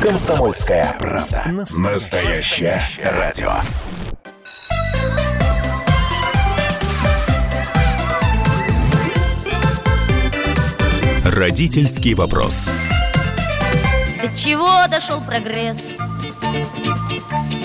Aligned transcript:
Комсомольская 0.00 0.94
правда. 0.96 1.42
Настоящее 1.76 2.80
радио. 3.02 3.50
Родительский 11.24 12.14
вопрос. 12.14 12.70
До 14.22 14.36
чего 14.36 14.86
дошел 14.88 15.20
прогресс? 15.20 15.96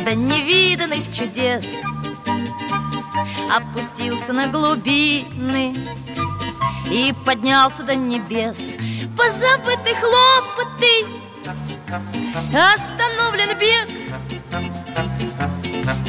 До 0.04 0.16
невиданных 0.16 1.14
чудес 1.14 1.82
Опустился 3.56 4.34
на 4.34 4.48
глубины 4.48 5.76
И 6.90 7.14
поднялся 7.26 7.84
до 7.84 7.96
небес 7.96 8.78
Позабыты 9.16 9.94
хлопоты 9.96 11.23
Остановлен 11.94 13.58
бег 13.60 13.88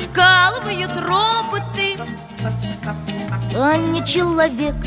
Вкалывают 0.08 0.96
роботы 0.96 1.96
А 3.54 3.76
не 3.76 4.04
человек– 4.04 4.74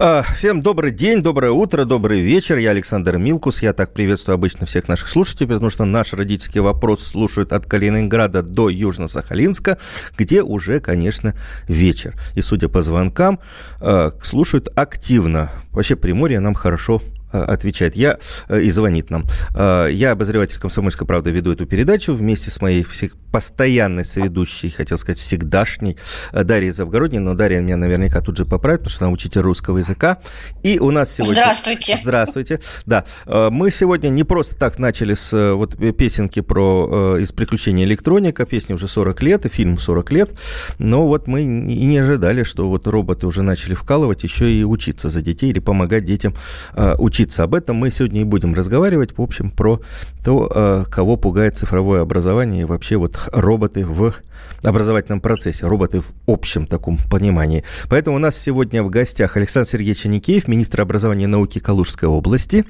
а, 0.00 0.22
всем 0.36 0.62
добрый 0.62 0.92
день, 0.92 1.24
доброе 1.24 1.50
утро, 1.50 1.84
добрый 1.84 2.20
вечер. 2.20 2.56
Я 2.56 2.70
Александр 2.70 3.16
Милкус. 3.16 3.62
Я 3.62 3.72
так 3.72 3.92
приветствую 3.92 4.34
обычно 4.34 4.64
всех 4.64 4.86
наших 4.86 5.08
слушателей, 5.08 5.48
потому 5.48 5.70
что 5.70 5.84
наш 5.84 6.12
родительский 6.12 6.60
вопрос 6.60 7.04
слушают 7.04 7.52
от 7.52 7.66
Калининграда 7.66 8.44
до 8.44 8.70
Южно-Сахалинска, 8.70 9.76
где 10.16 10.44
уже, 10.44 10.78
конечно, 10.78 11.34
вечер. 11.66 12.14
И, 12.36 12.42
судя 12.42 12.68
по 12.68 12.80
звонкам, 12.80 13.40
а, 13.80 14.12
слушают 14.22 14.68
активно. 14.76 15.50
Вообще, 15.72 15.96
Приморье 15.96 16.38
нам 16.38 16.54
хорошо 16.54 17.02
отвечает. 17.30 17.96
Я, 17.96 18.18
э, 18.48 18.60
и 18.62 18.70
звонит 18.70 19.10
нам. 19.10 19.24
Э, 19.54 19.88
я, 19.90 20.12
обозреватель 20.12 20.58
«Комсомольской 20.58 21.06
правды», 21.06 21.30
веду 21.30 21.52
эту 21.52 21.66
передачу 21.66 22.14
вместе 22.14 22.50
с 22.50 22.60
моей 22.60 22.86
постоянной 23.30 24.04
соведущей, 24.04 24.70
хотел 24.70 24.96
сказать, 24.96 25.18
всегдашней 25.18 25.98
Дарьей 26.32 26.70
Завгородней, 26.70 27.18
но 27.18 27.34
Дарья 27.34 27.60
меня 27.60 27.76
наверняка 27.76 28.20
тут 28.22 28.38
же 28.38 28.46
поправит, 28.46 28.80
потому 28.80 28.94
что 28.94 29.04
она 29.04 29.12
учитель 29.12 29.42
русского 29.42 29.78
языка. 29.78 30.18
И 30.62 30.78
у 30.78 30.90
нас 30.90 31.12
сегодня... 31.12 31.34
Здравствуйте. 31.34 31.98
Здравствуйте. 32.02 32.60
Да. 32.86 33.04
Мы 33.26 33.70
сегодня 33.70 34.08
не 34.08 34.24
просто 34.24 34.56
так 34.56 34.78
начали 34.78 35.12
с 35.12 35.54
вот 35.54 35.76
песенки 35.96 36.40
про 36.40 37.18
из 37.18 37.32
приключения 37.32 37.84
электроника, 37.84 38.46
песни 38.46 38.72
уже 38.72 38.88
40 38.88 39.22
лет, 39.22 39.44
и 39.44 39.50
фильм 39.50 39.78
40 39.78 40.12
лет, 40.12 40.30
но 40.78 41.06
вот 41.06 41.26
мы 41.26 41.42
и 41.42 41.84
не 41.84 41.98
ожидали, 41.98 42.44
что 42.44 42.68
вот 42.68 42.86
роботы 42.86 43.26
уже 43.26 43.42
начали 43.42 43.74
вкалывать, 43.74 44.22
еще 44.22 44.50
и 44.50 44.64
учиться 44.64 45.10
за 45.10 45.20
детей 45.20 45.50
или 45.50 45.60
помогать 45.60 46.04
детям 46.04 46.34
учиться 46.74 47.17
учиться. 47.18 47.42
Об 47.42 47.54
этом 47.54 47.76
мы 47.76 47.90
сегодня 47.90 48.20
и 48.20 48.24
будем 48.24 48.54
разговаривать, 48.54 49.16
в 49.18 49.22
общем, 49.22 49.50
про 49.50 49.80
то, 50.24 50.50
э, 50.54 50.84
кого 50.88 51.16
пугает 51.16 51.56
цифровое 51.56 52.00
образование 52.00 52.62
и 52.62 52.64
вообще 52.64 52.96
вот 52.96 53.18
роботы 53.32 53.84
в 53.84 54.14
образовательном 54.62 55.20
процессе, 55.20 55.66
роботы 55.66 56.00
в 56.00 56.12
общем 56.26 56.66
таком 56.66 56.98
понимании. 57.10 57.64
Поэтому 57.88 58.16
у 58.16 58.20
нас 58.20 58.38
сегодня 58.38 58.84
в 58.84 58.90
гостях 58.90 59.36
Александр 59.36 59.68
Сергеевич 59.68 60.06
Аникеев, 60.06 60.46
министр 60.46 60.82
образования 60.82 61.24
и 61.24 61.28
науки 61.28 61.58
Калужской 61.58 62.08
области. 62.08 62.64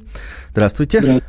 Здравствуйте. 0.50 1.00
Здравствуйте. 1.00 1.26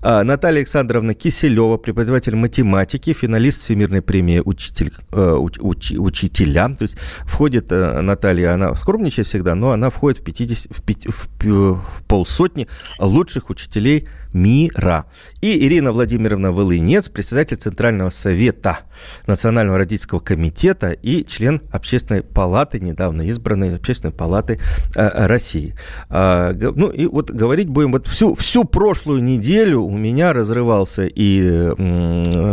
А, 0.00 0.22
Наталья 0.22 0.58
Александровна 0.58 1.14
Киселева, 1.14 1.76
преподаватель 1.76 2.36
математики, 2.36 3.12
финалист 3.12 3.62
Всемирной 3.62 4.00
премии 4.00 4.40
учитель, 4.44 4.92
э, 5.12 5.32
уч, 5.32 5.58
уч, 5.58 5.92
учителя. 5.92 6.68
То 6.68 6.82
есть 6.82 6.96
входит 6.98 7.72
э, 7.72 8.00
Наталья, 8.00 8.54
она 8.54 8.74
скромничает 8.76 9.26
всегда, 9.26 9.54
но 9.54 9.72
она 9.72 9.90
входит 9.90 10.20
в, 10.20 10.24
50, 10.24 10.76
в, 10.76 10.82
5, 10.82 11.06
в, 11.06 11.28
в 11.44 12.02
полсотни 12.06 12.68
лучших 13.00 13.50
учителей 13.50 14.06
мира. 14.38 15.06
И 15.40 15.66
Ирина 15.66 15.92
Владимировна 15.92 16.52
Волынец, 16.52 17.08
председатель 17.08 17.56
Центрального 17.56 18.10
совета 18.10 18.78
Национального 19.26 19.78
родительского 19.78 20.20
комитета 20.20 20.92
и 20.92 21.24
член 21.24 21.60
Общественной 21.70 22.22
палаты, 22.22 22.80
недавно 22.80 23.22
избранной 23.22 23.76
Общественной 23.76 24.12
палаты 24.12 24.58
э, 24.94 25.26
России. 25.26 25.74
А, 26.08 26.52
ну 26.52 26.88
и 26.88 27.06
вот 27.06 27.30
говорить 27.30 27.68
будем, 27.68 27.92
вот 27.92 28.06
всю, 28.06 28.34
всю 28.34 28.64
прошлую 28.64 29.22
неделю 29.22 29.82
у 29.82 29.96
меня 29.96 30.32
разрывался 30.32 31.06
и 31.06 31.68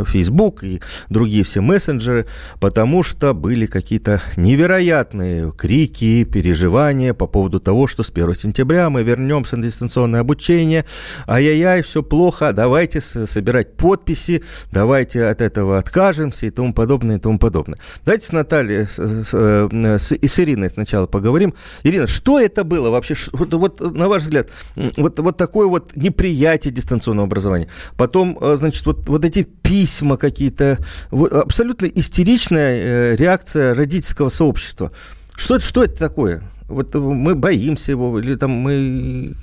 Facebook, 0.06 0.64
и 0.64 0.82
другие 1.10 1.44
все 1.44 1.62
мессенджеры, 1.62 2.28
потому 2.60 3.04
что 3.04 3.34
были 3.34 3.66
какие-то 3.66 4.22
невероятные 4.36 5.52
крики, 5.52 6.24
переживания 6.24 7.14
по 7.14 7.28
поводу 7.28 7.60
того, 7.60 7.88
что 7.88 8.04
с 8.04 8.10
1 8.10 8.36
сентября 8.36 8.90
мы 8.90 9.04
вернемся 9.04 9.58
на 9.58 9.64
дистанционное 9.64 10.22
обучение, 10.22 10.86
ай-яй-яй, 11.28 11.75
все 11.82 12.04
плохо, 12.04 12.54
давайте 12.54 13.02
собирать 13.02 13.78
подписи, 13.78 14.44
давайте 14.72 15.26
от 15.26 15.42
этого 15.42 15.78
откажемся 15.78 16.46
и 16.46 16.50
тому 16.50 16.74
подобное, 16.74 17.18
и 17.18 17.20
тому 17.20 17.40
подобное. 17.40 17.80
Давайте 18.04 18.26
с 18.28 18.32
Натальей 18.32 18.86
с, 18.86 19.30
э, 19.34 19.98
и 20.22 20.28
с 20.28 20.40
Ириной 20.40 20.70
сначала 20.70 21.08
поговорим. 21.08 21.54
Ирина, 21.84 22.08
что 22.08 22.40
это 22.40 22.64
было 22.64 22.90
вообще? 22.90 23.16
Вот, 23.32 23.54
вот 23.54 23.80
на 23.80 24.08
ваш 24.08 24.24
взгляд, 24.24 24.50
вот, 24.76 25.20
вот 25.20 25.38
такое 25.38 25.68
вот 25.68 25.96
неприятие 25.96 26.74
дистанционного 26.74 27.28
образования. 27.28 27.70
Потом, 27.98 28.38
э, 28.40 28.56
значит, 28.58 28.86
вот, 28.86 29.08
вот 29.08 29.26
эти 29.26 29.44
письма 29.44 30.18
какие-то, 30.18 30.78
вот, 31.12 31.34
абсолютно 31.34 31.86
истеричная 31.86 32.78
э, 32.78 33.16
реакция 33.16 33.74
родительского 33.74 34.30
сообщества. 34.30 34.92
Что, 35.36 35.60
что 35.60 35.84
это 35.84 35.98
такое? 35.98 36.44
Вот 36.68 36.96
мы 36.96 37.36
боимся 37.36 37.92
его, 37.92 38.20
или 38.20 38.36
там 38.36 38.52
мы 38.52 39.34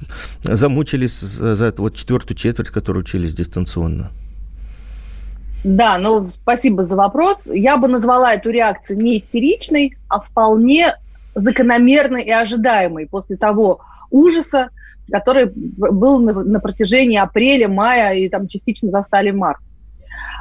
замучились 0.42 1.20
за, 1.20 1.54
за 1.54 1.72
вот 1.76 1.94
четвертую 1.94 2.36
четверть, 2.36 2.70
которую 2.70 3.04
учились 3.04 3.34
дистанционно. 3.34 4.10
Да, 5.64 5.98
ну 5.98 6.28
спасибо 6.28 6.84
за 6.84 6.96
вопрос. 6.96 7.38
Я 7.46 7.76
бы 7.76 7.86
назвала 7.86 8.34
эту 8.34 8.50
реакцию 8.50 8.98
не 9.00 9.18
истеричной, 9.18 9.96
а 10.08 10.20
вполне 10.20 10.96
закономерной 11.34 12.22
и 12.22 12.30
ожидаемой 12.30 13.06
после 13.06 13.36
того 13.36 13.80
ужаса, 14.10 14.70
который 15.10 15.52
был 15.54 16.20
на, 16.20 16.42
на 16.42 16.60
протяжении 16.60 17.16
апреля, 17.16 17.68
мая 17.68 18.14
и 18.14 18.28
там 18.28 18.48
частично 18.48 18.90
застали 18.90 19.30
март. 19.30 19.60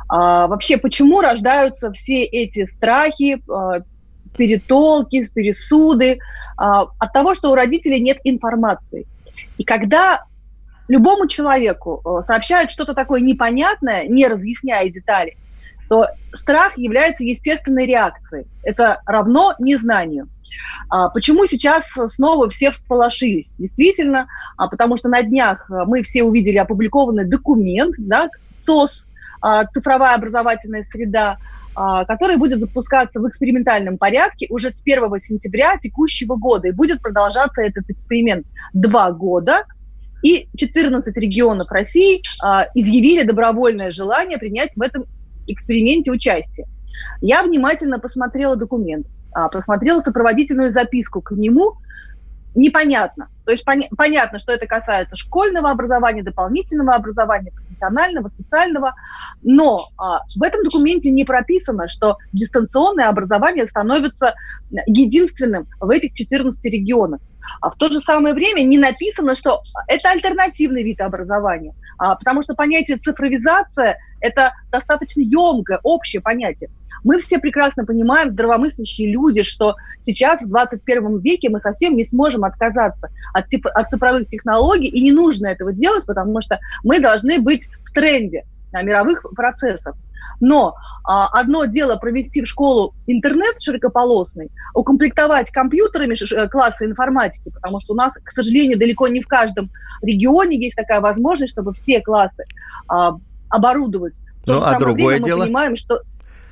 А, 0.07 0.47
вообще, 0.47 0.77
почему 0.77 1.21
рождаются 1.21 1.91
все 1.91 2.23
эти 2.23 2.65
страхи, 2.65 3.41
а, 3.49 3.81
перетолки, 4.37 5.23
пересуды? 5.33 6.19
А, 6.57 6.87
от 6.97 7.13
того, 7.13 7.35
что 7.35 7.51
у 7.51 7.55
родителей 7.55 7.99
нет 7.99 8.17
информации. 8.23 9.05
И 9.57 9.63
когда 9.63 10.23
любому 10.87 11.27
человеку 11.27 12.01
а, 12.03 12.21
сообщают 12.21 12.71
что-то 12.71 12.93
такое 12.93 13.21
непонятное, 13.21 14.05
не 14.07 14.27
разъясняя 14.27 14.87
детали, 14.89 15.37
то 15.89 16.07
страх 16.33 16.77
является 16.77 17.23
естественной 17.23 17.85
реакцией. 17.85 18.45
Это 18.63 19.01
равно 19.05 19.55
незнанию. 19.59 20.29
А, 20.89 21.09
почему 21.09 21.45
сейчас 21.45 21.85
снова 22.07 22.49
все 22.49 22.71
всполошились? 22.71 23.55
Действительно, 23.57 24.27
а, 24.57 24.67
потому 24.67 24.97
что 24.97 25.09
на 25.09 25.21
днях 25.21 25.69
мы 25.69 26.03
все 26.03 26.23
увидели 26.23 26.57
опубликованный 26.57 27.25
документ, 27.25 27.95
да, 27.97 28.29
ЦОС, 28.57 29.07
а, 29.41 29.65
цифровая 29.65 30.15
образовательная 30.15 30.83
среда, 30.83 31.37
который 31.73 32.37
будет 32.37 32.59
запускаться 32.59 33.19
в 33.19 33.27
экспериментальном 33.27 33.97
порядке 33.97 34.47
уже 34.49 34.73
с 34.73 34.81
1 34.81 35.19
сентября 35.19 35.77
текущего 35.77 36.35
года. 36.35 36.67
И 36.67 36.71
будет 36.71 37.01
продолжаться 37.01 37.61
этот 37.61 37.89
эксперимент 37.89 38.45
два 38.73 39.11
года. 39.11 39.63
И 40.23 40.47
14 40.55 41.15
регионов 41.17 41.71
России 41.71 42.21
изъявили 42.75 43.23
добровольное 43.23 43.89
желание 43.89 44.37
принять 44.37 44.71
в 44.75 44.81
этом 44.81 45.05
эксперименте 45.47 46.11
участие. 46.11 46.67
Я 47.21 47.43
внимательно 47.43 47.99
посмотрела 47.99 48.55
документ. 48.55 49.07
А, 49.33 49.47
посмотрела 49.47 50.01
сопроводительную 50.01 50.71
записку 50.71 51.21
к 51.21 51.31
нему, 51.31 51.77
непонятно. 52.55 53.29
То 53.45 53.51
есть 53.51 53.63
пон- 53.67 53.87
понятно, 53.97 54.39
что 54.39 54.51
это 54.51 54.67
касается 54.67 55.15
школьного 55.15 55.71
образования, 55.71 56.23
дополнительного 56.23 56.93
образования, 56.93 57.51
профессионального, 57.51 58.27
специального, 58.27 58.93
но 59.41 59.79
а, 59.97 60.21
в 60.35 60.43
этом 60.43 60.63
документе 60.63 61.09
не 61.09 61.25
прописано, 61.25 61.87
что 61.87 62.17
дистанционное 62.31 63.07
образование 63.07 63.67
становится 63.67 64.35
единственным 64.85 65.67
в 65.79 65.89
этих 65.89 66.13
14 66.13 66.63
регионах. 66.65 67.19
А 67.59 67.69
в 67.69 67.75
то 67.75 67.89
же 67.89 67.99
самое 67.99 68.33
время 68.33 68.61
не 68.63 68.77
написано, 68.77 69.35
что 69.35 69.61
это 69.87 70.09
альтернативный 70.09 70.83
вид 70.83 71.01
образования, 71.01 71.73
а, 71.97 72.15
потому 72.15 72.41
что 72.41 72.55
понятие 72.55 72.97
цифровизация– 72.97 73.97
это 74.21 74.53
достаточно 74.71 75.21
емкое, 75.21 75.79
общее 75.83 76.21
понятие. 76.21 76.69
Мы 77.03 77.19
все 77.19 77.39
прекрасно 77.39 77.85
понимаем, 77.85 78.31
здравомыслящие 78.31 79.11
люди, 79.11 79.41
что 79.41 79.75
сейчас 79.99 80.43
в 80.43 80.47
21 80.49 81.19
веке 81.19 81.49
мы 81.49 81.59
совсем 81.59 81.95
не 81.95 82.05
сможем 82.05 82.43
отказаться 82.43 83.09
от, 83.33 83.47
типа, 83.47 83.71
от 83.71 83.89
цифровых 83.89 84.27
технологий, 84.27 84.87
и 84.87 85.01
не 85.01 85.11
нужно 85.11 85.47
этого 85.47 85.73
делать, 85.73 86.05
потому 86.05 86.41
что 86.41 86.59
мы 86.83 86.99
должны 86.99 87.39
быть 87.39 87.67
в 87.83 87.91
тренде. 87.91 88.45
Мировых 88.73 89.25
процессов. 89.35 89.95
Но 90.39 90.75
а, 91.03 91.27
одно 91.27 91.65
дело 91.65 91.95
провести 91.97 92.43
в 92.43 92.47
школу 92.47 92.93
интернет 93.07 93.55
широкополосный, 93.59 94.49
укомплектовать 94.73 95.51
компьютерами 95.51 96.15
классы 96.47 96.85
информатики, 96.85 97.49
потому 97.49 97.79
что 97.79 97.93
у 97.93 97.95
нас, 97.95 98.13
к 98.23 98.31
сожалению, 98.31 98.77
далеко 98.77 99.07
не 99.07 99.21
в 99.21 99.27
каждом 99.27 99.69
регионе 100.01 100.57
есть 100.57 100.75
такая 100.75 101.01
возможность, 101.01 101.53
чтобы 101.53 101.73
все 101.73 102.01
классы 102.01 102.43
а, 102.87 103.17
оборудовать. 103.49 104.19
ну, 104.45 104.61
а 104.63 104.77
другое 104.79 105.19
дело? 105.19 105.39
Мы 105.39 105.45
понимаем, 105.45 105.75
что 105.75 106.01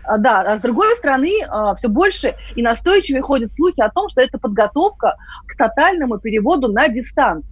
а, 0.03 0.17
да, 0.17 0.41
а 0.41 0.57
с 0.57 0.61
другой 0.61 0.95
стороны, 0.95 1.31
а, 1.47 1.75
все 1.75 1.87
больше 1.87 2.35
и 2.55 2.63
настойчивее 2.63 3.21
ходят 3.21 3.51
слухи 3.51 3.79
о 3.81 3.89
том, 3.89 4.09
что 4.09 4.21
это 4.21 4.39
подготовка 4.39 5.15
к 5.45 5.55
тотальному 5.55 6.17
переводу 6.17 6.71
на 6.71 6.87
дистант. 6.87 7.45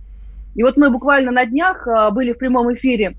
И 0.55 0.63
вот 0.63 0.75
мы 0.75 0.89
буквально 0.89 1.31
на 1.31 1.45
днях 1.45 1.87
а, 1.87 2.09
были 2.09 2.33
в 2.33 2.37
прямом 2.37 2.73
эфире 2.73 3.15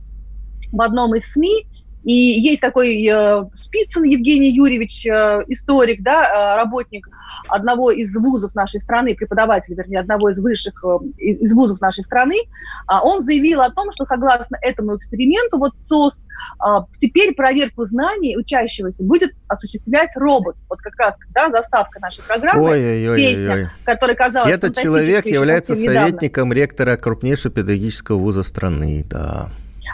в 0.73 0.82
одном 0.82 1.15
из 1.15 1.32
СМИ, 1.32 1.67
и 2.05 2.12
есть 2.12 2.61
такой 2.61 3.05
э, 3.06 3.44
Спицын 3.53 4.05
Евгений 4.05 4.50
Юрьевич, 4.50 5.06
э, 5.06 5.43
историк, 5.49 6.03
да, 6.03 6.55
э, 6.55 6.56
работник 6.56 7.06
одного 7.49 7.91
из 7.91 8.15
вузов 8.17 8.55
нашей 8.55 8.81
страны, 8.81 9.15
преподаватель, 9.15 9.75
вернее, 9.75 10.00
одного 10.00 10.31
из 10.31 10.41
высших 10.41 10.82
э, 10.85 10.99
из 11.19 11.53
вузов 11.53 11.81
нашей 11.81 12.05
страны, 12.05 12.37
э, 12.37 12.93
он 13.03 13.23
заявил 13.23 13.61
о 13.61 13.70
том, 13.70 13.91
что 13.93 14.06
согласно 14.06 14.56
этому 14.62 14.97
эксперименту, 14.97 15.59
вот 15.59 15.75
СОС, 15.81 16.25
э, 16.65 16.69
теперь 16.99 17.35
проверку 17.35 17.85
знаний 17.85 18.37
учащегося 18.38 19.05
будет 19.05 19.32
осуществлять 19.49 20.11
робот. 20.15 20.56
Вот 20.70 20.79
как 20.81 20.97
раз, 20.99 21.15
да, 21.35 21.50
заставка 21.50 22.00
нашей 22.00 22.23
программы, 22.23 22.70
ой, 22.70 23.09
ой, 23.11 23.17
песня, 23.17 23.53
ой, 23.53 23.62
ой. 23.65 23.69
которая 23.85 24.17
казалась 24.17 24.50
Этот 24.50 24.79
человек 24.79 25.26
является 25.26 25.75
советником 25.75 26.53
ректора 26.53 26.97
крупнейшего 26.97 27.53
педагогического 27.53 28.19
вуза 28.19 28.44
страны, 28.44 29.05
да. 29.09 29.50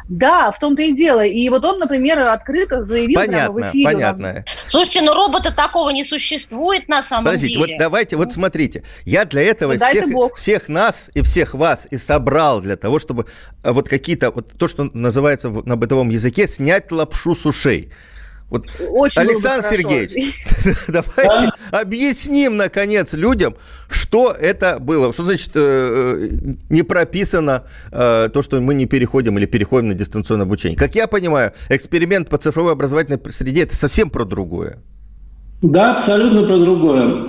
Да, 0.09 0.51
в 0.51 0.59
том-то 0.59 0.83
и 0.83 0.93
дело. 0.93 1.25
И 1.25 1.49
вот 1.49 1.65
он, 1.65 1.79
например, 1.79 2.21
открыто 2.23 2.85
заявил 2.85 3.21
понятно, 3.21 3.55
прямо 3.55 3.69
в 3.69 3.71
эфире. 3.71 3.85
Понятно, 3.85 4.45
Слушайте, 4.67 5.03
но 5.03 5.15
робота 5.15 5.55
такого 5.55 5.91
не 5.91 6.05
существует 6.05 6.89
на 6.89 7.03
самом 7.03 7.27
Подождите, 7.27 7.55
деле. 7.55 7.75
вот 7.75 7.79
давайте, 7.79 8.17
вот 8.17 8.33
смотрите. 8.33 8.83
Я 9.05 9.25
для 9.25 9.43
этого 9.43 9.75
всех, 9.79 10.05
всех 10.37 10.69
нас 10.69 11.11
и 11.15 11.23
всех 11.23 11.55
вас 11.55 11.87
и 11.91 11.97
собрал 11.97 12.61
для 12.61 12.77
того, 12.77 12.99
чтобы 12.99 13.27
э, 13.63 13.71
вот 13.71 13.89
какие-то, 13.89 14.31
вот 14.31 14.53
то, 14.59 14.69
что 14.69 14.91
называется 14.93 15.51
на 15.51 15.77
бытовом 15.77 16.09
языке, 16.11 16.49
снять 16.49 16.91
лапшу 16.93 17.35
с 17.35 17.47
ушей. 17.47 17.91
Вот, 18.51 18.67
Очень 18.91 19.23
Александр 19.23 19.67
Сергеевич, 19.67 20.13
давайте 20.89 21.51
да? 21.71 21.81
объясним, 21.81 22.57
наконец, 22.57 23.13
людям, 23.15 23.57
что 23.89 24.31
это 24.31 24.79
было. 24.79 25.13
Что 25.13 25.25
значит 25.25 25.51
э, 25.55 25.61
э, 25.61 26.29
не 26.69 26.83
прописано 26.83 27.65
э, 27.91 28.29
то, 28.33 28.43
что 28.43 28.61
мы 28.61 28.75
не 28.75 28.87
переходим 28.87 29.39
или 29.39 29.47
переходим 29.47 29.89
на 29.89 29.95
дистанционное 29.95 30.47
обучение? 30.47 30.79
Как 30.79 30.95
я 30.95 31.07
понимаю, 31.07 31.53
эксперимент 31.69 32.29
по 32.29 32.39
цифровой 32.39 32.73
образовательной 32.73 33.21
среде– 33.31 33.63
это 33.65 33.77
совсем 33.77 34.11
про 34.11 34.25
другое. 34.25 34.79
Да, 35.63 35.95
абсолютно 35.95 36.43
про 36.45 36.59
другое. 36.59 37.27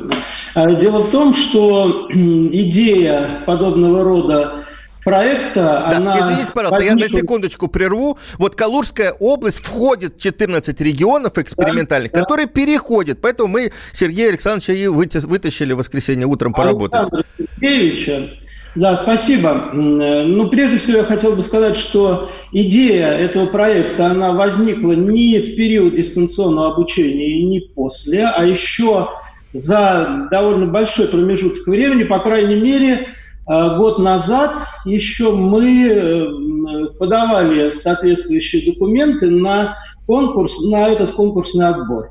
А, 0.53 0.71
дело 0.73 1.03
в 1.03 1.11
том, 1.11 1.33
что 1.33 2.07
идея 2.11 3.43
подобного 3.45 4.03
рода 4.03 4.65
проекта. 5.05 5.85
Да, 5.89 5.97
она 5.97 6.19
извините, 6.19 6.51
пожалуйста, 6.51 6.83
возникла... 6.83 7.05
я 7.05 7.11
на 7.13 7.21
секундочку 7.21 7.67
прерву. 7.69 8.17
Вот 8.37 8.55
Калужская 8.55 9.13
область 9.13 9.63
входит 9.63 10.15
в 10.15 10.19
14 10.19 10.81
регионов 10.81 11.37
экспериментальных, 11.37 12.11
да, 12.11 12.19
которые 12.19 12.47
да. 12.47 12.51
переходят. 12.51 13.19
Поэтому 13.21 13.47
мы 13.47 13.71
Сергея 13.93 14.29
Александровича 14.29 14.73
и 14.73 14.87
вытащили 14.87 15.71
в 15.73 15.77
воскресенье 15.77 16.25
утром 16.25 16.53
поработать. 16.53 17.01
Александра 17.01 17.25
Сергеевича. 17.37 18.29
Да, 18.73 18.97
спасибо. 18.97 19.69
Ну, 19.71 20.49
прежде 20.49 20.79
всего, 20.79 20.97
я 20.97 21.03
хотел 21.05 21.35
бы 21.35 21.43
сказать, 21.43 21.77
что 21.77 22.31
идея 22.51 23.11
этого 23.11 23.45
проекта, 23.45 24.07
она 24.07 24.33
возникла 24.33 24.91
не 24.91 25.39
в 25.39 25.55
период 25.55 25.95
дистанционного 25.95 26.73
обучения 26.73 27.39
и 27.39 27.45
не 27.45 27.59
после, 27.61 28.25
а 28.25 28.43
еще 28.43 29.07
за 29.53 30.27
довольно 30.29 30.65
большой 30.65 31.07
промежуток 31.07 31.67
времени, 31.67 32.03
по 32.03 32.19
крайней 32.19 32.55
мере, 32.55 33.07
год 33.47 33.99
назад 33.99 34.53
еще 34.85 35.31
мы 35.31 35.87
э, 35.87 36.85
подавали 36.97 37.71
соответствующие 37.73 38.73
документы 38.73 39.29
на 39.29 39.77
конкурс, 40.07 40.63
на 40.63 40.87
этот 40.87 41.13
конкурсный 41.13 41.67
отбор. 41.67 42.09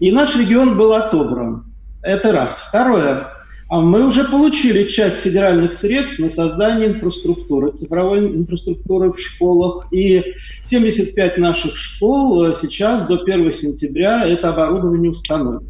И 0.00 0.12
наш 0.12 0.36
регион 0.36 0.76
был 0.76 0.92
отобран. 0.92 1.64
Это 2.02 2.32
раз. 2.32 2.58
Второе. 2.58 3.28
А 3.70 3.80
мы 3.80 4.04
уже 4.04 4.24
получили 4.24 4.84
часть 4.84 5.18
федеральных 5.18 5.72
средств 5.72 6.18
на 6.18 6.28
создание 6.28 6.88
инфраструктуры, 6.88 7.70
цифровой 7.70 8.26
инфраструктуры 8.36 9.12
в 9.12 9.20
школах. 9.20 9.86
И 9.92 10.22
75 10.64 11.38
наших 11.38 11.76
школ 11.76 12.44
э, 12.44 12.54
сейчас 12.60 13.06
до 13.06 13.22
1 13.22 13.52
сентября 13.52 14.26
это 14.26 14.50
оборудование 14.50 15.10
установлено. 15.10 15.62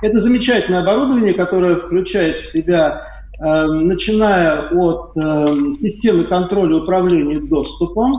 Это 0.00 0.18
замечательное 0.18 0.80
оборудование, 0.80 1.34
которое 1.34 1.76
включает 1.76 2.36
в 2.36 2.50
себя 2.50 3.11
начиная 3.38 4.68
от 4.70 5.16
эм, 5.16 5.72
системы 5.72 6.24
контроля 6.24 6.76
управления 6.76 7.40
доступом 7.40 8.12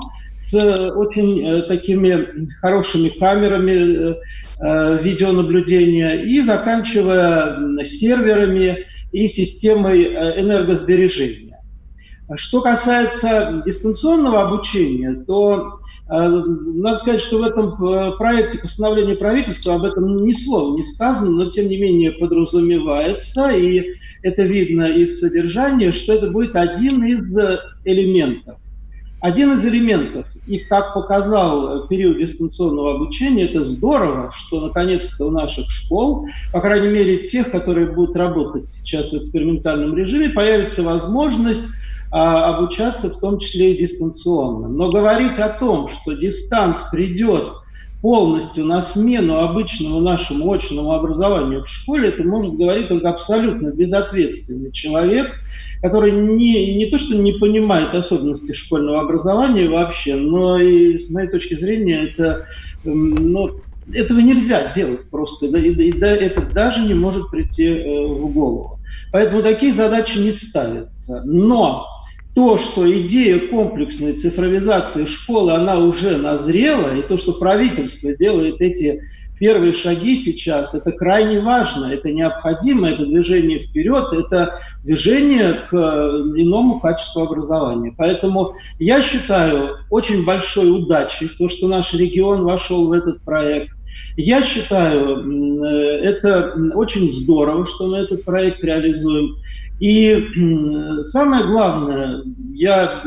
с 0.43 0.91
очень 0.91 1.41
э, 1.41 1.61
такими 1.63 2.47
хорошими 2.59 3.07
камерами 3.07 3.71
э, 3.71 4.15
э, 4.59 4.97
видеонаблюдения 5.01 6.21
и 6.21 6.41
заканчивая 6.41 7.83
серверами 7.85 8.85
и 9.13 9.27
системой 9.27 10.05
энергосбережения. 10.05 11.61
Что 12.35 12.61
касается 12.61 13.61
дистанционного 13.65 14.41
обучения, 14.47 15.13
то 15.25 15.79
надо 16.07 16.97
сказать, 16.97 17.21
что 17.21 17.37
в 17.37 17.43
этом 17.43 17.81
э, 17.81 18.11
проекте 18.17 18.59
постановления 18.59 19.15
правительства 19.15 19.75
об 19.75 19.85
этом 19.85 20.25
ни 20.25 20.33
слова 20.33 20.75
не 20.75 20.83
сказано, 20.83 21.29
но 21.31 21.49
тем 21.49 21.67
не 21.67 21.77
менее 21.77 22.11
подразумевается, 22.11 23.51
и 23.51 23.91
это 24.21 24.43
видно 24.43 24.95
из 24.95 25.19
содержания, 25.19 25.91
что 25.91 26.13
это 26.13 26.29
будет 26.29 26.55
один 26.55 27.03
из 27.05 27.21
элементов. 27.85 28.57
Один 29.21 29.53
из 29.53 29.65
элементов. 29.65 30.27
И 30.47 30.57
как 30.57 30.93
показал 30.93 31.87
период 31.87 32.17
дистанционного 32.17 32.95
обучения, 32.95 33.45
это 33.45 33.63
здорово, 33.63 34.33
что 34.35 34.59
наконец-то 34.59 35.27
у 35.27 35.31
наших 35.31 35.71
школ, 35.71 36.27
по 36.51 36.59
крайней 36.59 36.89
мере 36.89 37.23
тех, 37.23 37.49
которые 37.49 37.87
будут 37.87 38.17
работать 38.17 38.67
сейчас 38.67 39.13
в 39.13 39.17
экспериментальном 39.17 39.95
режиме, 39.95 40.27
появится 40.31 40.83
возможность 40.83 41.63
обучаться 42.13 43.09
в 43.09 43.19
том 43.19 43.39
числе 43.39 43.73
и 43.73 43.79
дистанционно. 43.79 44.67
Но 44.67 44.91
говорить 44.91 45.39
о 45.39 45.49
том, 45.49 45.87
что 45.87 46.13
дистант 46.13 46.91
придет 46.91 47.53
полностью 48.03 48.65
на 48.65 48.83
смену 48.83 49.39
обычному 49.39 49.99
нашему 49.99 50.51
очному 50.51 50.91
образованию 50.91 51.63
в 51.63 51.69
школе, 51.69 52.09
это 52.09 52.23
может 52.23 52.53
говорить 52.55 52.89
только 52.89 53.09
абсолютно 53.09 53.71
безответственный 53.71 54.71
человек, 54.71 55.31
который 55.81 56.11
не, 56.11 56.75
не 56.75 56.85
то 56.91 56.99
что 56.99 57.15
не 57.15 57.31
понимает 57.31 57.95
особенности 57.95 58.51
школьного 58.51 59.01
образования 59.01 59.67
вообще, 59.67 60.15
но 60.15 60.59
и 60.59 60.99
с 60.99 61.09
моей 61.09 61.29
точки 61.29 61.55
зрения 61.55 62.09
это, 62.09 62.45
ну, 62.83 63.59
этого 63.91 64.19
нельзя 64.19 64.71
делать 64.71 65.09
просто, 65.09 65.47
и, 65.47 65.69
и, 65.69 65.89
и 65.89 65.99
это 65.99 66.41
даже 66.53 66.85
не 66.85 66.93
может 66.93 67.31
прийти 67.31 67.69
э, 67.69 68.05
в 68.05 68.31
голову. 68.31 68.79
Поэтому 69.11 69.41
такие 69.41 69.73
задачи 69.73 70.19
не 70.19 70.31
ставятся. 70.31 71.23
Но 71.25 71.87
то, 72.35 72.57
что 72.57 72.91
идея 73.01 73.47
комплексной 73.47 74.13
цифровизации 74.13 75.05
школы, 75.05 75.53
она 75.53 75.79
уже 75.79 76.17
назрела, 76.17 76.97
и 76.97 77.01
то, 77.01 77.17
что 77.17 77.33
правительство 77.33 78.15
делает 78.15 78.59
эти 78.59 79.01
первые 79.39 79.73
шаги 79.73 80.15
сейчас, 80.15 80.73
это 80.73 80.91
крайне 80.91 81.39
важно, 81.39 81.87
это 81.87 82.11
необходимо, 82.11 82.89
это 82.89 83.05
движение 83.05 83.59
вперед, 83.59 84.13
это 84.13 84.59
движение 84.83 85.65
к 85.69 85.73
э, 85.73 85.77
иному 85.77 86.79
качеству 86.79 87.23
образования. 87.23 87.93
Поэтому 87.97 88.55
я 88.79 89.01
считаю 89.01 89.77
очень 89.89 90.23
большой 90.23 90.71
удачей 90.71 91.29
то, 91.37 91.49
что 91.49 91.67
наш 91.67 91.93
регион 91.93 92.43
вошел 92.45 92.87
в 92.87 92.91
этот 92.93 93.21
проект. 93.21 93.71
Я 94.15 94.41
считаю, 94.43 95.63
э, 95.65 95.99
это 96.03 96.53
очень 96.75 97.11
здорово, 97.11 97.65
что 97.65 97.87
мы 97.87 97.97
этот 97.97 98.23
проект 98.23 98.63
реализуем. 98.63 99.35
И 99.83 101.03
самое 101.03 101.43
главное, 101.43 102.23
я 102.53 103.03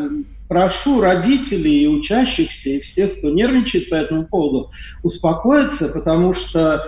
прошу 0.47 1.01
родителей 1.01 1.85
и 1.85 1.87
учащихся, 1.87 2.69
и 2.69 2.81
всех, 2.81 3.17
кто 3.17 3.31
нервничает 3.31 3.89
по 3.89 3.95
этому 3.95 4.27
поводу, 4.27 4.71
успокоиться, 5.03 5.89
потому 5.89 6.35
что 6.35 6.85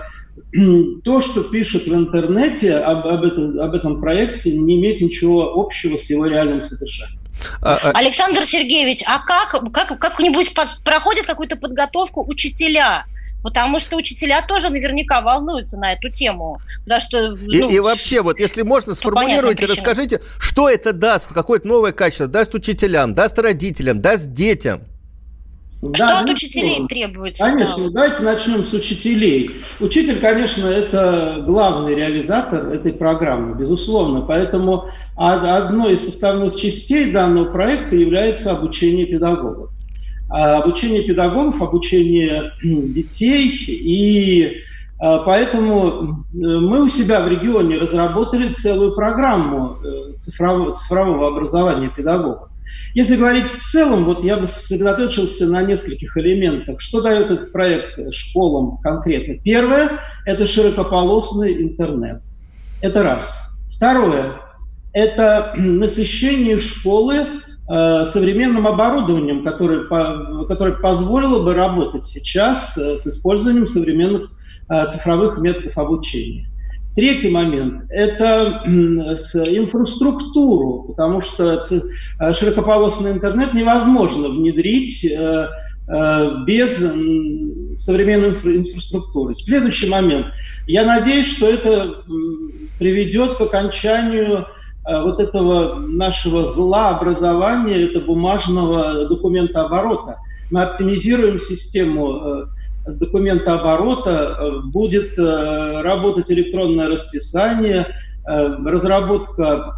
то, 1.04 1.22
что 1.22 1.42
пишут 1.42 1.86
в 1.86 1.94
интернете 1.94 2.74
об, 2.74 3.06
об, 3.06 3.24
этом, 3.24 3.58
об 3.58 3.74
этом 3.74 3.98
проекте, 3.98 4.54
не 4.54 4.76
имеет 4.78 5.00
ничего 5.00 5.58
общего 5.58 5.96
с 5.96 6.10
его 6.10 6.26
реальным 6.26 6.60
содержанием. 6.60 7.18
А, 7.62 7.78
а 7.82 7.90
Александр 7.98 8.42
Сергеевич, 8.42 9.02
а 9.06 9.20
как, 9.20 9.72
как 9.72 9.98
как-нибудь 9.98 10.52
под, 10.52 10.84
проходит 10.84 11.24
какую-то 11.24 11.56
подготовку 11.56 12.28
учителя? 12.28 13.06
Потому 13.42 13.78
что 13.78 13.96
учителя 13.96 14.42
тоже 14.46 14.70
наверняка 14.70 15.20
волнуются 15.22 15.78
на 15.78 15.92
эту 15.92 16.10
тему. 16.10 16.60
Потому 16.84 17.00
что, 17.00 17.36
ну, 17.40 17.70
и, 17.70 17.74
и 17.74 17.78
вообще, 17.80 18.20
вот 18.20 18.38
если 18.40 18.62
можно, 18.62 18.94
сформулируйте, 18.94 19.66
расскажите, 19.66 20.20
что 20.38 20.68
это 20.68 20.92
даст, 20.92 21.32
какое-то 21.32 21.66
новое 21.66 21.92
качество 21.92 22.26
даст 22.26 22.54
учителям, 22.54 23.14
даст 23.14 23.38
родителям, 23.38 24.00
даст 24.00 24.32
детям? 24.32 24.82
Что 25.80 26.06
да, 26.06 26.20
от 26.20 26.30
учителей 26.30 26.88
требуется? 26.88 27.44
Конечно, 27.44 27.84
да. 27.84 27.90
давайте 27.90 28.22
начнем 28.24 28.64
с 28.64 28.72
учителей. 28.72 29.62
Учитель, 29.78 30.18
конечно, 30.18 30.66
это 30.66 31.44
главный 31.46 31.94
реализатор 31.94 32.72
этой 32.72 32.92
программы, 32.92 33.54
безусловно. 33.54 34.22
Поэтому 34.22 34.90
одной 35.16 35.92
из 35.92 36.04
составных 36.04 36.56
частей 36.56 37.12
данного 37.12 37.52
проекта 37.52 37.94
является 37.94 38.50
обучение 38.50 39.06
педагогов. 39.06 39.70
А 40.28 40.58
обучение 40.58 41.02
педагогов, 41.02 41.62
обучение 41.62 42.52
детей 42.62 43.48
и 43.48 44.62
а, 45.00 45.18
Поэтому 45.18 46.24
мы 46.32 46.82
у 46.82 46.88
себя 46.88 47.20
в 47.20 47.28
регионе 47.28 47.78
разработали 47.78 48.52
целую 48.52 48.94
программу 48.94 49.76
э, 49.82 50.16
цифрового, 50.18 50.72
цифрового 50.72 51.28
образования 51.28 51.88
педагогов. 51.88 52.48
Если 52.94 53.16
говорить 53.16 53.50
в 53.50 53.70
целом, 53.70 54.04
вот 54.04 54.24
я 54.24 54.36
бы 54.36 54.46
сосредоточился 54.46 55.46
на 55.46 55.62
нескольких 55.62 56.16
элементах. 56.16 56.80
Что 56.80 57.00
дает 57.00 57.30
этот 57.30 57.52
проект 57.52 58.12
школам 58.12 58.78
конкретно? 58.78 59.34
Первое– 59.34 60.00
это 60.26 60.46
широкополосный 60.46 61.62
интернет. 61.62 62.20
Это 62.80 63.02
раз. 63.02 63.38
Второе– 63.70 64.40
это 64.92 65.54
насыщение 65.56 66.58
школы 66.58 67.14
э, 67.14 67.26
современным 67.68 68.66
оборудованием, 68.66 69.44
которое, 69.44 69.84
которое 70.46 70.76
позволило 70.76 71.44
бы 71.44 71.52
работать 71.52 72.06
сейчас 72.06 72.78
э, 72.78 72.96
с 72.96 73.06
использованием 73.06 73.66
современных 73.66 74.30
э, 74.70 74.86
цифровых 74.88 75.38
методов 75.38 75.76
обучения. 75.76 76.48
Третий 76.98 77.30
момент– 77.30 77.84
это 77.90 78.62
инфраструктуру, 78.66 80.82
потому 80.88 81.20
что 81.20 81.64
э, 81.70 82.32
широкополосный 82.32 83.12
интернет 83.12 83.54
невозможно 83.54 84.28
внедрить 84.28 85.04
э, 85.04 85.48
э, 85.86 86.30
без 86.44 86.76
современной 87.80 88.30
инфраструктуры. 88.30 89.36
Следующий 89.36 89.88
момент. 89.88 90.26
Я 90.66 90.84
надеюсь, 90.84 91.30
что 91.30 91.48
это 91.48 92.02
приведет 92.80 93.36
к 93.36 93.42
окончанию 93.42 94.48
вот 94.88 95.20
этого 95.20 95.74
нашего 95.74 96.46
зла 96.46 96.96
образования, 96.96 97.84
это 97.84 98.00
бумажного 98.00 99.06
документа 99.06 99.64
оборота. 99.64 100.16
Мы 100.50 100.62
оптимизируем 100.62 101.38
систему 101.38 102.48
документооборота 102.96 104.10
э, 104.10 104.60
будет 104.64 105.18
э, 105.18 105.80
работать 105.82 106.30
электронное 106.30 106.88
расписание, 106.88 107.86
э, 108.26 108.56
разработка 108.64 109.74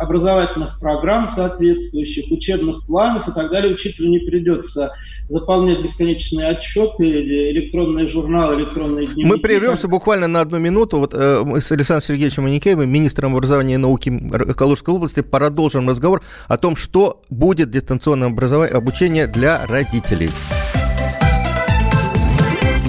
образовательных 0.00 0.78
программ 0.78 1.26
соответствующих, 1.26 2.30
учебных 2.30 2.86
планов 2.86 3.28
и 3.28 3.32
так 3.32 3.50
далее. 3.50 3.74
Учителю 3.74 4.10
не 4.10 4.20
придется 4.20 4.92
заполнять 5.28 5.82
бесконечные 5.82 6.48
отчеты, 6.48 7.04
электронные 7.50 8.06
журналы, 8.06 8.60
электронные 8.60 9.06
дневники. 9.06 9.24
Мы 9.24 9.38
прервемся 9.38 9.88
буквально 9.88 10.28
на 10.28 10.40
одну 10.40 10.58
минуту. 10.58 10.98
Вот 10.98 11.14
э, 11.14 11.42
мы 11.44 11.60
с 11.60 11.70
Александром 11.72 12.02
Сергеевичем 12.02 12.44
Маникеевым, 12.44 12.88
министром 12.88 13.34
образования 13.34 13.74
и 13.74 13.78
науки 13.78 14.12
Калужской 14.56 14.94
области, 14.94 15.20
продолжим 15.20 15.88
разговор 15.88 16.22
о 16.48 16.56
том, 16.58 16.76
что 16.76 17.22
будет 17.30 17.70
дистанционное 17.70 18.28
образование, 18.28 18.76
обучение 18.76 19.26
для 19.26 19.66
родителей. 19.66 20.30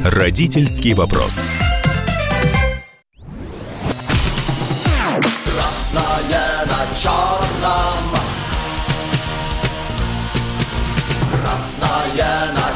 Родительский 0.03 0.93
вопрос. 0.93 1.33
Красное 5.45 6.65
на 6.65 7.36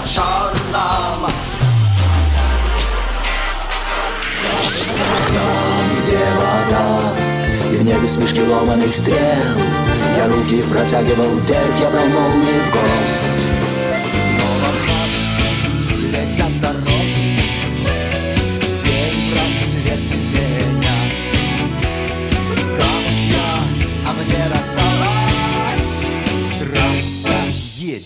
Черном. 0.05 1.29
Там, 5.27 6.03
где 6.03 6.17
вода 6.36 7.13
и 7.72 7.77
в 7.77 7.84
небе 7.84 8.08
смешки 8.08 8.41
ломаных 8.41 8.96
стрел, 8.96 9.15
я 10.17 10.27
руки 10.27 10.63
протягивал 10.72 11.29
вверх, 11.36 11.79
я 11.79 11.89
брал 11.89 12.08
молнии 12.08 12.60
в 12.60 12.72
гость. 12.72 13.61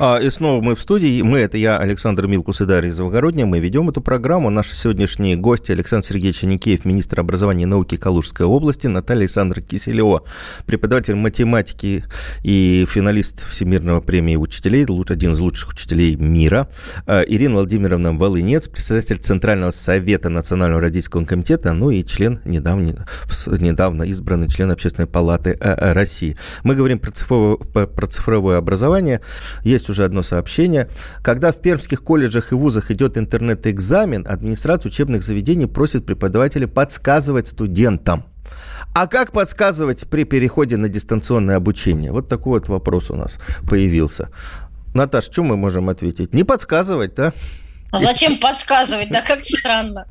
А, 0.00 0.18
и 0.18 0.28
снова 0.28 0.60
мы 0.60 0.74
в 0.74 0.82
студии. 0.82 1.22
Мы, 1.22 1.38
это 1.38 1.56
я, 1.56 1.78
Александр 1.78 2.26
Милкус 2.26 2.60
и 2.60 2.64
Дарья 2.64 2.90
Завгородняя. 2.90 3.46
Мы 3.46 3.60
ведем 3.60 3.88
эту 3.88 4.00
программу. 4.00 4.50
Наши 4.50 4.74
сегодняшние 4.74 5.36
гости 5.36 5.70
Александр 5.70 6.04
Сергеевич 6.06 6.42
Никеев, 6.42 6.84
министр 6.84 7.20
образования 7.20 7.62
и 7.62 7.66
науки 7.66 7.96
Калужской 7.96 8.44
области, 8.44 8.88
Наталья 8.88 9.20
Александра 9.20 9.60
Киселева, 9.60 10.24
преподаватель 10.66 11.14
математики 11.14 12.04
и 12.42 12.86
финалист 12.90 13.48
Всемирного 13.48 14.00
премии 14.00 14.34
учителей, 14.34 14.84
один 14.84 15.32
из 15.32 15.38
лучших 15.38 15.70
учителей 15.70 16.16
мира, 16.16 16.68
а, 17.06 17.22
Ирина 17.22 17.54
Владимировна 17.54 18.12
Волынец, 18.12 18.66
председатель 18.66 19.18
Центрального 19.18 19.70
совета 19.70 20.28
Национального 20.28 20.80
родительского 20.80 21.24
комитета, 21.24 21.72
ну 21.72 21.90
и 21.90 22.04
член 22.04 22.40
недавно, 22.44 23.06
недавно 23.46 24.02
избранный 24.02 24.48
член 24.48 24.72
Общественной 24.72 25.06
палаты 25.06 25.56
а, 25.60 25.94
России. 25.94 26.36
Мы 26.64 26.74
говорим 26.74 26.98
про 26.98 27.12
цифровое, 27.12 27.58
про 27.86 28.06
цифровое 28.08 28.56
образование. 28.56 29.20
Есть 29.62 29.83
уже 29.88 30.04
одно 30.04 30.22
сообщение. 30.22 30.88
Когда 31.22 31.52
в 31.52 31.60
пермских 31.60 32.02
колледжах 32.02 32.52
и 32.52 32.54
вузах 32.54 32.90
идет 32.90 33.16
интернет-экзамен, 33.18 34.26
администрация 34.28 34.90
учебных 34.90 35.22
заведений 35.22 35.66
просит 35.66 36.06
преподавателей 36.06 36.66
подсказывать 36.66 37.48
студентам. 37.48 38.24
А 38.94 39.06
как 39.06 39.32
подсказывать 39.32 40.06
при 40.08 40.24
переходе 40.24 40.76
на 40.76 40.88
дистанционное 40.88 41.56
обучение? 41.56 42.12
Вот 42.12 42.28
такой 42.28 42.60
вот 42.60 42.68
вопрос 42.68 43.10
у 43.10 43.16
нас 43.16 43.38
появился. 43.68 44.28
Наташ, 44.94 45.24
что 45.24 45.42
мы 45.42 45.56
можем 45.56 45.88
ответить? 45.88 46.32
Не 46.32 46.44
подсказывать, 46.44 47.14
да? 47.16 47.32
А 47.94 47.98
зачем 47.98 48.38
подсказывать? 48.38 49.08
Да 49.10 49.22
как 49.22 49.40
странно. 49.40 50.06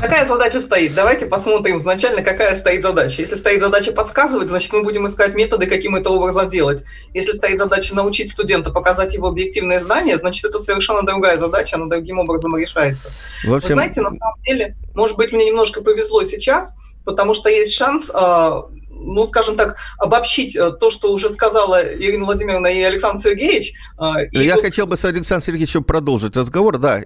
Какая 0.00 0.24
задача 0.24 0.58
стоит? 0.58 0.94
Давайте 0.94 1.26
посмотрим 1.26 1.78
изначально, 1.78 2.22
какая 2.22 2.56
стоит 2.56 2.82
задача. 2.82 3.20
Если 3.20 3.34
стоит 3.34 3.60
задача 3.60 3.92
подсказывать, 3.92 4.48
значит, 4.48 4.72
мы 4.72 4.82
будем 4.82 5.06
искать 5.06 5.34
методы, 5.34 5.66
каким 5.66 5.96
это 5.96 6.08
образом 6.08 6.48
делать. 6.48 6.84
Если 7.12 7.32
стоит 7.32 7.58
задача 7.58 7.94
научить 7.94 8.32
студента, 8.32 8.70
показать 8.70 9.12
его 9.12 9.28
объективные 9.28 9.80
знания, 9.80 10.16
значит, 10.16 10.46
это 10.46 10.58
совершенно 10.58 11.02
другая 11.02 11.36
задача, 11.36 11.76
она 11.76 11.86
другим 11.86 12.20
образом 12.20 12.56
решается. 12.56 13.10
В 13.44 13.52
общем... 13.52 13.68
Вы 13.68 13.74
знаете, 13.74 14.00
на 14.00 14.10
самом 14.10 14.40
деле, 14.42 14.74
может 14.94 15.18
быть, 15.18 15.30
мне 15.32 15.44
немножко 15.44 15.82
повезло 15.82 16.24
сейчас, 16.24 16.74
потому 17.06 17.32
что 17.32 17.48
есть 17.48 17.72
шанс 17.72 18.10
а, 18.12 18.66
ну, 18.98 19.26
скажем 19.26 19.56
так, 19.56 19.76
обобщить 19.98 20.56
э, 20.56 20.72
то, 20.72 20.90
что 20.90 21.12
уже 21.12 21.30
сказала 21.30 21.82
Ирина 21.82 22.24
Владимировна 22.24 22.66
и 22.66 22.80
Александр 22.82 23.22
Сергеевич. 23.22 23.74
Э, 23.98 24.26
и 24.32 24.38
Я 24.38 24.54
вот... 24.54 24.64
хотел 24.64 24.86
бы 24.86 24.96
с 24.96 25.04
Александром 25.04 25.44
Сергеевичем 25.44 25.84
продолжить 25.84 26.36
разговор, 26.36 26.78
да. 26.78 27.02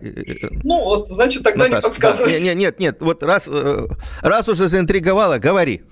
Ну, 0.62 0.84
вот, 0.84 1.08
значит, 1.10 1.42
тогда 1.42 1.64
Наташа, 1.64 1.76
не 1.76 1.82
подсказывай. 1.82 2.32
Да. 2.32 2.38
Нет, 2.38 2.56
нет, 2.56 2.80
нет, 2.80 2.96
вот 3.00 3.22
раз, 3.22 3.44
э, 3.46 3.86
раз 4.22 4.48
уже 4.48 4.68
заинтриговала, 4.68 5.38
говори. 5.38 5.82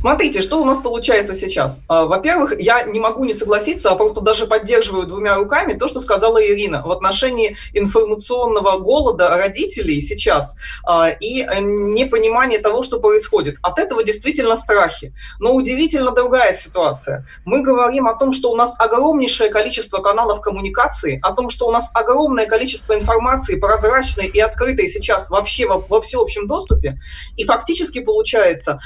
Смотрите, 0.00 0.42
что 0.42 0.62
у 0.62 0.64
нас 0.64 0.78
получается 0.78 1.34
сейчас. 1.34 1.80
А, 1.88 2.04
во-первых, 2.04 2.56
я 2.60 2.84
не 2.84 3.00
могу 3.00 3.24
не 3.24 3.34
согласиться, 3.34 3.90
а 3.90 3.96
просто 3.96 4.20
даже 4.20 4.46
поддерживаю 4.46 5.08
двумя 5.08 5.34
руками 5.34 5.72
то, 5.72 5.88
что 5.88 6.00
сказала 6.00 6.40
Ирина 6.40 6.82
в 6.86 6.92
отношении 6.92 7.56
информационного 7.72 8.78
голода 8.78 9.28
родителей 9.28 10.00
сейчас 10.00 10.54
а, 10.86 11.08
и 11.08 11.42
непонимания 11.60 12.60
того, 12.60 12.84
что 12.84 13.00
происходит. 13.00 13.56
От 13.60 13.80
этого 13.80 14.04
действительно 14.04 14.56
страхи. 14.56 15.12
Но 15.40 15.52
удивительно 15.52 16.12
другая 16.12 16.52
ситуация. 16.52 17.26
Мы 17.44 17.62
говорим 17.62 18.06
о 18.06 18.14
том, 18.14 18.32
что 18.32 18.52
у 18.52 18.56
нас 18.56 18.76
огромнейшее 18.78 19.50
количество 19.50 19.98
каналов 19.98 20.40
коммуникации, 20.40 21.18
о 21.24 21.32
том, 21.32 21.50
что 21.50 21.66
у 21.66 21.72
нас 21.72 21.90
огромное 21.92 22.46
количество 22.46 22.94
информации 22.94 23.56
прозрачной 23.56 24.28
и 24.28 24.38
открытой 24.38 24.86
сейчас 24.86 25.28
вообще 25.28 25.66
во, 25.66 25.78
во 25.80 26.00
всеобщем 26.02 26.46
доступе. 26.46 27.00
И 27.36 27.44
фактически 27.44 27.98
получается, 27.98 28.78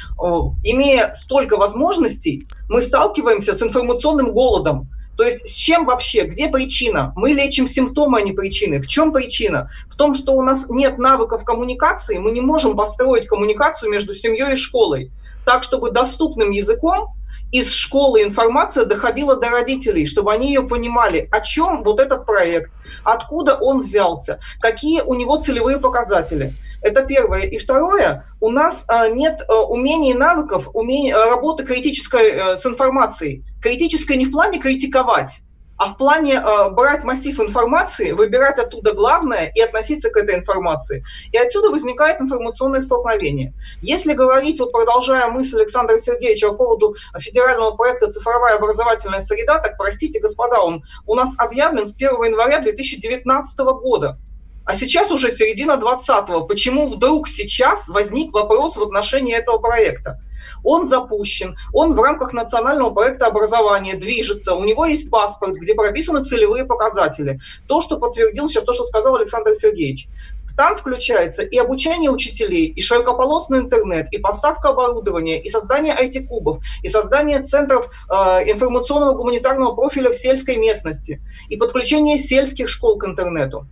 имея 0.62 1.01
столько 1.14 1.56
возможностей, 1.56 2.47
мы 2.68 2.82
сталкиваемся 2.82 3.54
с 3.54 3.62
информационным 3.62 4.32
голодом. 4.32 4.88
То 5.16 5.25
есть 5.25 5.49
с 5.49 5.52
чем 5.52 5.85
вообще, 5.85 6.23
где 6.25 6.49
причина? 6.49 7.12
Мы 7.16 7.32
лечим 7.32 7.68
симптомы, 7.68 8.18
а 8.18 8.23
не 8.23 8.32
причины. 8.32 8.80
В 8.80 8.87
чем 8.87 9.12
причина? 9.12 9.71
В 9.88 9.97
том, 9.97 10.14
что 10.14 10.32
у 10.32 10.42
нас 10.42 10.66
нет 10.68 10.99
навыков 10.99 11.44
коммуникации, 11.44 12.18
мы 12.18 12.32
не 12.32 12.40
можем 12.40 12.76
построить 12.76 13.26
коммуникацию 13.26 13.90
между 13.90 14.14
семьей 14.14 14.54
и 14.54 14.56
школой 14.56 15.11
так, 15.44 15.62
чтобы 15.62 15.90
доступным 15.90 16.50
языком 16.50 17.14
из 17.50 17.75
школы 17.75 18.23
информация 18.23 18.87
доходила 18.87 19.37
до 19.37 19.50
родителей, 19.50 20.06
чтобы 20.06 20.32
они 20.32 20.49
ее 20.49 20.62
понимали, 20.62 21.28
о 21.30 21.40
чем 21.40 21.82
вот 21.82 22.00
этот 22.00 22.25
проект, 22.25 22.71
откуда 23.04 23.56
он 23.56 23.80
взялся, 23.80 24.40
какие 24.59 25.02
у 25.02 25.14
него 25.14 25.37
целевые 25.37 25.78
показатели. 25.78 26.54
Это 26.82 27.02
первое. 27.04 27.42
И 27.42 27.58
второе, 27.58 28.24
у 28.40 28.50
нас 28.50 28.84
а, 28.88 29.08
нет 29.08 29.42
а, 29.48 29.62
умений 29.62 30.10
и 30.10 30.14
навыков 30.14 30.68
умений, 30.74 31.12
а, 31.12 31.30
работы 31.30 31.64
критической 31.64 32.32
а, 32.32 32.56
с 32.56 32.66
информацией. 32.66 33.44
Критической 33.62 34.16
не 34.16 34.24
в 34.24 34.32
плане 34.32 34.58
критиковать, 34.58 35.42
а 35.82 35.86
в 35.86 35.96
плане 35.96 36.34
э, 36.34 36.70
брать 36.70 37.02
массив 37.02 37.40
информации, 37.40 38.12
выбирать 38.12 38.58
оттуда 38.60 38.92
главное 38.92 39.50
и 39.52 39.60
относиться 39.60 40.10
к 40.10 40.16
этой 40.16 40.36
информации. 40.36 41.04
И 41.32 41.36
отсюда 41.36 41.70
возникает 41.70 42.20
информационное 42.20 42.80
столкновение. 42.80 43.52
Если 43.80 44.12
говорить, 44.12 44.60
вот 44.60 44.70
продолжая 44.70 45.26
мысль 45.26 45.58
Александра 45.58 45.98
Сергеевича 45.98 46.50
по 46.50 46.54
поводу 46.54 46.94
федерального 47.18 47.72
проекта 47.72 48.12
«Цифровая 48.12 48.56
образовательная 48.56 49.22
среда», 49.22 49.58
так, 49.58 49.76
простите, 49.76 50.20
господа, 50.20 50.60
он 50.60 50.84
у 51.06 51.16
нас 51.16 51.34
объявлен 51.36 51.88
с 51.88 51.94
1 51.96 52.10
января 52.26 52.60
2019 52.60 53.58
года. 53.58 54.18
А 54.64 54.75
сейчас 54.75 55.11
уже 55.11 55.31
середина 55.31 55.73
20-го. 55.73 56.45
Почему 56.47 56.88
вдруг 56.88 57.28
сейчас 57.28 57.88
возник 57.88 58.33
вопрос 58.33 58.76
в 58.76 58.83
отношении 58.83 59.35
этого 59.35 59.59
проекта? 59.59 60.21
Он 60.64 60.87
запущен, 60.87 61.57
он 61.73 61.95
в 61.95 62.00
рамках 62.00 62.33
национального 62.33 62.90
проекта 62.90 63.26
образования 63.26 63.95
движется, 63.95 64.54
у 64.54 64.64
него 64.64 64.85
есть 64.85 65.11
паспорт, 65.11 65.54
где 65.54 65.75
прописаны 65.75 66.23
целевые 66.23 66.64
показатели. 66.64 67.40
То, 67.66 67.81
что 67.81 67.99
подтвердил 67.99 68.49
сейчас, 68.49 68.64
то, 68.64 68.73
что 68.73 68.85
сказал 68.87 69.16
Александр 69.16 69.54
Сергеевич. 69.57 70.09
Там 70.57 70.76
включается 70.76 71.42
и 71.42 71.57
обучение 71.57 72.11
учителей, 72.11 72.66
и 72.66 72.81
широкополосный 72.81 73.61
интернет, 73.61 74.09
и 74.12 74.19
поставка 74.19 74.69
оборудования, 74.69 75.42
и 75.42 75.49
создание 75.49 75.97
IT-кубов, 75.99 76.59
и 76.83 76.88
создание 76.88 77.42
центров 77.42 77.90
э, 78.11 78.14
информационного 78.50 79.14
гуманитарного 79.14 79.75
профиля 79.75 80.11
в 80.11 80.14
сельской 80.14 80.57
местности, 80.57 81.23
и 81.49 81.57
подключение 81.57 82.19
сельских 82.19 82.69
школ 82.69 82.99
к 82.99 83.07
интернету. 83.07 83.66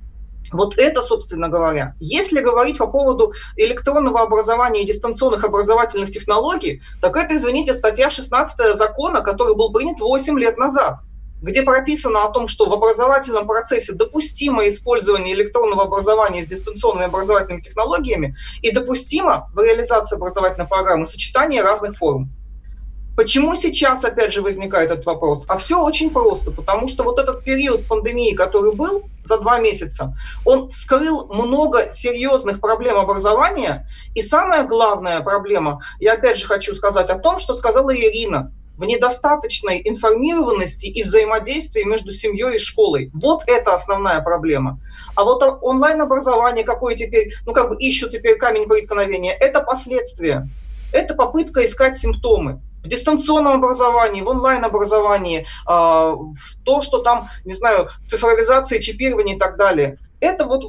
Вот 0.53 0.79
это, 0.79 1.03
собственно 1.03 1.49
говоря. 1.49 1.95
Если 2.01 2.41
говорить 2.41 2.79
по 2.79 2.87
поводу 2.87 3.33
электронного 3.57 4.23
образования 4.23 4.83
и 4.83 4.87
дистанционных 4.87 5.45
образовательных 5.45 6.11
технологий, 6.11 6.83
так 7.01 7.17
это, 7.17 7.37
извините, 7.37 7.75
статья 7.75 8.11
16 8.11 8.77
закона, 8.77 9.23
который 9.23 9.57
был 9.57 9.73
принят 9.73 10.01
8 10.01 10.39
лет 10.39 10.59
назад 10.59 11.01
где 11.43 11.63
прописано 11.63 12.25
о 12.25 12.31
том, 12.31 12.49
что 12.49 12.69
в 12.69 12.73
образовательном 12.73 13.47
процессе 13.47 13.95
допустимо 13.95 14.69
использование 14.69 15.35
электронного 15.35 15.85
образования 15.85 16.43
с 16.43 16.47
дистанционными 16.47 17.07
образовательными 17.07 17.63
технологиями 17.63 18.37
и 18.63 18.71
допустимо 18.71 19.51
в 19.55 19.61
реализации 19.63 20.17
образовательной 20.17 20.67
программы 20.67 21.07
сочетание 21.07 21.63
разных 21.63 21.97
форм. 21.97 22.31
Почему 23.21 23.55
сейчас, 23.55 24.03
опять 24.03 24.33
же, 24.33 24.41
возникает 24.41 24.91
этот 24.91 25.05
вопрос? 25.05 25.45
А 25.47 25.59
все 25.59 25.85
очень 25.85 26.09
просто, 26.09 26.53
потому 26.53 26.89
что 26.89 27.03
вот 27.03 27.19
этот 27.19 27.45
период 27.45 27.87
пандемии, 27.87 28.33
который 28.33 28.73
был 28.73 29.03
за 29.27 29.37
два 29.37 29.59
месяца, 29.59 30.17
он 30.47 30.71
вскрыл 30.71 31.27
много 31.27 31.91
серьезных 31.93 32.61
проблем 32.61 32.97
образования. 32.97 33.87
И 34.15 34.23
самая 34.23 34.65
главная 34.65 35.21
проблема, 35.21 35.83
я 35.99 36.15
опять 36.15 36.39
же 36.39 36.47
хочу 36.47 36.75
сказать 36.75 37.11
о 37.11 37.19
том, 37.19 37.39
что 37.39 37.53
сказала 37.53 37.95
Ирина, 37.95 38.55
в 38.79 38.87
недостаточной 38.87 39.83
информированности 39.85 40.87
и 40.87 41.03
взаимодействии 41.03 41.83
между 41.83 42.13
семьей 42.13 42.55
и 42.55 42.59
школой. 42.59 43.11
Вот 43.13 43.43
это 43.47 43.75
основная 43.75 44.23
проблема. 44.23 44.81
А 45.15 45.25
вот 45.25 45.43
онлайн-образование, 45.61 46.65
какое 46.65 46.95
теперь, 46.95 47.35
ну 47.45 47.53
как 47.53 47.69
бы 47.69 47.77
ищут 47.77 48.13
теперь 48.13 48.39
камень 48.39 48.67
преткновения, 48.67 49.35
это 49.35 49.61
последствия. 49.61 50.49
Это 50.91 51.15
попытка 51.15 51.67
искать 51.67 51.99
симптомы 51.99 52.63
в 52.83 52.89
дистанционном 52.89 53.55
образовании, 53.55 54.23
в 54.23 54.29
онлайн-образовании, 54.29 55.47
а, 55.67 56.13
в 56.13 56.63
то, 56.65 56.81
что 56.81 56.99
там, 57.01 57.29
не 57.45 57.53
знаю, 57.53 57.89
цифровизация, 58.07 58.81
чипирование 58.81 59.37
и 59.37 59.39
так 59.39 59.57
далее. 59.57 59.99
Это 60.21 60.45
вот 60.45 60.65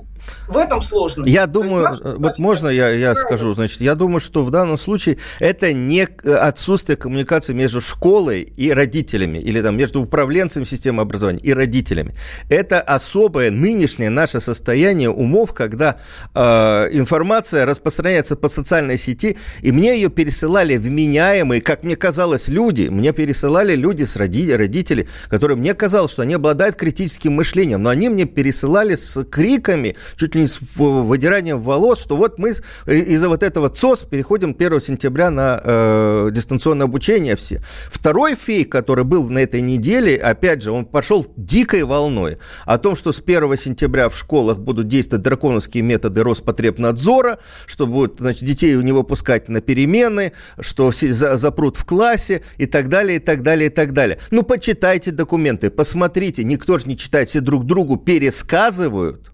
в 0.48 0.58
этом 0.58 0.82
сложно. 0.82 1.26
Я 1.26 1.48
думаю, 1.48 1.90
есть, 1.92 2.02
э, 2.04 2.16
вот 2.18 2.40
можно 2.40 2.68
я, 2.68 2.90
я 2.90 3.16
скажу, 3.16 3.54
значит, 3.54 3.82
я 3.82 3.96
думаю, 3.96 4.20
что 4.20 4.44
в 4.44 4.52
данном 4.52 4.78
случае 4.78 5.18
это 5.40 5.74
не 5.74 6.08
отсутствие 6.26 6.98
коммуникации 6.98 7.54
между 7.54 7.82
школой 7.82 8.42
и 8.42 8.72
родителями, 8.72 9.38
или 9.38 9.62
там 9.62 9.78
между 9.78 10.02
управленцем 10.02 10.66
системы 10.66 11.02
образования 11.02 11.40
и 11.40 11.54
родителями. 11.54 12.14
Это 12.50 12.82
особое 12.82 13.52
нынешнее 13.52 14.10
наше 14.10 14.40
состояние 14.40 15.10
умов, 15.10 15.54
когда 15.54 15.98
э, 16.34 16.90
информация 16.92 17.66
распространяется 17.66 18.36
по 18.36 18.50
социальной 18.50 18.98
сети, 18.98 19.38
и 19.62 19.72
мне 19.72 19.96
ее 19.96 20.10
пересылали 20.10 20.78
вменяемые, 20.78 21.62
как 21.62 21.84
мне 21.84 21.96
казалось, 21.96 22.48
люди, 22.48 22.88
мне 22.90 23.14
пересылали 23.14 23.76
люди 23.76 24.04
с 24.04 24.16
роди, 24.16 24.52
родители, 24.54 25.08
которые 25.30 25.58
мне 25.58 25.74
казалось, 25.74 26.12
что 26.12 26.24
они 26.24 26.34
обладают 26.34 26.76
критическим 26.76 27.34
мышлением, 27.34 27.84
но 27.84 27.90
они 27.90 28.10
мне 28.10 28.26
пересылали 28.26 28.96
с 28.96 29.24
криками, 29.24 29.96
чуть 30.16 30.36
ли 30.36 30.42
не 30.42 30.48
с 30.48 30.60
выдиранием 30.76 31.60
волос, 31.60 32.02
что 32.02 32.16
вот 32.16 32.38
мы 32.38 32.54
из-за 32.86 33.30
вот 33.30 33.44
этого 33.44 33.70
ЦОС 33.70 34.04
переходим 34.04 34.56
1 34.58 34.80
сентября 34.80 35.30
на 35.30 35.60
э, 35.64 36.30
дистанционное 36.32 36.86
обучение 36.86 37.36
все. 37.36 37.62
Второй 37.90 38.36
фейк, 38.36 38.72
который 38.72 39.04
был 39.04 39.30
на 39.30 39.40
этой 39.40 39.62
неделе, 39.62 40.18
опять 40.18 40.62
же, 40.62 40.72
он 40.72 40.86
пошел 40.86 41.26
дикой 41.36 41.84
волной 41.84 42.38
о 42.66 42.78
том, 42.78 42.96
что 42.96 43.12
с 43.12 43.20
1 43.20 43.58
сентября 43.58 44.10
в 44.10 44.18
школах 44.18 44.60
будут 44.60 44.88
действовать 44.88 45.24
драконовские 45.24 45.84
методы 45.84 46.24
Роспотребнадзора, 46.24 47.40
что 47.66 47.88
будут 47.88 48.20
значит, 48.20 48.44
детей 48.44 48.76
не 48.76 48.92
выпускать 48.92 49.50
на 49.50 49.62
перемены, 49.62 50.34
что 50.60 50.92
все 50.92 51.12
запрут 51.14 51.78
в 51.78 51.86
классе 51.86 52.44
и 52.58 52.66
так 52.66 52.90
далее, 52.90 53.18
и 53.18 53.20
так 53.20 53.44
далее, 53.44 53.68
и 53.70 53.74
так 53.74 53.94
далее. 53.94 54.20
Ну, 54.32 54.44
почитайте 54.44 55.12
документы, 55.12 55.70
посмотрите, 55.70 56.44
никто 56.44 56.78
же 56.78 56.88
не 56.88 56.98
читает, 56.98 57.30
все 57.30 57.42
друг 57.42 57.66
другу 57.66 57.98
пересказывают 57.98 59.31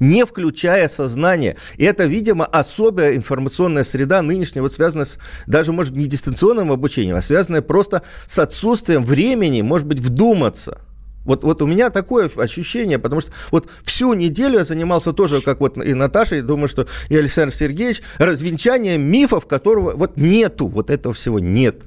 не 0.00 0.24
включая 0.24 0.88
сознание. 0.88 1.56
И 1.76 1.84
это, 1.84 2.04
видимо, 2.04 2.44
особая 2.44 3.16
информационная 3.16 3.84
среда 3.84 4.22
нынешняя, 4.22 4.62
вот 4.62 4.72
связанная 4.72 5.04
с 5.04 5.18
даже, 5.46 5.72
может, 5.72 5.94
не 5.94 6.06
дистанционным 6.06 6.72
обучением, 6.72 7.16
а 7.16 7.22
связанная 7.22 7.62
просто 7.62 8.02
с 8.26 8.38
отсутствием 8.38 9.02
времени, 9.02 9.62
может 9.62 9.86
быть, 9.86 10.00
вдуматься. 10.00 10.80
Вот, 11.24 11.44
вот 11.44 11.60
у 11.60 11.66
меня 11.66 11.90
такое 11.90 12.30
ощущение, 12.36 12.98
потому 12.98 13.20
что 13.20 13.32
вот 13.50 13.68
всю 13.82 14.14
неделю 14.14 14.60
я 14.60 14.64
занимался 14.64 15.12
тоже, 15.12 15.42
как 15.42 15.60
вот 15.60 15.76
и 15.76 15.92
Наташа, 15.92 16.36
и 16.36 16.40
думаю, 16.40 16.68
что 16.68 16.86
и 17.10 17.16
Александр 17.18 17.52
Сергеевич, 17.52 18.00
развенчанием 18.16 19.02
мифов, 19.02 19.46
которого 19.46 19.94
вот 19.94 20.16
нету, 20.16 20.68
вот 20.68 20.88
этого 20.88 21.12
всего 21.14 21.38
нет. 21.38 21.82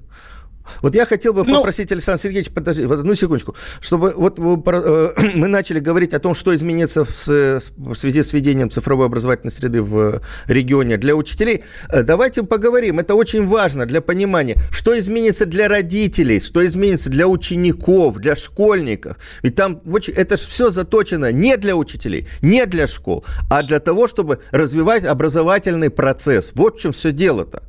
Вот 0.81 0.95
я 0.95 1.05
хотел 1.05 1.33
бы 1.33 1.43
ну, 1.43 1.57
попросить 1.57 1.91
Александр 1.91 2.21
Сергеевич, 2.21 2.51
подожди, 2.51 2.85
вот 2.85 2.99
одну 2.99 3.13
секундочку, 3.15 3.55
чтобы 3.79 4.13
вот 4.15 4.39
э, 4.39 5.09
мы 5.35 5.47
начали 5.47 5.79
говорить 5.79 6.13
о 6.13 6.19
том, 6.19 6.33
что 6.33 6.53
изменится 6.55 7.05
в, 7.05 7.15
связи 7.15 8.21
с 8.23 8.33
введением 8.33 8.69
цифровой 8.69 9.05
образовательной 9.07 9.51
среды 9.51 9.81
в 9.81 10.21
регионе 10.47 10.97
для 10.97 11.15
учителей. 11.15 11.63
Э, 11.89 12.03
давайте 12.03 12.43
поговорим, 12.43 12.99
это 12.99 13.15
очень 13.15 13.45
важно 13.45 13.85
для 13.85 14.01
понимания, 14.01 14.57
что 14.71 14.97
изменится 14.97 15.45
для 15.45 15.67
родителей, 15.67 16.39
что 16.39 16.65
изменится 16.65 17.09
для 17.09 17.27
учеников, 17.27 18.17
для 18.17 18.35
школьников. 18.35 19.17
Ведь 19.43 19.55
там 19.55 19.81
это 20.15 20.37
же 20.37 20.43
все 20.43 20.69
заточено 20.69 21.31
не 21.31 21.57
для 21.57 21.75
учителей, 21.75 22.27
не 22.41 22.65
для 22.65 22.87
школ, 22.87 23.25
а 23.49 23.61
для 23.61 23.79
того, 23.79 24.07
чтобы 24.07 24.39
развивать 24.51 25.03
образовательный 25.03 25.89
процесс. 25.89 26.51
Вот 26.55 26.77
в 26.77 26.81
чем 26.81 26.91
все 26.91 27.11
дело-то. 27.11 27.63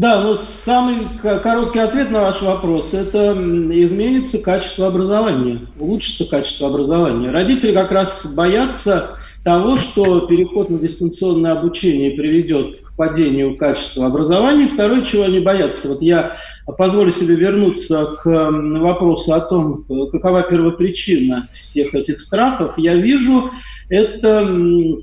Да, 0.00 0.22
ну 0.22 0.38
самый 0.64 1.08
короткий 1.20 1.78
ответ 1.78 2.10
на 2.10 2.22
ваш 2.22 2.40
вопрос– 2.40 2.88
это 2.94 3.32
изменится 3.34 4.38
качество 4.38 4.86
образования, 4.86 5.60
улучшится 5.78 6.24
качество 6.24 6.68
образования. 6.68 7.30
Родители 7.30 7.72
как 7.72 7.92
раз 7.92 8.24
боятся 8.24 9.18
того, 9.44 9.76
что 9.76 10.20
переход 10.20 10.70
на 10.70 10.78
дистанционное 10.78 11.52
обучение 11.52 12.12
приведет 12.12 12.78
к 12.80 12.96
падению 12.96 13.58
качества 13.58 14.06
образования. 14.06 14.68
Второе, 14.68 15.02
чего 15.02 15.24
они 15.24 15.40
боятся. 15.40 15.90
Вот 15.90 16.00
я 16.00 16.38
позволю 16.78 17.10
себе 17.10 17.34
вернуться 17.34 18.16
к 18.22 18.24
вопросу 18.24 19.34
о 19.34 19.40
том, 19.40 19.84
какова 20.10 20.44
первопричина 20.44 21.50
всех 21.52 21.94
этих 21.94 22.20
страхов. 22.20 22.78
Я 22.78 22.94
вижу 22.94 23.50
это 23.90 24.48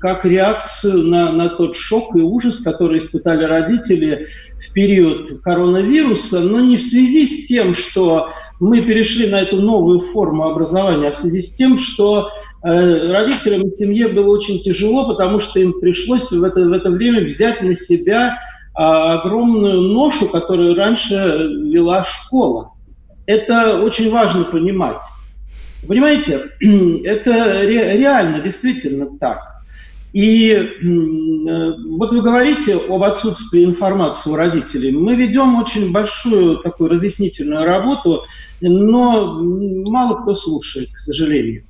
как 0.00 0.24
реакцию 0.24 1.06
на, 1.06 1.30
на 1.30 1.50
тот 1.50 1.76
шок 1.76 2.16
и 2.16 2.20
ужас, 2.20 2.60
который 2.60 2.98
испытали 2.98 3.44
родители 3.44 4.28
в 4.60 4.72
период 4.72 5.40
коронавируса, 5.42 6.40
но 6.40 6.60
не 6.60 6.76
в 6.76 6.82
связи 6.82 7.26
с 7.26 7.46
тем, 7.46 7.74
что 7.74 8.30
мы 8.60 8.80
перешли 8.80 9.28
на 9.28 9.42
эту 9.42 9.60
новую 9.60 10.00
форму 10.00 10.44
образования, 10.44 11.08
а 11.08 11.12
в 11.12 11.18
связи 11.18 11.40
с 11.40 11.52
тем, 11.52 11.78
что 11.78 12.30
э, 12.64 13.10
родителям 13.10 13.68
и 13.68 13.70
семье 13.70 14.08
было 14.08 14.30
очень 14.30 14.60
тяжело, 14.60 15.06
потому 15.06 15.38
что 15.38 15.60
им 15.60 15.78
пришлось 15.80 16.30
в 16.30 16.42
это, 16.42 16.68
в 16.68 16.72
это 16.72 16.90
время 16.90 17.24
взять 17.24 17.62
на 17.62 17.74
себя 17.74 18.36
э, 18.36 18.80
огромную 18.80 19.80
ношу, 19.80 20.26
которую 20.26 20.74
раньше 20.74 21.14
вела 21.14 22.04
школа. 22.04 22.72
Это 23.26 23.80
очень 23.80 24.10
важно 24.10 24.44
понимать. 24.44 25.02
Понимаете, 25.86 26.40
это 27.04 27.62
ре, 27.62 27.96
реально, 27.96 28.40
действительно 28.40 29.06
так. 29.18 29.57
И 30.18 30.50
э, 30.50 30.66
вот 31.90 32.12
вы 32.12 32.22
говорите 32.22 32.74
об 32.74 33.04
отсутствии 33.04 33.64
информации 33.64 34.30
у 34.30 34.34
родителей. 34.34 34.90
Мы 34.90 35.14
ведем 35.14 35.60
очень 35.60 35.92
большую 35.92 36.56
такую 36.56 36.90
разъяснительную 36.90 37.64
работу, 37.64 38.24
но 38.60 39.40
мало 39.88 40.20
кто 40.20 40.34
слушает, 40.34 40.90
к 40.92 40.98
сожалению. 40.98 41.62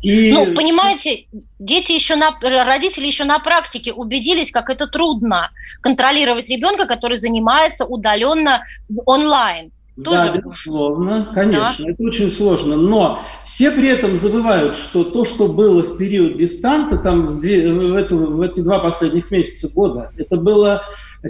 И... 0.00 0.30
Ну, 0.30 0.54
понимаете, 0.54 1.26
дети 1.58 1.90
еще 1.90 2.14
на, 2.14 2.38
родители 2.40 3.04
еще 3.04 3.24
на 3.24 3.40
практике 3.40 3.92
убедились, 3.92 4.52
как 4.52 4.70
это 4.70 4.86
трудно 4.86 5.50
контролировать 5.80 6.48
ребенка, 6.50 6.86
который 6.86 7.16
занимается 7.16 7.84
удаленно 7.84 8.62
онлайн. 9.06 9.72
Тоже... 10.04 10.32
Да, 10.32 10.38
безусловно, 10.38 11.32
конечно, 11.34 11.84
да. 11.84 11.90
это 11.90 12.02
очень 12.02 12.30
сложно. 12.30 12.76
Но 12.76 13.20
все 13.44 13.70
при 13.70 13.88
этом 13.88 14.16
забывают, 14.16 14.76
что 14.76 15.02
то, 15.02 15.24
что 15.24 15.48
было 15.48 15.82
в 15.82 15.96
период 15.96 16.36
дистанта, 16.36 16.98
там 16.98 17.26
в, 17.26 17.40
две, 17.40 17.72
в, 17.72 17.94
эту, 17.94 18.16
в 18.16 18.40
эти 18.40 18.60
два 18.60 18.78
последних 18.78 19.30
месяца 19.30 19.68
года, 19.68 20.12
это 20.16 20.36
было 20.36 20.82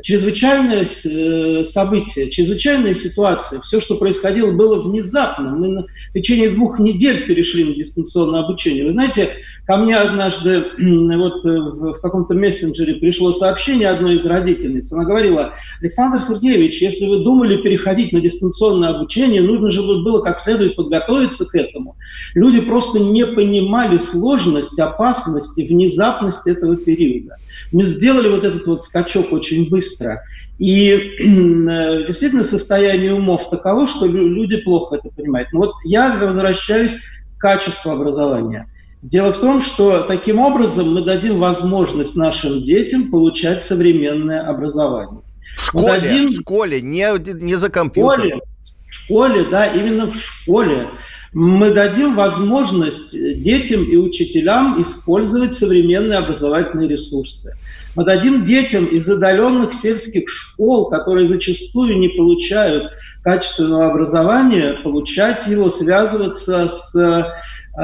чрезвычайное 0.03 0.87
э, 0.87 1.65
событие, 1.65 2.31
чрезвычайная 2.31 2.95
ситуация. 2.95 3.61
Все, 3.61 3.81
что 3.81 3.97
происходило, 3.97 4.51
было 4.51 4.83
внезапно. 4.83 5.51
Мы 5.51 5.87
в 6.11 6.13
течение 6.13 6.51
двух 6.51 6.79
недель 6.79 7.27
перешли 7.27 7.65
на 7.65 7.75
дистанционное 7.75 8.41
обучение. 8.41 8.85
Вы 8.85 8.93
знаете, 8.93 9.31
ко 9.67 9.79
мне 9.79 9.97
однажды 9.97 10.65
вот 10.79 11.45
э, 11.47 11.59
в 11.59 12.01
каком-то 12.01 12.35
мессенджере 12.35 12.95
пришло 12.97 13.33
сообщение 13.33 13.89
одной 13.89 14.17
из 14.17 14.27
родительниц. 14.27 14.93
Она 14.93 15.05
говорила, 15.05 15.55
Александр 15.81 16.21
Сергеевич, 16.21 16.83
если 16.83 17.07
вы 17.07 17.25
думали 17.25 17.63
переходить 17.63 18.13
на 18.13 18.21
дистанционное 18.21 18.91
обучение, 18.91 19.41
нужно 19.41 19.71
же 19.71 19.83
было 19.83 20.21
как 20.21 20.39
следует 20.39 20.77
подготовиться 20.77 21.47
к 21.47 21.55
этому. 21.55 21.97
Люди 22.35 22.61
просто 22.61 22.99
не 22.99 23.25
понимали 23.25 23.97
сложность, 23.97 24.79
опасность 24.79 25.59
и 25.59 25.67
внезапность 25.67 26.47
этого 26.47 26.77
периода. 26.77 27.37
Мы 27.73 27.85
сделали 27.85 28.29
вот 28.29 28.45
этот 28.45 28.67
вот 28.67 28.83
скачок 28.83 29.33
очень 29.33 29.69
быстро. 29.69 30.23
И 30.59 30.91
э, 31.21 32.07
действительно 32.07 32.45
состояние 32.45 33.15
умов 33.15 33.51
таково, 33.51 33.87
что 33.87 34.07
люди 34.07 34.59
плохо 34.59 34.97
это 34.97 35.09
понимают. 35.15 35.53
Но 35.53 35.61
вот 35.61 35.75
я 35.85 36.17
возвращаюсь 36.17 36.97
к 37.37 37.41
качеству 37.41 37.91
образования. 37.91 38.67
Дело 39.03 39.33
в 39.33 39.39
том, 39.39 39.61
что 39.61 40.01
таким 40.01 40.41
образом 40.41 40.93
мы 40.93 41.03
дадим 41.03 41.39
возможность 41.39 42.17
нашим 42.17 42.65
детям 42.65 43.11
получать 43.11 43.63
современное 43.63 44.49
образование. 44.49 45.23
В 45.57 45.67
школе, 45.67 46.01
дадим... 46.01 46.27
в 46.27 46.33
школе, 46.33 46.81
не, 46.81 47.07
не 47.41 47.55
за 47.55 47.69
компьютером. 47.69 48.41
В 48.89 48.95
школе, 48.95 49.45
да, 49.51 49.67
именно 49.67 50.07
в 50.07 50.17
школе 50.17 50.89
мы 51.33 51.75
дадим 51.75 52.15
возможность 52.15 53.13
детям 53.13 53.85
и 53.85 53.97
учителям 53.97 54.81
использовать 54.81 55.55
современные 55.55 56.19
образовательные 56.19 56.89
ресурсы. 56.89 57.55
Мы 57.95 58.05
дадим 58.05 58.45
детям 58.45 58.87
из 58.87 59.09
отдаленных 59.11 59.75
сельских 59.75 60.29
школ, 60.29 60.89
которые 60.89 61.29
зачастую 61.29 61.99
не 61.99 62.09
получают 62.09 62.93
качественного 63.23 63.91
образования, 63.91 64.79
получать 64.83 65.47
его, 65.47 65.69
связываться 65.69 66.69
с 66.69 66.95
э, 66.97 67.81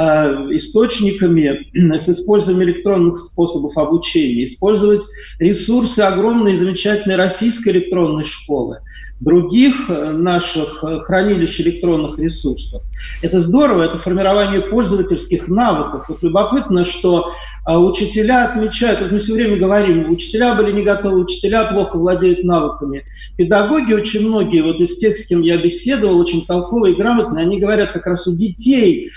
источниками, 0.57 1.69
с 1.99 2.09
использованием 2.09 2.71
электронных 2.71 3.19
способов 3.19 3.77
обучения, 3.77 4.45
использовать 4.45 5.03
ресурсы 5.39 6.01
огромной 6.01 6.53
и 6.53 6.57
замечательной 6.57 7.17
российской 7.17 7.71
электронной 7.71 8.25
школы– 8.25 8.79
других 9.25 9.89
э, 9.89 10.13
наших 10.13 10.85
э, 10.85 11.01
хранилищ 11.01 11.61
электронных 11.61 12.19
ресурсов. 12.19 12.83
Это 13.23 13.41
здорово, 13.41 13.85
это 13.85 13.99
формирование 13.99 14.61
пользовательских 14.61 15.49
навыков. 15.49 16.07
Вот 16.09 16.23
любопытно, 16.23 16.85
что 16.85 17.33
а, 17.65 17.79
учителя 17.79 18.45
отмечают, 18.45 18.99
как 18.99 19.11
мы 19.11 19.19
все 19.19 19.33
время 19.33 19.57
говорим, 19.57 20.11
учителя 20.11 20.55
были 20.55 20.73
не 20.73 20.83
готовы, 20.83 21.21
учителя 21.21 21.65
плохо 21.65 21.97
владеют 21.97 22.45
навыками. 22.45 23.05
Педагоги 23.37 23.95
очень 23.95 24.29
многие, 24.29 24.63
вот 24.63 24.81
из 24.81 24.97
тех, 24.99 25.17
с 25.17 25.27
кем 25.27 25.41
я 25.41 25.57
беседовал, 25.57 26.19
очень 26.19 26.45
толковые 26.45 26.95
и 26.95 26.97
грамотные, 26.97 27.45
они 27.45 27.59
говорят, 27.59 27.93
как 27.93 28.07
раз 28.07 28.27
у 28.27 28.37
детей 28.37 29.11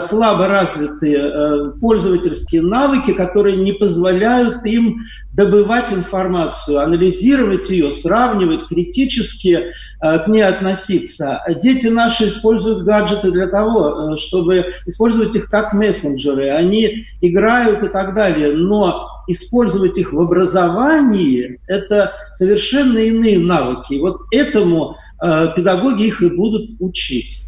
слабо 0.00 0.48
развитые 0.48 1.18
э, 1.18 1.70
пользовательские 1.80 2.62
навыки, 2.62 3.12
которые 3.12 3.56
не 3.56 3.72
позволяют 3.72 4.64
им 4.66 5.02
добывать 5.32 5.92
информацию, 5.92 6.80
анализировать 6.80 7.68
ее, 7.70 7.92
сравнивать, 7.92 8.66
критически 8.66 9.72
э, 10.00 10.18
к 10.18 10.28
ней 10.28 10.42
относиться. 10.42 11.42
Дети 11.62 11.88
наши 11.88 12.28
используют 12.28 12.84
гаджеты 12.84 13.32
для 13.32 13.48
того, 13.48 14.16
чтобы 14.16 14.66
использовать 14.86 15.34
их 15.34 15.50
как 15.50 15.72
мессенджеры. 15.72 16.50
Они 16.50 17.06
играют 17.20 17.82
и 17.82 17.88
так 17.88 18.14
далее. 18.14 18.52
Но 18.52 19.08
использовать 19.26 19.98
их 19.98 20.12
в 20.12 20.20
образовании– 20.20 21.58
это 21.66 22.12
совершенно 22.32 22.98
иные 22.98 23.38
навыки. 23.38 23.98
Вот 23.98 24.20
этому 24.30 24.96
педагоги 25.20 26.04
их 26.04 26.22
и 26.22 26.28
будут 26.28 26.72
учить. 26.80 27.44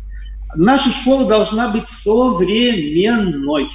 Наша 0.54 0.90
школа 0.90 1.26
должна 1.26 1.68
быть 1.68 1.88
современной. 1.88 3.68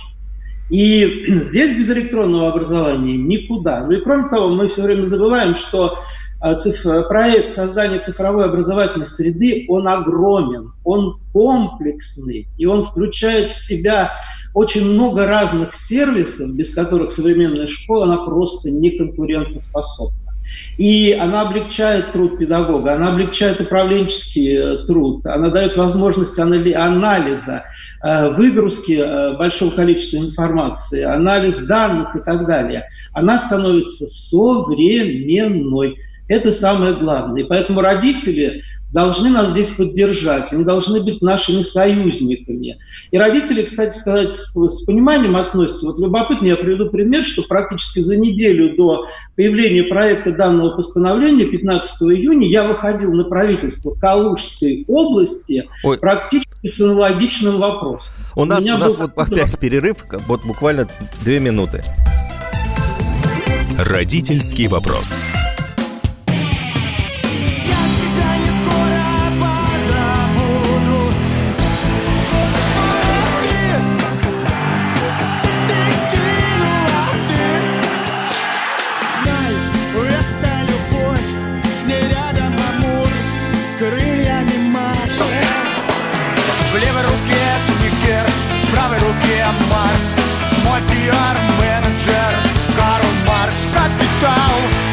И 0.70 1.26
здесь 1.28 1.78
без 1.78 1.90
электронного 1.90 2.50
образования 2.50 3.18
никуда. 3.18 3.86
Ну 3.86 3.92
и 3.92 4.02
кроме 4.02 4.30
того, 4.30 4.50
мы 4.50 4.68
все 4.68 4.84
время 4.84 5.06
забываем, 5.06 5.56
что 5.56 6.00
а, 6.40 6.56
проект 7.04 7.54
создания 7.54 8.00
цифровой 8.00 8.46
образовательной 8.46 9.06
среды, 9.06 9.66
он 9.68 9.88
огромен, 9.88 10.74
он 10.84 11.20
комплексный, 11.34 12.48
и 12.58 12.66
он 12.66 12.84
включает 12.84 13.52
в 13.52 13.64
себя 13.64 14.14
очень 14.54 14.86
много 14.86 15.26
разных 15.26 15.76
сервисов, 15.76 16.54
без 16.56 16.74
которых 16.74 17.12
современная 17.12 17.68
школа, 17.68 18.06
она 18.06 18.18
просто 18.26 18.72
не 18.72 18.92
конкурентоспособна. 18.92 20.31
И 20.78 21.12
она 21.14 21.42
облегчает 21.42 22.12
труд 22.12 22.38
педагога, 22.38 22.94
она 22.94 23.10
облегчает 23.10 23.62
управленческий 23.62 24.58
э, 24.58 24.86
труд, 24.88 25.26
она 25.26 25.50
дает 25.50 25.78
возможность 25.78 26.38
анализа, 26.40 27.64
э, 28.04 28.30
выгрузки 28.30 28.94
э, 28.94 29.38
большого 29.38 29.72
количества 29.72 30.18
информации, 30.18 31.04
анализ 31.04 31.60
данных 31.60 32.16
и 32.16 32.20
так 32.20 32.48
далее. 32.48 32.88
Она 33.14 33.38
становится 33.38 34.08
современной. 34.08 35.98
Это 36.28 36.52
самое 36.52 36.94
главное. 36.94 37.44
И 37.44 37.48
поэтому 37.48 37.82
родители 37.82 38.64
должны 38.92 39.30
нас 39.30 39.50
здесь 39.52 39.70
поддержать, 39.70 40.52
они 40.52 40.64
должны 40.64 41.02
быть 41.02 41.22
нашими 41.22 41.62
союзниками. 41.62 42.78
И 43.12 43.18
родители, 43.18 43.64
кстати 43.64 43.98
сказать, 43.98 44.34
с, 44.34 44.54
с 44.54 44.84
пониманием 44.84 45.36
относятся. 45.36 45.86
Вот 45.86 46.00
любопытно, 46.00 46.48
я 46.48 46.56
приведу 46.58 46.90
пример, 46.90 47.24
что 47.24 47.44
практически 47.44 48.00
за 48.00 48.18
неделю 48.18 48.76
до 48.76 49.06
появления 49.36 49.84
проекта 49.84 50.32
данного 50.32 50.76
постановления, 50.76 51.46
15 51.46 52.02
июня, 52.14 52.48
я 52.48 52.66
выходил 52.66 53.14
на 53.14 53.24
правительство 53.24 53.92
Калужской 54.00 54.84
области 54.88 55.68
Ой. 55.84 55.98
практически 55.98 56.68
с 56.68 56.80
аналогичным 56.80 57.60
вопросом. 57.60 58.20
У 58.36 58.46
нас, 58.46 58.64
у, 58.66 58.74
у 58.74 58.78
нас 58.78 58.98
вот 58.98 59.12
опять 59.16 59.58
перерыв, 59.60 60.06
вот 60.28 60.44
буквально 60.46 60.88
две 61.24 61.40
минуты. 61.40 61.84
Родительский 63.78 64.68
вопрос. 64.68 65.24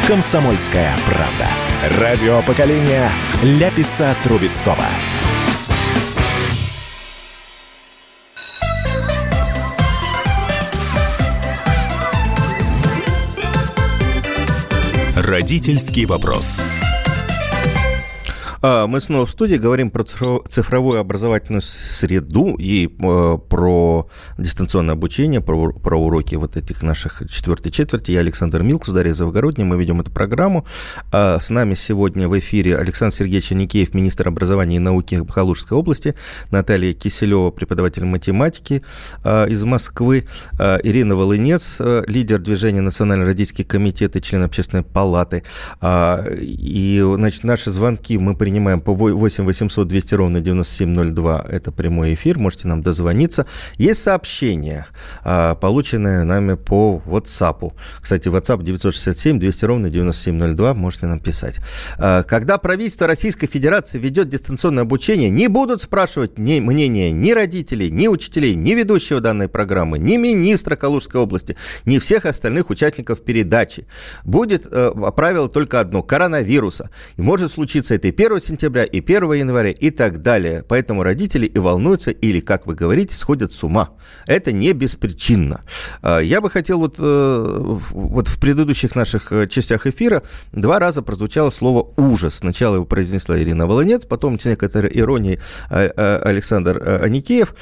«Комсомольская 0.07 0.91
правда». 1.05 1.47
Радио 1.99 2.41
поколения 2.41 3.11
Ляписа 3.43 4.15
Трубецкого. 4.23 4.83
Родительский 15.15 16.05
вопрос. 16.05 16.61
А, 18.61 18.87
мы 18.87 18.99
снова 18.99 19.25
в 19.25 19.31
студии 19.31 19.55
говорим 19.55 19.89
про 19.89 20.03
цифровую 20.03 20.99
образовательную 20.99 21.61
среду 21.61 22.55
и 22.59 22.87
э, 22.87 23.37
про 23.49 24.09
дистанционное 24.37 24.95
обучение, 24.95 25.39
про, 25.39 25.71
про 25.71 25.97
уроки 25.97 26.35
вот 26.35 26.57
этих 26.57 26.83
наших 26.83 27.23
четвертой 27.29 27.71
четверти. 27.71 28.11
Я 28.11 28.19
Александр 28.19 28.61
Милкус, 28.61 28.89
Дарья 28.89 29.13
Завгородняя. 29.13 29.65
Мы 29.65 29.77
ведем 29.77 30.01
эту 30.01 30.11
программу. 30.11 30.65
А, 31.11 31.39
с 31.39 31.49
нами 31.49 31.73
сегодня 31.73 32.27
в 32.27 32.37
эфире 32.39 32.77
Александр 32.77 33.15
Сергеевич 33.15 33.53
Аникеев, 33.53 33.93
министр 33.93 34.27
образования 34.27 34.75
и 34.75 34.79
науки 34.79 35.23
Калужской 35.23 35.77
области, 35.77 36.15
Наталья 36.51 36.93
Киселева, 36.93 37.51
преподаватель 37.51 38.03
математики 38.03 38.83
а, 39.23 39.45
из 39.45 39.63
Москвы, 39.63 40.27
Ирина 40.59 41.15
Волынец, 41.15 41.77
лидер 42.07 42.39
движения 42.39 42.81
Национальный 42.81 43.25
родительский 43.25 43.63
комитет 43.63 44.15
и 44.15 44.21
член 44.21 44.43
общественной 44.43 44.83
палаты. 44.83 45.43
И, 45.81 47.03
значит, 47.15 47.43
наши 47.43 47.71
звонки 47.71 48.17
мы 48.17 48.35
принимаем 48.35 48.48
по 48.81 48.93
8 48.93 49.43
800 49.43 49.87
200 49.87 50.15
ровно 50.15 50.41
9702. 50.41 51.45
Это 51.49 51.71
прямой 51.71 52.13
эфир, 52.13 52.39
можете 52.39 52.67
нам 52.67 52.81
дозвониться. 52.81 53.45
Есть 53.77 54.03
сообщение, 54.03 54.85
а, 55.23 55.55
полученное 55.55 56.23
нами 56.23 56.55
по 56.55 57.01
WhatsApp. 57.05 57.73
Кстати, 58.01 58.27
WhatsApp 58.27 58.63
967 58.63 59.39
200 59.39 59.65
ровно 59.65 59.89
9702, 59.89 60.73
можете 60.73 61.07
нам 61.07 61.19
писать. 61.19 61.59
А, 61.97 62.23
когда 62.23 62.57
правительство 62.57 63.07
Российской 63.07 63.47
Федерации 63.47 63.97
ведет 63.97 64.29
дистанционное 64.29 64.83
обучение, 64.83 65.29
не 65.29 65.47
будут 65.47 65.81
спрашивать 65.81 66.37
ни 66.37 66.59
мнения 66.59 67.11
ни 67.11 67.31
родителей, 67.31 67.89
ни 67.91 68.07
учителей, 68.07 68.55
ни 68.55 68.71
ведущего 68.71 69.19
данной 69.19 69.47
программы, 69.47 69.99
ни 69.99 70.17
министра 70.17 70.75
Калужской 70.75 71.21
области, 71.21 71.55
ни 71.85 71.99
всех 71.99 72.25
остальных 72.25 72.69
участников 72.69 73.21
передачи. 73.21 73.85
Будет 74.23 74.67
э, 74.71 74.91
правило 75.15 75.49
только 75.49 75.79
одно– 75.79 76.03
коронавируса. 76.03 76.89
И 77.17 77.21
может 77.21 77.51
случиться 77.51 77.95
это 77.95 78.07
и 78.07 78.11
1 78.11 78.38
сентября, 78.43 78.83
и 78.83 78.99
1 78.99 79.33
января, 79.33 79.71
и 79.71 79.89
так 79.89 80.21
далее. 80.21 80.63
Поэтому 80.67 81.03
родители 81.03 81.45
и 81.45 81.59
волнуются, 81.59 82.11
или, 82.11 82.39
как 82.39 82.67
вы 82.67 82.75
говорите, 82.75 83.15
сходят 83.15 83.53
с 83.53 83.63
ума. 83.63 83.89
Это 84.25 84.51
не 84.51 84.73
беспричинно. 84.73 85.61
А, 86.01 86.19
я 86.19 86.41
бы 86.41 86.49
хотел 86.49 86.79
вот, 86.79 86.95
э, 86.99 87.77
вот 87.91 88.27
в 88.27 88.39
предыдущих 88.39 88.95
наших 88.95 89.31
э, 89.31 89.47
частях 89.47 89.87
эфира 89.87 90.23
два 90.51 90.79
раза 90.79 91.01
прозвучало 91.01 91.49
слово 91.51 91.93
«ужас». 91.97 92.35
Сначала 92.35 92.75
его 92.75 92.85
произнесла 92.85 93.39
Ирина 93.39 93.67
Волонец, 93.67 94.05
потом 94.05 94.39
с 94.39 94.45
некоторой 94.45 94.91
иронией 94.93 95.39
а, 95.69 95.91
а, 95.95 96.21
Александр 96.25 97.01
Аникеев. 97.03 97.55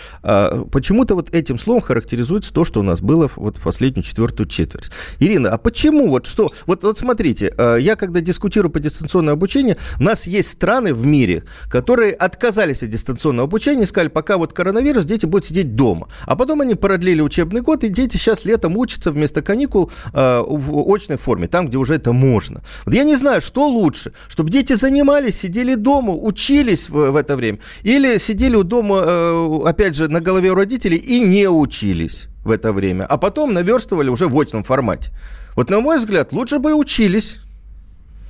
Почему-то 0.72 1.16
вот 1.16 1.34
этим 1.34 1.58
словом 1.58 1.82
характеризуется 1.82 2.54
то, 2.54 2.66
что 2.66 2.80
у 2.80 2.84
нас 2.84 3.02
было 3.02 3.30
вот 3.36 3.58
в 3.58 3.62
последнюю 3.62 4.04
четвертую 4.04 4.48
четверть. 4.48 4.92
Ирина, 5.20 5.52
а 5.52 5.58
почему 5.58 6.10
вот 6.10 6.26
что? 6.26 6.52
Вот, 6.66 6.84
вот 6.84 6.98
смотрите, 6.98 7.54
я 7.80 7.96
когда 7.96 8.22
дискутирую 8.22 8.72
по 8.72 8.80
дистанционному 8.80 9.34
обучению, 9.34 9.78
у 10.00 10.04
нас 10.04 10.28
есть 10.28 10.50
страны 10.68 10.94
в 10.94 11.06
мире, 11.06 11.44
которые 11.70 12.12
отказались 12.12 12.84
от 12.84 12.90
дистанционного 12.90 13.46
обучения, 13.46 13.86
сказали, 13.86 14.10
пока 14.10 14.38
вот 14.38 14.52
коронавирус, 14.52 15.06
дети 15.06 15.26
будут 15.26 15.46
сидеть 15.46 15.76
дома. 15.76 16.10
А 16.26 16.36
потом 16.36 16.60
они 16.60 16.76
продлили 16.76 17.22
учебный 17.22 17.62
год, 17.62 17.86
и 17.86 17.88
дети 17.88 18.18
сейчас 18.18 18.44
летом 18.44 18.76
учатся 18.76 19.12
вместо 19.12 19.42
каникул 19.42 19.90
э, 20.14 20.44
в 20.46 20.94
очной 20.94 21.18
форме, 21.18 21.48
там, 21.48 21.68
где 21.70 21.78
уже 21.78 21.96
это 21.96 22.12
можно. 22.12 22.64
Вот 22.86 22.94
я 22.94 23.06
не 23.06 23.16
знаю, 23.16 23.40
что 23.40 23.66
лучше, 23.70 24.12
чтобы 24.28 24.50
дети 24.50 24.74
занимались, 24.74 25.40
сидели 25.40 25.76
дома, 25.76 26.14
учились 26.14 26.90
в, 26.90 27.12
в 27.12 27.16
это 27.16 27.38
время, 27.38 27.60
или 27.84 28.18
сидели 28.18 28.58
у 28.58 28.64
дома, 28.64 29.04
э, 29.06 29.60
опять 29.70 29.96
же, 29.96 30.10
на 30.10 30.20
голове 30.20 30.52
у 30.52 30.56
родителей 30.56 30.98
и 30.98 31.22
не 31.22 31.48
учились 31.48 32.28
в 32.44 32.52
это 32.52 32.74
время, 32.74 33.06
а 33.06 33.18
потом 33.18 33.54
наверстывали 33.54 34.10
уже 34.10 34.28
в 34.28 34.38
очном 34.38 34.66
формате. 34.66 35.12
Вот, 35.56 35.70
на 35.70 35.80
мой 35.80 35.98
взгляд, 35.98 36.34
лучше 36.34 36.60
бы 36.60 36.74
учились. 36.74 37.40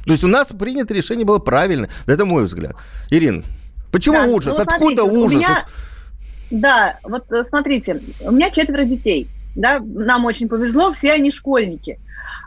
То 0.08 0.14
есть 0.14 0.24
у 0.24 0.28
нас 0.28 0.48
принято 0.48 0.94
решение 0.94 1.26
было 1.26 1.38
правильно. 1.38 1.90
Это 2.06 2.26
мой 2.26 2.46
взгляд. 2.46 2.76
Ирина, 3.10 3.44
почему 3.92 4.16
да, 4.16 4.26
ужас? 4.26 4.58
Ну, 4.58 4.64
Откуда 4.64 5.04
смотрите, 5.04 5.20
ужас? 5.20 5.34
Меня... 5.34 5.66
Да, 6.50 6.98
вот 7.04 7.30
э, 7.32 7.44
смотрите, 7.44 8.02
у 8.22 8.32
меня 8.32 8.50
четверо 8.50 8.86
детей. 8.86 9.28
Да, 9.56 9.80
нам 9.80 10.24
очень 10.24 10.48
повезло, 10.48 10.94
все 10.94 11.12
они 11.12 11.30
школьники. 11.30 12.00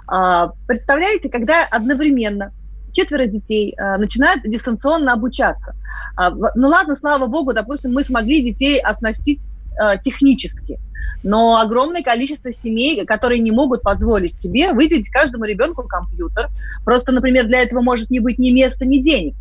А, 0.07 0.53
представляете, 0.67 1.29
когда 1.29 1.65
одновременно 1.65 2.53
четверо 2.93 3.27
детей 3.27 3.75
а, 3.77 3.99
начинают 3.99 4.43
дистанционно 4.45 5.13
обучаться. 5.13 5.75
А, 6.17 6.31
ну 6.31 6.69
ладно, 6.69 6.97
слава 6.97 7.27
богу, 7.27 7.53
допустим, 7.53 7.93
мы 7.93 8.05
смогли 8.05 8.43
детей 8.43 8.81
оснастить 8.81 9.43
а, 9.79 9.99
технически 9.99 10.79
но 11.23 11.61
огромное 11.61 12.03
количество 12.03 12.53
семей, 12.53 13.05
которые 13.05 13.41
не 13.41 13.51
могут 13.51 13.83
позволить 13.83 14.37
себе 14.37 14.73
выделить 14.73 15.11
каждому 15.11 15.45
ребенку 15.45 15.83
компьютер. 15.85 16.49
Просто, 16.85 17.13
например, 17.13 17.47
для 17.47 17.63
этого 17.63 17.81
может 17.81 18.11
не 18.11 18.21
быть 18.21 18.39
ни 18.39 18.51
места, 18.51 18.85
ни 18.85 18.99
денег. 18.99 19.35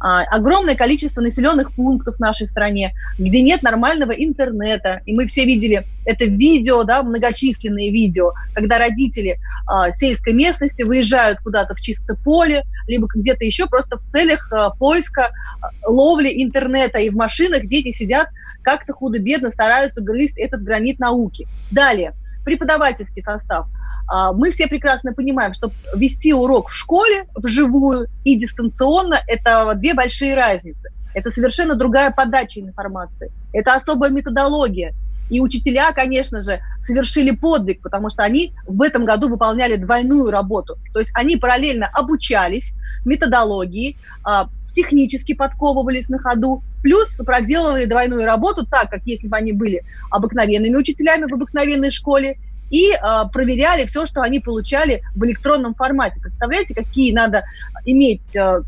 А, 0.00 0.22
огромное 0.22 0.74
количество 0.74 1.20
населенных 1.20 1.72
пунктов 1.74 2.16
в 2.16 2.20
нашей 2.20 2.48
стране, 2.48 2.94
где 3.18 3.42
нет 3.42 3.62
нормального 3.62 4.12
интернета. 4.12 5.02
И 5.04 5.12
мы 5.12 5.26
все 5.26 5.44
видели 5.44 5.84
это 6.06 6.24
видео, 6.24 6.84
да, 6.84 7.02
многочисленные 7.02 7.90
видео, 7.90 8.32
когда 8.54 8.78
родители 8.78 9.38
а, 9.66 9.92
сельской 9.92 10.32
местности 10.32 10.82
выезжают 10.82 11.40
куда-то 11.40 11.74
в 11.74 11.80
чистое 11.80 12.16
поле, 12.16 12.64
либо 12.86 13.08
где-то 13.14 13.44
еще 13.44 13.66
просто 13.66 13.98
в 13.98 14.00
целях 14.00 14.50
а, 14.52 14.70
поиска 14.70 15.30
а, 15.60 15.68
ловли 15.86 16.30
интернета. 16.42 16.98
И 16.98 17.10
в 17.10 17.14
машинах 17.14 17.66
дети 17.66 17.92
сидят 17.92 18.28
как-то 18.62 18.94
худо-бедно 18.94 19.50
стараются 19.50 20.02
грызть 20.02 20.38
этот 20.38 20.62
гранит 20.62 20.98
науки. 20.98 21.46
Далее, 21.70 22.14
преподавательский 22.44 23.22
состав. 23.22 23.66
А, 24.10 24.32
мы 24.32 24.50
все 24.50 24.66
прекрасно 24.66 25.14
понимаем, 25.14 25.54
что 25.54 25.70
вести 25.94 26.34
урок 26.34 26.68
в 26.68 26.74
школе 26.74 27.26
вживую 27.36 28.08
и 28.24 28.36
дистанционно– 28.36 29.20
это 29.28 29.72
две 29.76 29.94
большие 29.94 30.34
разницы. 30.34 30.90
Это 31.14 31.30
совершенно 31.30 31.76
другая 31.76 32.10
подача 32.10 32.60
информации. 32.60 33.30
Это 33.52 33.74
особая 33.74 34.10
методология. 34.10 34.94
И 35.28 35.40
учителя, 35.40 35.92
конечно 35.92 36.42
же, 36.42 36.60
совершили 36.82 37.30
подвиг, 37.30 37.82
потому 37.82 38.10
что 38.10 38.24
они 38.24 38.52
в 38.66 38.82
этом 38.82 39.04
году 39.04 39.28
выполняли 39.28 39.76
двойную 39.76 40.28
работу. 40.32 40.76
То 40.92 40.98
есть 40.98 41.12
они 41.14 41.36
параллельно 41.36 41.88
обучались 41.92 42.74
методологии, 43.04 43.96
а, 44.24 44.48
технически 44.74 45.34
подковывались 45.34 46.08
на 46.08 46.18
ходу, 46.18 46.64
плюс 46.82 47.16
проделывали 47.24 47.84
двойную 47.84 48.24
работу 48.24 48.66
так, 48.66 48.90
как 48.90 49.02
если 49.04 49.28
бы 49.28 49.36
они 49.36 49.52
были 49.52 49.84
обыкновенными 50.10 50.74
учителями 50.74 51.30
в 51.30 51.34
обыкновенной 51.34 51.90
школе, 51.90 52.38
и 52.70 52.92
э, 52.92 52.98
проверяли 53.32 53.84
все, 53.84 54.06
что 54.06 54.22
они 54.22 54.40
получали 54.40 55.02
в 55.14 55.24
электронном 55.24 55.74
формате. 55.74 56.20
Представляете, 56.20 56.74
какие 56.74 57.12
надо 57.12 57.44
иметь 57.84 58.34
э, 58.34 58.62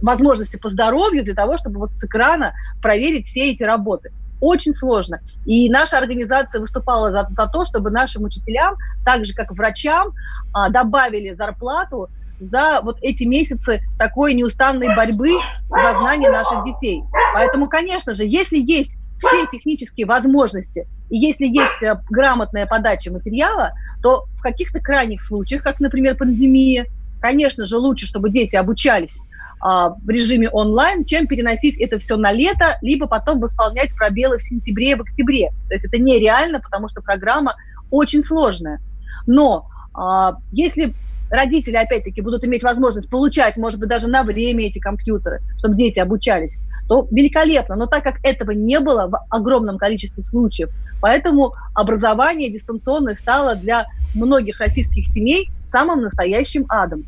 возможности 0.00 0.56
по 0.56 0.70
здоровью 0.70 1.24
для 1.24 1.34
того, 1.34 1.56
чтобы 1.56 1.80
вот 1.80 1.92
с 1.92 2.02
экрана 2.04 2.54
проверить 2.80 3.26
все 3.26 3.50
эти 3.50 3.64
работы. 3.64 4.12
Очень 4.40 4.72
сложно. 4.72 5.20
И 5.44 5.68
наша 5.68 5.98
организация 5.98 6.60
выступала 6.60 7.10
за, 7.10 7.28
за 7.34 7.48
то, 7.48 7.64
чтобы 7.64 7.90
нашим 7.90 8.24
учителям, 8.24 8.76
так 9.04 9.24
же 9.24 9.34
как 9.34 9.50
врачам, 9.50 10.08
э, 10.08 10.70
добавили 10.70 11.34
зарплату 11.34 12.08
за 12.40 12.80
вот 12.82 12.98
эти 13.02 13.24
месяцы 13.24 13.82
такой 13.98 14.34
неустанной 14.34 14.94
борьбы 14.94 15.30
за 15.68 15.98
знания 15.98 16.30
наших 16.30 16.64
детей. 16.64 17.02
Поэтому, 17.34 17.68
конечно 17.68 18.12
же, 18.14 18.24
если 18.24 18.58
есть 18.58 18.97
все 19.18 19.46
технические 19.50 20.06
возможности, 20.06 20.86
и 21.10 21.18
если 21.18 21.46
есть 21.46 21.82
э, 21.82 22.00
грамотная 22.10 22.66
подача 22.66 23.12
материала, 23.12 23.72
то 24.02 24.26
в 24.38 24.42
каких-то 24.42 24.80
крайних 24.80 25.22
случаях, 25.22 25.62
как, 25.62 25.80
например, 25.80 26.16
пандемия, 26.16 26.86
конечно 27.20 27.64
же, 27.64 27.78
лучше, 27.78 28.06
чтобы 28.06 28.30
дети 28.30 28.56
обучались 28.56 29.18
а, 29.60 29.90
в 29.90 30.08
режиме 30.08 30.48
онлайн, 30.50 31.04
чем 31.04 31.26
переносить 31.26 31.80
это 31.80 31.98
все 31.98 32.16
на 32.16 32.32
лето, 32.32 32.78
либо 32.80 33.06
потом 33.06 33.40
восполнять 33.40 33.94
пробелы 33.94 34.38
в 34.38 34.42
сентябре 34.42 34.92
и 34.92 34.94
в 34.94 35.00
октябре. 35.00 35.50
То 35.68 35.74
есть 35.74 35.84
это 35.84 35.98
нереально, 35.98 36.60
потому 36.60 36.88
что 36.88 37.00
программа 37.00 37.56
очень 37.90 38.22
сложная. 38.22 38.80
Но 39.26 39.66
а, 39.94 40.36
если 40.52 40.94
родители, 41.30 41.76
опять-таки, 41.76 42.20
будут 42.20 42.44
иметь 42.44 42.62
возможность 42.62 43.10
получать, 43.10 43.56
может 43.56 43.80
быть, 43.80 43.88
даже 43.88 44.08
на 44.08 44.22
время 44.22 44.66
эти 44.66 44.78
компьютеры, 44.78 45.42
чтобы 45.58 45.74
дети 45.74 45.98
обучались, 45.98 46.58
то 46.88 47.06
великолепно. 47.10 47.76
Но 47.76 47.86
так 47.86 48.02
как 48.02 48.16
этого 48.22 48.52
не 48.52 48.80
было 48.80 49.06
в 49.06 49.20
огромном 49.30 49.78
количестве 49.78 50.22
случаев, 50.22 50.70
поэтому 51.00 51.54
образование 51.74 52.50
дистанционное 52.50 53.14
стало 53.14 53.54
для 53.54 53.86
многих 54.14 54.58
российских 54.58 55.06
семей 55.06 55.50
самым 55.68 56.00
настоящим 56.00 56.64
адом. 56.68 57.04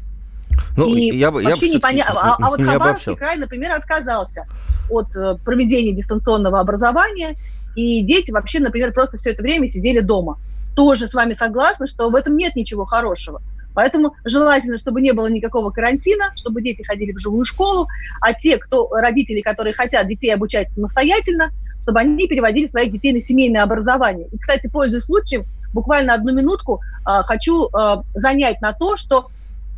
Ну, 0.77 0.95
и 0.95 1.17
я 1.17 1.31
бы, 1.31 1.43
вообще 1.43 1.69
я 1.69 1.75
непонятно. 1.75 2.21
А, 2.21 2.37
а 2.39 2.51
вот 2.51 2.61
Хабаровский 2.61 3.17
край, 3.17 3.39
например, 3.39 3.73
отказался 3.73 4.47
от 4.89 5.15
э, 5.17 5.37
проведения 5.45 5.93
дистанционного 5.93 6.61
образования, 6.61 7.37
и 7.77 8.03
дети 8.03 8.31
вообще, 8.31 8.59
например, 8.59 8.93
просто 8.93 9.17
все 9.17 9.31
это 9.31 9.43
время 9.43 9.69
сидели 9.69 10.01
дома. 10.01 10.39
Тоже 10.75 11.07
с 11.07 11.15
вами 11.15 11.35
согласна, 11.35 11.87
что 11.87 12.11
в 12.11 12.15
этом 12.15 12.37
нет 12.37 12.57
ничего 12.57 12.85
хорошего. 12.85 13.41
Поэтому 13.81 14.15
желательно, 14.27 14.77
чтобы 14.77 15.01
не 15.01 15.13
было 15.13 15.27
никакого 15.29 15.71
карантина, 15.71 16.33
чтобы 16.37 16.61
дети 16.61 16.83
ходили 16.83 17.13
в 17.13 17.19
живую 17.19 17.47
школу, 17.47 17.89
а 18.21 18.35
те, 18.35 18.59
кто 18.59 18.91
родители, 18.91 19.41
которые 19.41 19.73
хотят 19.73 20.07
детей 20.07 20.29
обучать 20.35 20.71
самостоятельно, 20.75 21.51
чтобы 21.81 22.01
они 22.01 22.29
переводили 22.29 22.67
своих 22.67 22.93
детей 22.93 23.15
на 23.15 23.23
семейное 23.23 23.63
образование. 23.63 24.29
И, 24.33 24.37
кстати, 24.37 24.69
пользуясь 24.69 25.05
случаем, 25.05 25.47
буквально 25.73 26.13
одну 26.13 26.35
минутку 26.35 26.83
э, 27.09 27.23
хочу 27.25 27.69
э, 27.69 28.03
занять 28.13 28.61
на 28.61 28.75
то, 28.75 28.99
что 28.99 29.29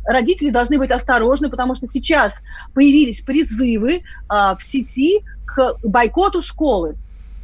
родители 0.03 0.49
должны 0.49 0.77
быть 0.77 0.91
осторожны, 0.91 1.49
потому 1.49 1.73
что 1.73 1.87
сейчас 1.87 2.33
появились 2.73 3.21
призывы 3.21 4.01
а, 4.27 4.57
в 4.57 4.61
сети 4.61 5.23
к 5.45 5.77
бойкоту 5.81 6.41
школы. 6.41 6.97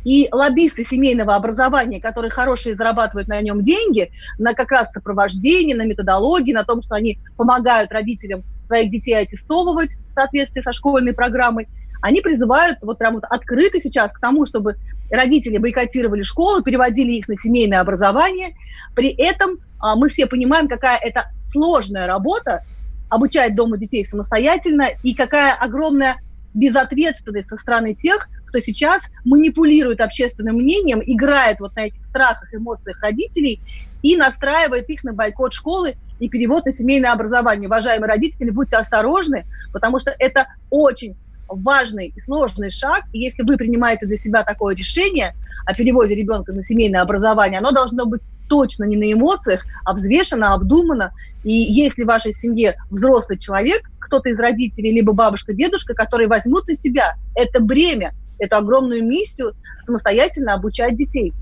И 0.05 0.29
лоббисты 0.31 0.85
семейного 0.85 1.35
образования, 1.35 1.99
которые 1.99 2.31
хорошие 2.31 2.75
зарабатывают 2.75 3.27
на 3.27 3.41
нем 3.41 3.61
деньги, 3.61 4.11
на 4.37 4.53
как 4.53 4.71
раз 4.71 4.91
сопровождении, 4.91 5.73
на 5.73 5.85
методологии, 5.85 6.53
на 6.53 6.63
том, 6.63 6.81
что 6.81 6.95
они 6.95 7.19
помогают 7.37 7.91
родителям 7.91 8.43
своих 8.67 8.91
детей 8.91 9.15
аттестовывать 9.15 9.97
в 10.09 10.13
соответствии 10.13 10.61
со 10.61 10.71
школьной 10.71 11.13
программой, 11.13 11.67
они 12.01 12.21
призывают 12.21 12.77
вот 12.81 12.97
прям 12.97 13.15
вот 13.15 13.23
открыто 13.29 13.79
сейчас 13.81 14.13
к 14.13 14.19
тому, 14.19 14.45
чтобы 14.45 14.75
родители 15.11 15.57
бойкотировали 15.57 16.21
школу, 16.21 16.63
переводили 16.63 17.13
их 17.13 17.27
на 17.27 17.35
семейное 17.35 17.81
образование. 17.81 18.55
При 18.95 19.09
этом 19.09 19.57
а, 19.79 19.95
мы 19.95 20.09
все 20.09 20.27
понимаем, 20.27 20.67
какая 20.67 20.97
это 20.97 21.31
сложная 21.39 22.07
работа 22.07 22.63
обучать 23.09 23.55
дома 23.55 23.77
детей 23.77 24.05
самостоятельно 24.05 24.87
и 25.03 25.13
какая 25.13 25.53
огромная 25.53 26.17
безответственность 26.53 27.49
со 27.49 27.57
стороны 27.57 27.95
тех, 27.95 28.29
кто 28.49 28.59
сейчас 28.59 29.03
манипулирует 29.23 30.01
общественным 30.01 30.57
мнением, 30.57 31.01
играет 31.05 31.59
вот 31.59 31.75
на 31.75 31.85
этих 31.85 32.03
страхах, 32.03 32.53
эмоциях 32.53 33.01
родителей 33.01 33.61
и 34.01 34.17
настраивает 34.17 34.89
их 34.89 35.03
на 35.03 35.13
бойкот 35.13 35.53
школы 35.53 35.95
и 36.19 36.27
перевод 36.29 36.65
на 36.65 36.73
семейное 36.73 37.11
образование. 37.11 37.67
Уважаемые 37.67 38.09
родители, 38.09 38.49
будьте 38.49 38.77
осторожны, 38.77 39.45
потому 39.71 39.99
что 39.99 40.13
это 40.17 40.47
очень 40.69 41.15
важный 41.47 42.13
и 42.15 42.21
сложный 42.21 42.69
шаг. 42.69 43.03
И 43.13 43.19
если 43.19 43.43
вы 43.43 43.57
принимаете 43.57 44.05
для 44.05 44.17
себя 44.17 44.43
такое 44.43 44.75
решение 44.75 45.35
о 45.65 45.73
переводе 45.73 46.15
ребенка 46.15 46.51
на 46.51 46.63
семейное 46.63 47.01
образование, 47.01 47.59
оно 47.59 47.71
должно 47.71 48.05
быть 48.05 48.23
точно 48.47 48.85
не 48.85 48.97
на 48.97 49.11
эмоциях, 49.11 49.63
а 49.85 49.93
взвешено, 49.93 50.53
обдумано. 50.53 51.11
И 51.43 51.51
если 51.51 52.03
в 52.03 52.07
вашей 52.07 52.33
семье 52.33 52.75
взрослый 52.89 53.37
человек, 53.37 53.89
кто-то 53.99 54.29
из 54.29 54.39
родителей, 54.39 54.91
либо 54.91 55.13
бабушка, 55.13 55.53
дедушка, 55.53 55.93
которые 55.93 56.27
возьмут 56.27 56.67
на 56.67 56.75
себя 56.75 57.15
это 57.35 57.59
бремя, 57.59 58.13
эту 58.39 58.57
огромную 58.57 59.05
миссию 59.05 59.53
самостоятельно 59.83 60.53
обучать 60.53 60.97
детей. 60.97 61.33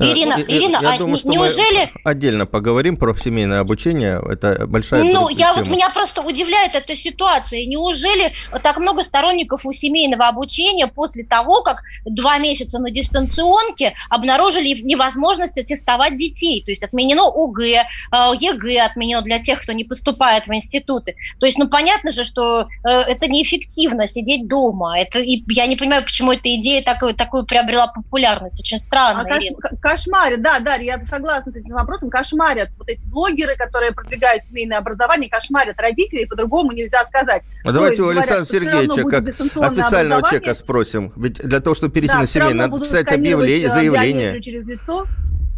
Э, 0.00 0.04
Ирина, 0.04 0.34
я, 0.38 0.44
Ирина, 0.44 0.78
я 0.82 0.92
а 0.92 0.98
думаю, 0.98 1.18
что 1.18 1.28
неужели... 1.28 1.90
Мы 2.04 2.10
отдельно 2.10 2.46
поговорим 2.46 2.96
про 2.96 3.16
семейное 3.16 3.60
обучение, 3.60 4.20
это 4.30 4.66
большая 4.66 5.04
Ну, 5.04 5.28
я 5.28 5.52
тема. 5.52 5.54
вот, 5.56 5.68
меня 5.68 5.90
просто 5.90 6.22
удивляет 6.22 6.74
эта 6.74 6.94
ситуация. 6.96 7.64
Неужели 7.66 8.32
так 8.62 8.78
много 8.78 9.02
сторонников 9.02 9.66
у 9.66 9.72
семейного 9.72 10.28
обучения 10.28 10.86
после 10.86 11.24
того, 11.24 11.62
как 11.62 11.82
два 12.04 12.38
месяца 12.38 12.78
на 12.78 12.90
дистанционке 12.90 13.94
обнаружили 14.08 14.80
невозможность 14.82 15.58
аттестовать 15.58 16.16
детей? 16.16 16.62
То 16.64 16.70
есть 16.70 16.84
отменено 16.84 17.24
ОГЭ, 17.24 17.84
ЕГЭ 18.12 18.80
отменено 18.80 19.22
для 19.22 19.38
тех, 19.38 19.60
кто 19.60 19.72
не 19.72 19.84
поступает 19.84 20.46
в 20.46 20.54
институты. 20.54 21.16
То 21.40 21.46
есть, 21.46 21.58
ну, 21.58 21.68
понятно 21.68 22.12
же, 22.12 22.24
что 22.24 22.68
э, 22.84 22.88
это 22.88 23.28
неэффективно 23.28 24.06
сидеть 24.06 24.46
дома. 24.48 24.98
Это, 24.98 25.18
и 25.18 25.42
я 25.48 25.66
не 25.66 25.76
понимаю, 25.76 26.04
почему 26.04 26.32
эта 26.32 26.54
идея 26.56 26.82
такую, 26.82 27.14
такую 27.14 27.46
приобрела 27.46 27.88
популярность. 27.88 28.60
Очень 28.60 28.78
странно, 28.78 29.24
а, 29.28 29.38
Ирина 29.38 29.57
кошмарят, 29.80 30.42
да, 30.42 30.60
Дарья, 30.60 30.98
я 30.98 31.06
согласна 31.06 31.52
с 31.52 31.56
этим 31.56 31.74
вопросом, 31.74 32.10
кошмарят 32.10 32.70
вот 32.78 32.88
эти 32.88 33.06
блогеры, 33.06 33.56
которые 33.56 33.92
продвигают 33.92 34.46
семейное 34.46 34.78
образование, 34.78 35.30
кошмарят 35.30 35.78
родителей, 35.78 36.26
по-другому 36.26 36.72
нельзя 36.72 37.04
сказать. 37.06 37.42
А 37.64 37.72
давайте 37.72 38.02
у 38.02 38.08
Александра 38.08 38.44
Сергеевича, 38.44 39.04
как 39.04 39.28
официального 39.28 40.22
человека 40.22 40.54
спросим, 40.54 41.12
ведь 41.16 41.34
для 41.34 41.60
того, 41.60 41.74
чтобы 41.74 41.92
перейти 41.92 42.14
да, 42.14 42.20
на 42.20 42.26
семейное, 42.26 42.68
надо 42.68 42.82
писать 42.82 43.12
объявление, 43.12 43.68
э, 43.68 43.70
заявление. 43.70 44.40
Через 44.40 44.64
лицо. 44.64 45.06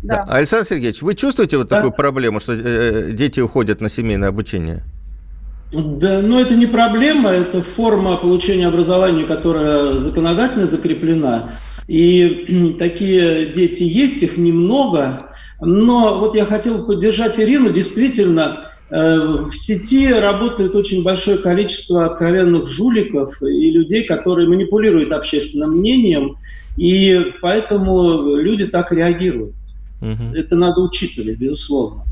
Да. 0.02 0.24
Да. 0.24 0.32
Александр 0.34 0.66
Сергеевич, 0.66 1.02
вы 1.02 1.14
чувствуете 1.14 1.58
вот 1.58 1.68
да. 1.68 1.76
такую 1.76 1.92
проблему, 1.92 2.40
что 2.40 2.54
э, 2.54 3.12
дети 3.12 3.40
уходят 3.40 3.80
на 3.80 3.88
семейное 3.88 4.30
обучение? 4.30 4.82
Да, 5.72 6.20
но 6.20 6.40
это 6.40 6.56
не 6.56 6.66
проблема, 6.66 7.30
это 7.30 7.62
форма 7.62 8.16
получения 8.16 8.66
образования, 8.66 9.24
которая 9.24 9.98
законодательно 9.98 10.66
закреплена. 10.66 11.61
И 11.87 12.74
такие 12.78 13.52
дети 13.52 13.85
есть, 13.85 14.22
их 14.22 14.37
немного. 14.37 15.30
Но 15.61 16.18
вот 16.18 16.35
я 16.35 16.44
хотел 16.44 16.87
поддержать 16.87 17.38
Ирину. 17.38 17.72
Действительно, 17.72 18.70
э, 18.90 19.16
в 19.16 19.54
сети 19.54 20.12
работает 20.12 20.74
очень 20.74 21.04
большое 21.04 21.38
количество 21.38 22.06
откровенных 22.06 22.68
жуликов 22.68 23.40
и 23.42 23.70
людей, 23.70 24.04
которые 24.04 24.48
манипулируют 24.48 25.12
общественным 25.12 25.78
мнением, 25.78 26.37
и 26.76 27.33
поэтому 27.40 28.35
люди 28.37 28.66
так 28.66 28.90
реагируют. 28.90 29.54
Угу. 30.00 30.35
Это 30.35 30.56
надо 30.56 30.80
учитывать, 30.80 31.38
безусловно. 31.38 32.04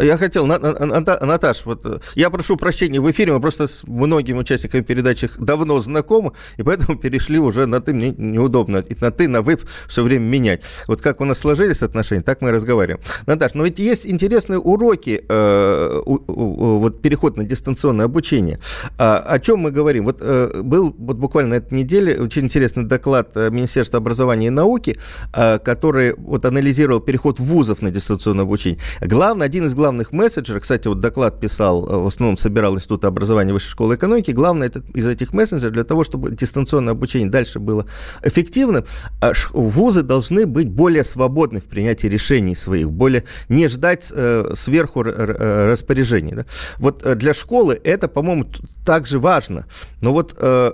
Я 0.00 0.16
хотел, 0.16 0.46
Наташ, 0.46 1.66
вот 1.66 1.84
э, 1.84 1.98
я 2.14 2.30
прошу 2.30 2.56
прощения 2.56 3.00
в 3.00 3.10
эфире, 3.10 3.32
мы 3.32 3.40
просто 3.40 3.66
с 3.66 3.84
многими 3.84 4.38
участниками 4.38 4.80
передачи 4.80 5.28
давно 5.38 5.80
знакомы, 5.80 6.32
и 6.56 6.62
поэтому 6.62 6.98
перешли 7.02 7.38
уже 7.38 7.66
на 7.66 7.80
ты, 7.80 7.92
мне 7.92 8.14
неудобно, 8.16 8.78
и 8.78 8.96
на 9.00 9.10
ты, 9.10 9.28
на 9.28 9.42
вы 9.42 9.58
все 9.88 10.02
время 10.02 10.22
менять. 10.22 10.62
Вот 10.86 11.02
как 11.02 11.20
у 11.20 11.24
нас 11.24 11.38
сложились 11.38 11.82
отношения, 11.82 12.22
так 12.22 12.40
мы 12.40 12.48
и 12.48 12.52
разговариваем. 12.52 13.00
Наташ, 13.26 13.54
но 13.54 13.64
ведь 13.64 13.78
есть 13.78 14.06
интересные 14.06 14.58
уроки, 14.58 15.22
э, 15.28 16.02
вот 16.06 17.02
переход 17.02 17.36
на 17.36 17.44
дистанционное 17.44 18.06
обучение. 18.06 18.58
А, 18.98 19.18
о 19.18 19.38
чем 19.38 19.60
мы 19.60 19.70
говорим? 19.70 20.04
Вот 20.04 20.18
э, 20.20 20.62
был 20.62 20.94
вот 20.96 21.16
буквально 21.16 21.54
этой 21.54 21.74
неделе 21.74 22.20
очень 22.20 22.44
интересный 22.44 22.84
доклад 22.84 23.36
Министерства 23.36 23.98
образования 23.98 24.46
и 24.46 24.50
науки, 24.50 24.96
который 25.32 26.14
вот 26.14 26.44
анализировал 26.44 27.00
переход 27.00 27.38
вузов 27.38 27.82
на 27.82 27.90
дистанционное 27.90 28.44
обучение. 28.44 28.80
Главный, 29.00 29.46
один 29.46 29.66
из 29.66 29.74
главных 29.74 29.89
главных 29.90 30.12
мессенджеров, 30.12 30.62
кстати, 30.62 30.86
вот 30.86 31.00
доклад 31.00 31.40
писал, 31.40 31.88
э, 31.88 31.96
в 31.96 32.06
основном 32.06 32.36
собирал 32.36 32.76
Институт 32.76 33.04
образования 33.04 33.52
Высшей 33.52 33.70
школы 33.70 33.96
экономики, 33.96 34.30
главное 34.30 34.68
это, 34.68 34.82
из 34.94 35.06
этих 35.06 35.32
мессенджеров 35.32 35.72
для 35.72 35.84
того, 35.84 36.04
чтобы 36.04 36.30
дистанционное 36.30 36.92
обучение 36.92 37.28
дальше 37.28 37.58
было 37.58 37.86
эффективным, 38.22 38.84
а 39.20 39.32
вузы 39.52 40.02
должны 40.02 40.46
быть 40.46 40.68
более 40.68 41.02
свободны 41.02 41.58
в 41.58 41.64
принятии 41.64 42.06
решений 42.06 42.54
своих, 42.54 42.90
более 42.90 43.24
не 43.48 43.68
ждать 43.68 44.12
э, 44.14 44.52
сверху 44.54 45.02
распоряжений. 45.02 46.34
Да? 46.34 46.44
Вот 46.78 47.04
э, 47.04 47.16
для 47.16 47.34
школы 47.34 47.80
это, 47.82 48.06
по-моему, 48.06 48.46
также 48.86 49.18
важно. 49.18 49.66
Но 50.02 50.12
вот 50.12 50.36
э, 50.38 50.72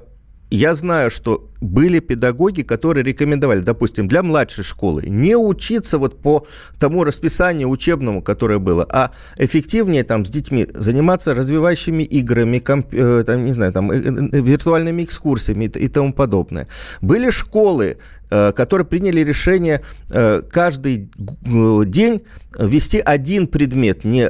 я 0.50 0.74
знаю, 0.74 1.10
что 1.10 1.50
были 1.60 1.98
педагоги, 1.98 2.62
которые 2.62 3.04
рекомендовали, 3.04 3.60
допустим, 3.60 4.06
для 4.06 4.22
младшей 4.22 4.62
школы 4.64 5.02
не 5.06 5.36
учиться 5.36 5.98
вот 5.98 6.22
по 6.22 6.46
тому 6.78 7.04
расписанию 7.04 7.68
учебному, 7.68 8.22
которое 8.22 8.58
было, 8.58 8.86
а 8.90 9.10
эффективнее 9.38 10.04
там 10.04 10.24
с 10.24 10.30
детьми 10.30 10.66
заниматься 10.72 11.34
развивающими 11.34 12.04
играми, 12.04 12.58
комп, 12.60 12.88
э, 12.92 13.24
там, 13.26 13.44
не 13.44 13.52
знаю, 13.52 13.72
там, 13.72 13.90
э, 13.90 13.96
э, 13.96 14.40
виртуальными 14.40 15.02
экскурсиями 15.02 15.64
и, 15.64 15.88
тому 15.88 16.12
подобное. 16.12 16.68
Были 17.00 17.30
школы, 17.30 17.98
которые 18.28 18.84
приняли 18.86 19.20
решение 19.20 19.82
каждый 20.08 21.10
день 21.86 22.22
вести 22.58 22.98
один 22.98 23.46
предмет, 23.46 24.04
не 24.04 24.26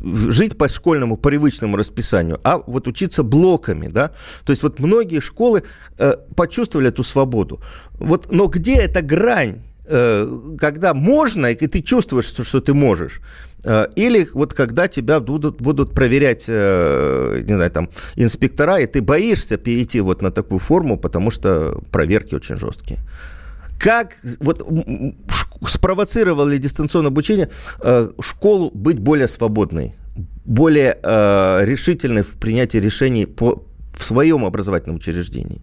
жить 0.00 0.58
по 0.58 0.68
школьному 0.68 1.16
привычному 1.16 1.76
расписанию, 1.76 2.40
а 2.44 2.58
вот 2.58 2.88
учиться 2.88 3.22
блоками, 3.22 3.88
да. 3.88 4.10
То 4.44 4.50
есть 4.50 4.62
вот 4.62 4.78
многие 4.78 5.20
школы 5.20 5.62
э, 5.98 6.16
почувствовали 6.36 6.88
эту 6.88 7.02
свободу. 7.02 7.60
Вот, 7.94 8.30
но 8.30 8.46
где 8.46 8.76
эта 8.76 9.02
грань? 9.02 9.62
Э, 9.84 10.26
когда 10.58 10.94
можно, 10.94 11.46
и 11.46 11.66
ты 11.66 11.82
чувствуешь, 11.82 12.26
что, 12.26 12.44
что 12.44 12.60
ты 12.60 12.72
можешь, 12.72 13.20
э, 13.64 13.88
или 13.96 14.28
вот 14.32 14.54
когда 14.54 14.86
тебя 14.86 15.18
будут, 15.20 15.60
будут 15.60 15.92
проверять, 15.92 16.44
э, 16.48 17.42
не 17.44 17.54
знаю, 17.54 17.70
там, 17.70 17.88
инспектора, 18.16 18.78
и 18.78 18.86
ты 18.86 19.02
боишься 19.02 19.56
перейти 19.56 20.00
вот 20.00 20.22
на 20.22 20.30
такую 20.30 20.60
форму, 20.60 20.98
потому 20.98 21.30
что 21.30 21.80
проверки 21.90 22.34
очень 22.36 22.56
жесткие. 22.56 23.00
Как 23.82 24.14
вот 24.38 24.64
спровоцировало 25.66 26.48
ли 26.48 26.58
дистанционное 26.58 27.10
обучение 27.10 27.50
э, 27.80 28.10
школу 28.20 28.70
быть 28.70 29.00
более 29.00 29.26
свободной, 29.26 29.96
более 30.44 30.96
э, 31.02 31.64
решительной 31.64 32.22
в 32.22 32.38
принятии 32.38 32.78
решений 32.78 33.26
по, 33.26 33.64
в 33.96 34.04
своем 34.04 34.44
образовательном 34.44 34.98
учреждении? 34.98 35.60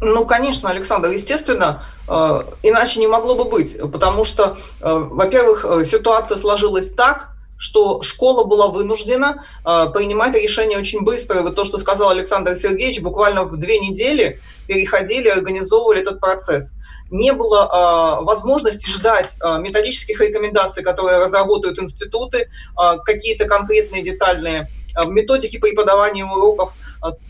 Ну, 0.00 0.24
конечно, 0.24 0.70
Александр, 0.70 1.10
естественно, 1.10 1.82
э, 2.08 2.42
иначе 2.62 3.00
не 3.00 3.08
могло 3.08 3.34
бы 3.34 3.50
быть, 3.50 3.78
потому 3.78 4.24
что, 4.24 4.56
во-первых, 4.80 5.66
ситуация 5.86 6.38
сложилась 6.38 6.90
так, 6.90 7.32
что 7.62 8.02
школа 8.02 8.42
была 8.42 8.66
вынуждена 8.66 9.44
э, 9.64 9.86
принимать 9.94 10.34
решения 10.34 10.76
очень 10.76 11.02
быстро. 11.02 11.42
Вот 11.42 11.54
то, 11.54 11.64
что 11.64 11.78
сказал 11.78 12.10
Александр 12.10 12.56
Сергеевич, 12.56 13.00
буквально 13.00 13.44
в 13.44 13.56
две 13.56 13.78
недели 13.78 14.40
переходили, 14.66 15.28
организовывали 15.28 16.00
этот 16.00 16.18
процесс. 16.18 16.72
Не 17.10 17.32
было 17.32 18.18
э, 18.20 18.24
возможности 18.24 18.90
ждать 18.90 19.36
э, 19.40 19.58
методических 19.60 20.20
рекомендаций, 20.20 20.82
которые 20.82 21.18
разработают 21.18 21.78
институты, 21.78 22.48
э, 22.48 22.98
какие-то 23.04 23.44
конкретные 23.44 24.02
детальные 24.02 24.66
э, 24.96 25.06
методики 25.06 25.58
преподавания 25.58 26.24
уроков. 26.24 26.72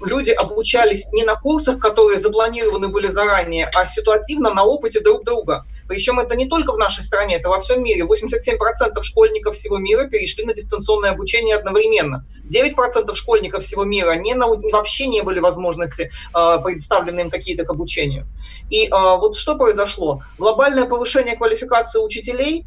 Люди 0.00 0.30
обучались 0.30 1.06
не 1.12 1.24
на 1.24 1.34
курсах, 1.34 1.78
которые 1.78 2.20
запланированы 2.20 2.88
были 2.88 3.08
заранее, 3.08 3.70
а 3.74 3.84
ситуативно 3.84 4.52
на 4.52 4.64
опыте 4.64 5.00
друг 5.00 5.24
друга. 5.24 5.64
Причем 5.88 6.18
это 6.18 6.36
не 6.36 6.48
только 6.48 6.72
в 6.72 6.78
нашей 6.78 7.02
стране, 7.04 7.36
это 7.36 7.48
во 7.48 7.60
всем 7.60 7.82
мире. 7.82 8.04
87% 8.04 9.02
школьников 9.02 9.56
всего 9.56 9.78
мира 9.78 10.06
перешли 10.06 10.44
на 10.44 10.54
дистанционное 10.54 11.10
обучение 11.10 11.56
одновременно. 11.56 12.24
9% 12.50 13.14
школьников 13.14 13.64
всего 13.64 13.84
мира 13.84 14.12
не 14.12 14.34
на, 14.34 14.46
вообще 14.46 15.06
не 15.06 15.22
были 15.22 15.40
возможности 15.40 16.10
э, 16.34 16.58
предоставлены 16.64 17.20
им 17.20 17.30
какие-то 17.30 17.64
к 17.64 17.70
обучению. 17.70 18.26
И 18.70 18.86
э, 18.86 18.90
вот 18.90 19.36
что 19.36 19.56
произошло? 19.56 20.22
Глобальное 20.38 20.86
повышение 20.86 21.36
квалификации 21.36 21.98
учителей 21.98 22.66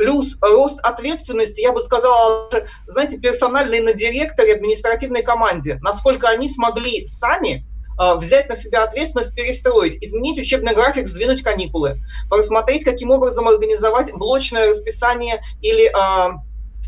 плюс 0.00 0.38
рост 0.40 0.80
ответственности, 0.82 1.60
я 1.60 1.72
бы 1.72 1.80
сказала, 1.82 2.48
знаете, 2.86 3.18
персональной 3.18 3.80
на 3.80 3.92
директоре 3.92 4.54
административной 4.54 5.22
команде, 5.22 5.78
насколько 5.82 6.26
они 6.26 6.48
смогли 6.48 7.06
сами 7.06 7.66
а, 7.66 7.69
взять 8.16 8.48
на 8.48 8.56
себя 8.56 8.84
ответственность, 8.84 9.34
перестроить, 9.34 10.02
изменить 10.02 10.38
учебный 10.38 10.74
график, 10.74 11.06
сдвинуть 11.06 11.42
каникулы, 11.42 11.98
посмотреть, 12.28 12.84
каким 12.84 13.10
образом 13.10 13.48
организовать 13.48 14.12
блочное 14.12 14.70
расписание 14.70 15.42
или 15.60 15.90
а, 15.92 16.36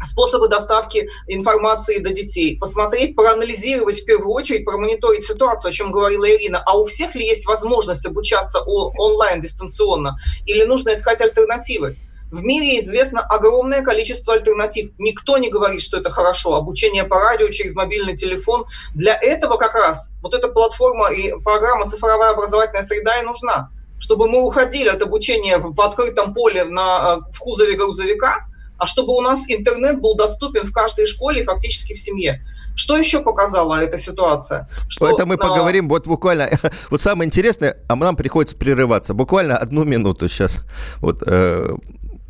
способы 0.07 0.49
доставки 0.49 1.09
информации 1.27 1.99
до 1.99 2.13
детей, 2.13 2.57
посмотреть, 2.59 3.15
проанализировать 3.15 4.01
в 4.01 4.05
первую 4.05 4.33
очередь, 4.35 4.65
промониторить 4.65 5.25
ситуацию, 5.25 5.71
о 5.71 5.73
чем 5.73 5.93
говорила 5.93 6.29
Ирина, 6.29 6.63
а 6.65 6.77
у 6.79 6.87
всех 6.87 7.15
ли 7.15 7.27
есть 7.27 7.47
возможность 7.47 8.07
обучаться 8.07 8.61
онлайн, 8.61 9.41
дистанционно, 9.41 10.19
или 10.47 10.65
нужно 10.65 10.95
искать 10.95 11.21
альтернативы. 11.21 11.97
В 12.33 12.43
мире 12.43 12.81
известно 12.81 13.21
огромное 13.21 13.83
количество 13.83 14.33
альтернатив. 14.33 14.93
Никто 14.97 15.37
не 15.37 15.51
говорит, 15.51 15.83
что 15.83 15.99
это 15.99 16.11
хорошо. 16.11 16.55
Обучение 16.55 17.05
по 17.05 17.21
радио 17.21 17.49
через 17.49 17.75
мобильный 17.75 18.17
телефон. 18.17 18.65
Для 18.95 19.15
этого 19.15 19.59
как 19.59 19.75
раз 19.75 20.09
вот 20.23 20.33
эта 20.33 20.49
платформа 20.49 21.13
и 21.13 21.39
программа 21.43 21.91
«Цифровая 21.91 22.31
образовательная 22.31 22.85
среда» 22.85 23.21
и 23.21 23.23
нужна. 23.23 23.69
Чтобы 23.99 24.31
мы 24.31 24.43
уходили 24.47 24.89
от 24.89 25.03
обучения 25.03 25.59
в 25.59 25.79
открытом 25.79 26.33
поле 26.33 26.65
на, 26.65 27.19
э, 27.21 27.33
в 27.33 27.39
кузове 27.39 27.77
грузовика, 27.77 28.47
а 28.79 28.87
чтобы 28.87 29.15
у 29.15 29.21
нас 29.21 29.43
интернет 29.49 30.01
был 30.01 30.15
доступен 30.15 30.65
в 30.65 30.73
каждой 30.73 31.05
школе 31.05 31.43
и 31.43 31.45
фактически 31.45 31.93
в 31.93 31.99
семье. 31.99 32.43
Что 32.75 32.97
еще 32.97 33.21
показала 33.21 33.83
эта 33.83 33.99
ситуация? 33.99 34.71
Что, 34.89 35.11
Это 35.11 35.27
мы 35.27 35.37
поговорим 35.37 35.87
вот 35.87 36.07
буквально. 36.07 36.49
Вот 36.91 37.03
самое 37.03 37.29
интересное, 37.29 37.77
а 37.89 37.95
нам 37.95 38.17
приходится 38.17 38.57
прерываться. 38.57 39.13
Буквально 39.13 39.59
одну 39.59 39.85
минуту 39.85 40.31
сейчас. 40.31 40.61
Вот 41.03 41.23
э, 41.27 41.77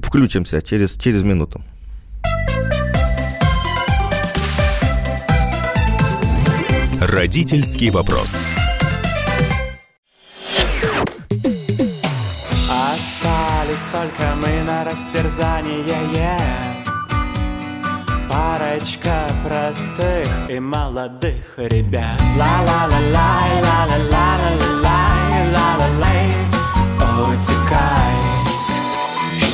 Включимся 0.02 0.60
через, 0.60 0.96
через 0.96 1.22
минуту. 1.22 1.62
Родительский 7.00 7.90
вопрос. 7.90 8.30
Остались 12.70 13.84
только 13.90 14.34
мы 14.36 14.62
на 14.64 14.84
растерзание 14.84 16.32
Парочка 18.28 19.26
простых 19.44 20.28
и 20.48 20.58
молодых 20.58 21.54
ребят 21.56 22.20
Ла-ла-ла-лай, 22.36 23.62
ла-ла-ла-ла-ла-лай, 23.62 25.52
ла-ла-лай 25.52 26.28
Утекай 26.98 28.41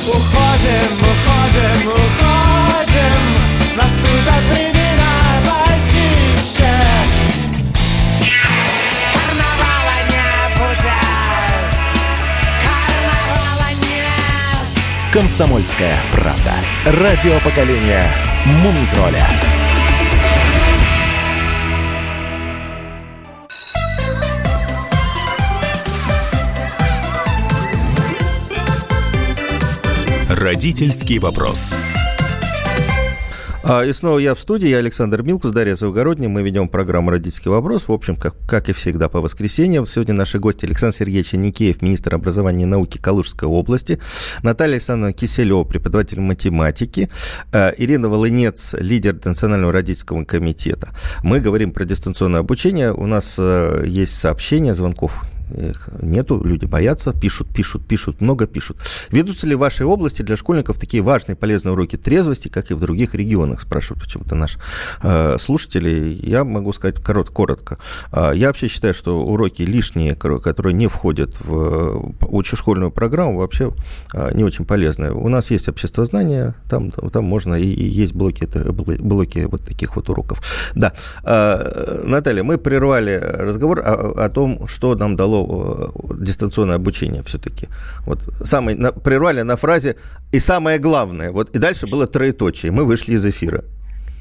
Уходим, 0.09 0.91
уходим, 1.01 1.87
уходим 1.87 3.21
Наступят 3.77 4.43
времена 4.49 5.13
почище 5.45 6.73
Карнавала 9.13 9.97
не 10.09 10.27
будет 10.57 10.97
Карнавала 12.65 13.69
нет 13.81 15.13
Комсомольская 15.13 15.97
правда. 16.11 16.53
Радио 16.85 17.37
поколения 17.41 18.11
Мумитроля. 18.45 19.27
Родительский 30.39 31.19
вопрос. 31.19 31.75
А, 33.61 33.83
и 33.83 33.91
снова 33.91 34.19
я 34.19 34.33
в 34.35 34.39
студии, 34.39 34.69
я 34.69 34.77
Александр 34.77 35.21
Милкус, 35.21 35.51
Дарья 35.51 35.75
Завгородняя. 35.75 36.29
Мы 36.29 36.43
ведем 36.43 36.69
программу 36.69 37.11
«Родительский 37.11 37.51
вопрос». 37.51 37.89
В 37.89 37.91
общем, 37.91 38.15
как, 38.15 38.35
как 38.47 38.69
и 38.69 38.71
всегда, 38.71 39.09
по 39.09 39.19
воскресеньям. 39.19 39.85
Сегодня 39.85 40.13
наши 40.13 40.39
гости 40.39 40.63
Александр 40.63 40.95
Сергеевич 40.95 41.33
Никеев, 41.33 41.81
министр 41.81 42.15
образования 42.15 42.63
и 42.63 42.67
науки 42.67 42.97
Калужской 42.97 43.49
области, 43.49 43.99
Наталья 44.41 44.75
Александровна 44.75 45.11
Киселева, 45.11 45.65
преподаватель 45.65 46.21
математики, 46.21 47.09
а, 47.51 47.73
Ирина 47.77 48.07
Волынец, 48.07 48.75
лидер 48.79 49.19
Национального 49.21 49.73
родительского 49.73 50.23
комитета. 50.23 50.95
Мы 51.21 51.41
говорим 51.41 51.73
про 51.73 51.83
дистанционное 51.83 52.39
обучение. 52.39 52.93
У 52.93 53.07
нас 53.07 53.35
а, 53.37 53.83
есть 53.83 54.17
сообщения, 54.17 54.73
звонков 54.73 55.25
их 55.55 55.89
нету, 56.01 56.41
люди 56.43 56.65
боятся, 56.65 57.13
пишут, 57.13 57.47
пишут, 57.53 57.87
пишут, 57.87 58.21
много 58.21 58.47
пишут. 58.47 58.77
Ведутся 59.11 59.47
ли 59.47 59.55
в 59.55 59.59
вашей 59.59 59.85
области 59.85 60.21
для 60.21 60.35
школьников 60.35 60.77
такие 60.77 61.03
важные 61.03 61.35
полезные 61.35 61.73
уроки 61.73 61.95
трезвости, 61.95 62.47
как 62.47 62.71
и 62.71 62.73
в 62.73 62.79
других 62.79 63.15
регионах, 63.15 63.61
спрашивают 63.61 64.03
почему-то 64.03 64.35
наш 64.35 64.57
э, 65.01 65.37
слушатели. 65.39 66.19
Я 66.23 66.43
могу 66.43 66.73
сказать 66.73 67.01
корот, 67.01 67.29
коротко. 67.29 67.77
Э, 68.11 68.31
я 68.35 68.47
вообще 68.47 68.67
считаю, 68.67 68.93
что 68.93 69.21
уроки 69.25 69.63
лишние, 69.63 70.15
которые 70.15 70.73
не 70.73 70.87
входят 70.87 71.35
в 71.39 72.13
общешкольную 72.21 72.91
программу, 72.91 73.39
вообще 73.39 73.73
э, 74.13 74.31
не 74.33 74.43
очень 74.43 74.65
полезные. 74.65 75.11
У 75.11 75.29
нас 75.29 75.51
есть 75.51 75.69
общество 75.69 76.05
знания, 76.05 76.55
там, 76.69 76.91
там 76.91 77.25
можно 77.25 77.55
и, 77.55 77.67
и 77.67 77.83
есть 77.83 78.13
блоки, 78.13 78.43
это, 78.43 78.71
блоки 78.71 79.47
вот 79.49 79.63
таких 79.63 79.95
вот 79.95 80.09
уроков. 80.09 80.41
Да, 80.75 80.93
э, 81.23 82.03
Наталья, 82.05 82.43
мы 82.43 82.57
прервали 82.57 83.19
разговор 83.21 83.79
о, 83.79 84.25
о 84.25 84.29
том, 84.29 84.67
что 84.67 84.95
нам 84.95 85.15
дало 85.15 85.38
Э, 85.47 86.15
дистанционное 86.19 86.75
обучение 86.75 87.23
все-таки. 87.23 87.67
Вот 88.05 88.19
самое, 88.43 88.77
на, 88.77 88.91
прервали 88.91 89.41
на 89.41 89.55
фразе 89.55 89.95
«и 90.31 90.39
самое 90.39 90.79
главное». 90.79 91.31
Вот, 91.31 91.55
и 91.55 91.59
дальше 91.59 91.87
было 91.87 92.07
троеточие. 92.07 92.71
Мы 92.71 92.85
вышли 92.85 93.13
из 93.13 93.25
эфира. 93.25 93.63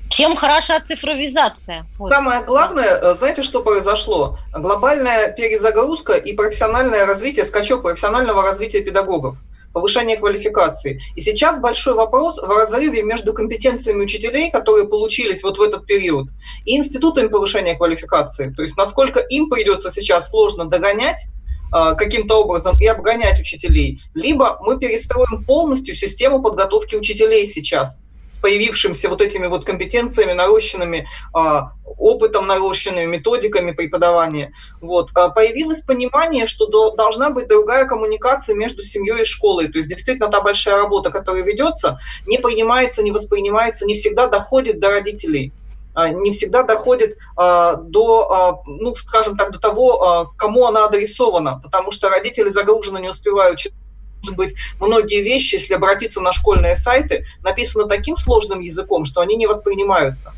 Чем 0.09 0.37
хороша 0.37 0.81
цифровизация? 0.81 1.85
Вот. 1.99 2.11
Самое 2.11 2.43
главное, 2.43 2.99
э, 3.01 3.15
знаете, 3.19 3.43
что 3.43 3.63
произошло? 3.63 4.39
Глобальная 4.53 5.33
перезагрузка 5.33 6.15
и 6.15 6.33
профессиональное 6.33 7.07
развитие, 7.07 7.45
скачок 7.45 7.83
профессионального 7.83 8.43
развития 8.43 8.81
педагогов 8.81 9.37
повышение 9.73 10.17
квалификации. 10.17 11.01
И 11.15 11.21
сейчас 11.21 11.61
большой 11.61 11.95
вопрос 11.95 12.39
в 12.39 12.49
разрыве 12.49 13.03
между 13.03 13.33
компетенциями 13.33 14.03
учителей, 14.03 14.51
которые 14.51 14.89
получились 14.89 15.43
вот 15.43 15.59
в 15.59 15.63
этот 15.63 15.87
период, 15.87 16.29
и 16.65 16.77
институтами 16.77 17.29
повышения 17.29 17.75
квалификации. 17.75 18.53
То 18.57 18.63
есть 18.63 18.77
насколько 18.77 19.21
им 19.21 19.49
придется 19.49 19.91
сейчас 19.91 20.31
сложно 20.31 20.65
догонять 20.65 21.27
э, 21.75 21.95
каким-то 21.97 22.43
образом 22.43 22.75
и 22.81 22.87
обгонять 22.87 23.41
учителей, 23.41 24.01
либо 24.15 24.59
мы 24.63 24.79
перестроим 24.79 25.45
полностью 25.45 25.95
систему 25.95 26.43
подготовки 26.43 26.95
учителей 26.97 27.47
сейчас 27.47 28.01
с 28.29 28.39
появившимися 28.39 29.09
вот 29.09 29.21
этими 29.21 29.47
вот 29.47 29.65
компетенциями, 29.65 30.33
нарощенными, 30.33 31.09
а, 31.33 31.73
опытом 31.99 32.47
нарощенными, 32.47 33.07
методиками 33.07 33.73
преподавания, 33.73 34.53
вот, 34.81 35.11
а, 35.15 35.29
появилось 35.29 35.81
понимание, 35.81 36.47
что 36.47 36.91
должна 36.91 37.31
быть 37.31 37.49
другая 37.49 37.87
коммуникация 37.87 38.55
между 38.55 38.83
семьей 38.83 39.23
и 39.23 39.25
школой. 39.25 39.69
То 39.69 39.79
есть 39.79 39.89
действительно 39.89 40.29
та 40.29 40.41
большая 40.41 40.77
работа, 40.77 41.11
которая 41.11 41.43
ведется, 41.43 41.99
не 42.27 42.39
принимается, 42.39 43.03
не 43.03 43.13
воспринимается, 43.13 43.87
не 43.87 43.95
всегда 43.95 44.27
доходит 44.27 44.81
до 44.81 44.91
родителей 44.91 45.53
а, 45.95 46.11
не 46.11 46.31
всегда 46.31 46.63
доходит 46.63 47.19
а, 47.37 47.75
до, 47.75 48.31
а, 48.31 48.63
ну, 48.67 48.95
скажем 48.95 49.37
так, 49.37 49.51
до 49.51 49.59
того, 49.59 50.03
а, 50.03 50.27
кому 50.37 50.67
она 50.67 50.85
адресована, 50.85 51.61
потому 51.61 51.91
что 51.91 52.09
родители 52.09 52.51
загружены, 52.51 52.99
не 52.99 53.09
успевают 53.09 53.59
читать 53.59 53.79
может 54.23 54.37
быть, 54.37 54.55
многие 54.81 55.23
вещи, 55.23 55.55
если 55.55 55.75
обратиться 55.75 56.21
на 56.21 56.33
школьные 56.33 56.77
сайты, 56.77 57.27
написаны 57.43 57.87
таким 57.89 58.17
сложным 58.17 58.61
языком, 58.61 59.05
что 59.05 59.21
они 59.21 59.37
не 59.37 59.47
воспринимаются. 59.47 60.33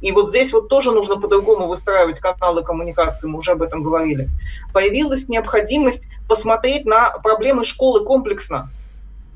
И 0.00 0.12
вот 0.12 0.28
здесь 0.28 0.52
вот 0.52 0.68
тоже 0.68 0.92
нужно 0.92 1.16
по-другому 1.16 1.66
выстраивать 1.66 2.20
каналы 2.20 2.62
коммуникации, 2.62 3.26
мы 3.26 3.38
уже 3.38 3.52
об 3.52 3.62
этом 3.62 3.82
говорили. 3.82 4.28
Появилась 4.72 5.28
необходимость 5.28 6.08
посмотреть 6.28 6.84
на 6.84 7.10
проблемы 7.22 7.64
школы 7.64 8.04
комплексно. 8.04 8.70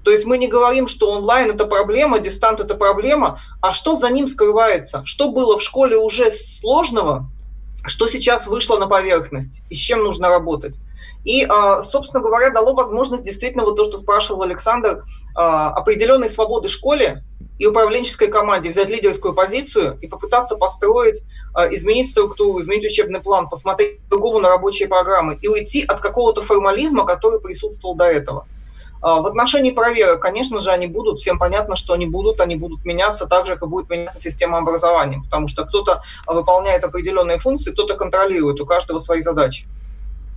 То 0.04 0.10
есть 0.10 0.24
мы 0.24 0.36
не 0.38 0.46
говорим, 0.46 0.86
что 0.86 1.12
онлайн 1.12 1.50
это 1.50 1.64
проблема, 1.64 2.18
дистант 2.18 2.60
это 2.60 2.74
проблема, 2.74 3.40
а 3.60 3.72
что 3.72 3.96
за 3.96 4.10
ним 4.10 4.28
скрывается? 4.28 5.02
Что 5.04 5.30
было 5.30 5.58
в 5.58 5.62
школе 5.62 5.96
уже 5.96 6.30
сложного, 6.30 7.26
что 7.86 8.06
сейчас 8.06 8.46
вышло 8.46 8.78
на 8.78 8.86
поверхность 8.86 9.62
и 9.70 9.74
с 9.74 9.78
чем 9.78 10.04
нужно 10.04 10.28
работать? 10.28 10.80
И, 11.24 11.44
а, 11.44 11.82
собственно 11.82 12.22
говоря, 12.22 12.50
дало 12.50 12.74
возможность 12.74 13.24
действительно, 13.24 13.64
вот 13.64 13.76
то, 13.76 13.84
что 13.84 13.98
спрашивал 13.98 14.42
Александр, 14.42 15.04
а, 15.34 15.70
определенной 15.70 16.30
свободы 16.30 16.68
школе 16.68 17.24
и 17.58 17.66
управленческой 17.66 18.28
команде 18.28 18.70
взять 18.70 18.88
лидерскую 18.88 19.34
позицию 19.34 19.98
и 20.00 20.06
попытаться 20.06 20.56
построить, 20.56 21.24
а, 21.54 21.72
изменить 21.74 22.10
структуру, 22.10 22.60
изменить 22.60 22.86
учебный 22.86 23.20
план, 23.20 23.48
посмотреть 23.48 24.00
по-другому 24.08 24.38
на 24.38 24.48
рабочие 24.48 24.88
программы 24.88 25.38
и 25.42 25.48
уйти 25.48 25.84
от 25.84 26.00
какого-то 26.00 26.40
формализма, 26.40 27.04
который 27.04 27.40
присутствовал 27.40 27.94
до 27.96 28.04
этого. 28.04 28.46
В 29.00 29.26
отношении 29.28 29.70
проверок, 29.70 30.20
конечно 30.20 30.58
же, 30.58 30.72
они 30.72 30.88
будут, 30.88 31.20
всем 31.20 31.38
понятно, 31.38 31.76
что 31.76 31.92
они 31.92 32.06
будут, 32.06 32.40
они 32.40 32.56
будут 32.56 32.84
меняться 32.84 33.26
так 33.26 33.46
же, 33.46 33.56
как 33.56 33.68
будет 33.68 33.88
меняться 33.88 34.18
система 34.18 34.58
образования, 34.58 35.20
потому 35.22 35.46
что 35.46 35.64
кто-то 35.64 36.00
выполняет 36.26 36.82
определенные 36.82 37.38
функции, 37.38 37.70
кто-то 37.70 37.94
контролирует, 37.94 38.60
у 38.60 38.66
каждого 38.66 38.98
свои 38.98 39.20
задачи. 39.20 39.68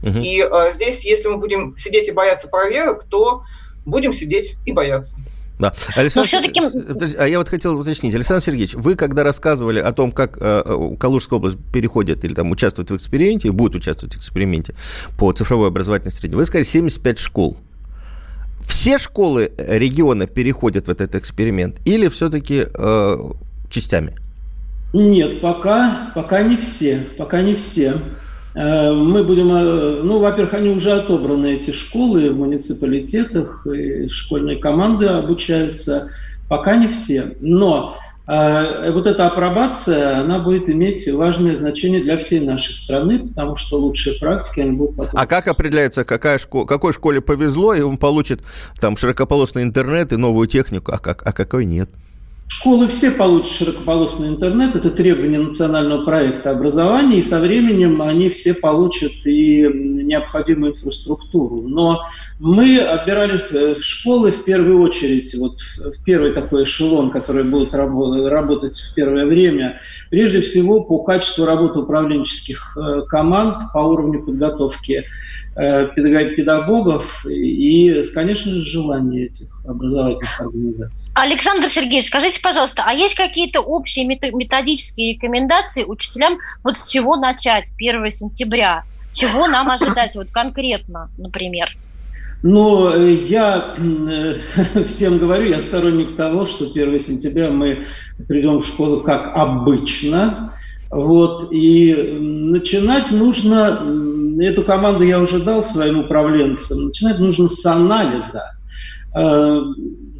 Мгм. 0.02 0.22
И 0.22 0.40
э, 0.42 0.74
здесь, 0.74 1.06
если 1.06 1.28
мы 1.28 1.38
будем 1.38 1.76
сидеть 1.78 2.08
и 2.10 2.12
бояться 2.12 2.48
проверок, 2.48 3.04
то 3.06 3.44
будем 3.86 4.14
сидеть 4.14 4.56
и 4.66 4.72
бояться. 4.72 5.16
Да. 5.60 5.72
Александр, 5.96 6.28
всё-таки- 6.28 6.60
С- 6.62 6.72
подожди, 6.72 7.16
а 7.18 7.28
я 7.28 7.38
вот 7.38 7.48
хотел 7.48 7.78
уточнить, 7.80 8.16
Александр 8.16 8.42
Сергеевич, 8.44 8.74
вы 8.74 8.96
когда 8.96 9.22
рассказывали 9.24 9.78
о 9.80 9.92
том, 9.92 10.12
как 10.12 10.38
э, 10.42 10.64
э, 10.66 10.96
Калужская 11.00 11.38
область 11.38 11.58
переходит 11.72 12.26
или 12.26 12.34
там 12.34 12.50
участвует 12.50 12.90
в 12.90 12.96
эксперименте, 12.96 13.50
и 13.50 13.52
будет 13.52 13.76
участвовать 13.76 14.16
в 14.16 14.18
эксперименте 14.18 14.74
по 15.20 15.32
цифровой 15.34 15.68
образовательной 15.68 16.12
среде, 16.12 16.36
вы 16.36 16.46
сказали 16.46 16.64
75 16.64 17.20
школ. 17.20 17.58
Все 18.64 18.98
школы 18.98 19.52
э, 19.56 19.78
региона 19.78 20.26
переходят 20.26 20.88
в 20.88 20.90
этот 20.90 21.14
эксперимент 21.16 21.78
или 21.86 22.08
все-таки 22.10 22.66
э, 22.74 23.18
частями? 23.70 24.16
Нет, 24.94 25.42
пока, 25.42 26.12
пока 26.16 26.42
не 26.42 26.58
все, 26.58 27.08
пока 27.20 27.42
не 27.42 27.56
все. 27.56 28.02
Э, 28.54 28.92
Мы 28.92 29.24
будем, 29.24 29.52
э, 29.52 30.02
ну, 30.04 30.20
во-первых, 30.20 30.54
они 30.54 30.70
уже 30.70 30.92
отобраны, 30.92 31.56
эти 31.56 31.72
школы 31.72 32.30
в 32.30 32.38
муниципалитетах, 32.38 33.66
и 33.68 34.08
школьные 34.10 34.58
команды 34.58 35.08
обучаются, 35.08 36.10
пока 36.50 36.76
не 36.76 36.88
все. 36.90 37.36
Но 37.40 37.96
э, 38.28 38.92
вот 38.92 39.08
эта 39.08 39.28
апробация, 39.28 40.20
она 40.20 40.40
будет 40.40 40.70
иметь 40.70 41.08
важное 41.12 41.56
значение 41.56 42.02
для 42.02 42.18
всей 42.18 42.42
нашей 42.42 42.74
страны, 42.74 43.20
потому 43.20 43.56
что 43.56 43.78
лучшие 43.78 44.20
практики, 44.20 44.60
они 44.60 44.74
будут 44.78 44.98
потом... 44.98 45.20
А 45.20 45.26
как 45.26 45.48
определяется, 45.48 46.04
какая 46.04 46.38
шко- 46.38 46.66
какой 46.66 46.92
школе 46.94 47.22
повезло, 47.22 47.74
и 47.74 47.82
он 47.82 47.98
получит 47.98 48.42
там 48.80 48.98
широкополосный 48.98 49.64
интернет 49.64 50.12
и 50.12 50.18
новую 50.18 50.48
технику, 50.48 50.92
а, 50.92 50.98
как, 51.00 51.26
а 51.26 51.32
какой 51.32 51.66
нет? 51.66 51.90
Школы 52.54 52.90
все 52.90 53.12
получат 53.12 53.54
широкополосный 53.54 54.28
интернет, 54.28 54.76
это 54.76 54.90
требование 54.92 55.40
национального 55.40 56.04
проекта 56.04 56.52
образования, 56.52 57.20
и 57.20 57.24
со 57.24 57.40
временем 57.40 58.02
они 58.02 58.30
все 58.30 58.54
получат 58.54 59.14
и 59.24 59.62
необходимую 59.64 60.74
инфраструктуру. 60.74 61.62
Но 61.62 62.02
мы 62.40 62.78
отбирали 62.80 63.42
э, 63.52 63.76
школы 63.80 64.32
в 64.32 64.44
первую 64.44 64.82
очередь, 64.82 65.34
вот 65.36 65.60
в 65.78 66.04
первый 66.04 66.34
такой 66.34 66.66
эшелон, 66.66 67.10
который 67.10 67.46
будет 67.46 67.74
рабо- 67.74 68.28
работать 68.28 68.78
в 68.78 68.94
первое 68.96 69.26
время, 69.26 69.80
прежде 70.10 70.42
всего 70.42 70.84
по 70.84 71.04
качеству 71.04 71.46
работы 71.46 71.80
управленческих 71.80 72.76
э, 72.78 73.04
команд, 73.08 73.72
по 73.72 73.80
уровню 73.80 74.24
подготовки 74.24 75.06
педагогов 75.56 77.26
и, 77.26 78.04
конечно 78.14 78.52
же, 78.52 78.62
желание 78.62 79.26
этих 79.26 79.48
образовательных 79.66 80.42
организаций. 80.42 81.12
Александр 81.16 81.68
Сергеевич, 81.68 82.08
скажите, 82.08 82.42
пожалуйста, 82.42 82.84
а 82.86 82.94
есть 82.94 83.16
какие-то 83.16 83.62
общие 83.62 84.06
мето- 84.06 84.32
методические 84.32 85.14
рекомендации 85.14 85.84
учителям, 85.84 86.38
вот 86.64 86.78
с 86.78 86.90
чего 86.90 87.18
начать 87.18 87.74
1 87.78 88.10
сентября? 88.10 88.84
Чего 89.12 89.48
нам 89.48 89.70
ожидать 89.70 90.16
вот 90.16 90.32
конкретно, 90.32 91.10
например? 91.18 91.68
Но 92.44 92.96
э, 92.96 93.12
я 93.12 93.76
э, 93.78 94.86
всем 94.88 95.18
говорю, 95.20 95.50
я 95.50 95.62
сторонник 95.62 96.16
того, 96.16 96.46
что 96.46 96.66
1 96.66 97.00
сентября 97.00 97.50
мы 97.52 97.88
придем 98.28 98.60
в 98.60 98.66
школу 98.66 99.02
как 99.02 99.36
обычно. 99.36 100.54
Вот, 100.92 101.48
и 101.52 101.94
начинать 102.20 103.12
нужно, 103.12 103.82
эту 104.42 104.62
команду 104.64 105.04
я 105.04 105.22
уже 105.22 105.40
дал 105.40 105.64
своим 105.64 106.00
управленцам, 106.00 106.86
начинать 106.86 107.20
нужно 107.20 107.48
с 107.48 107.66
анализа. 107.66 108.52
Э, 109.16 109.62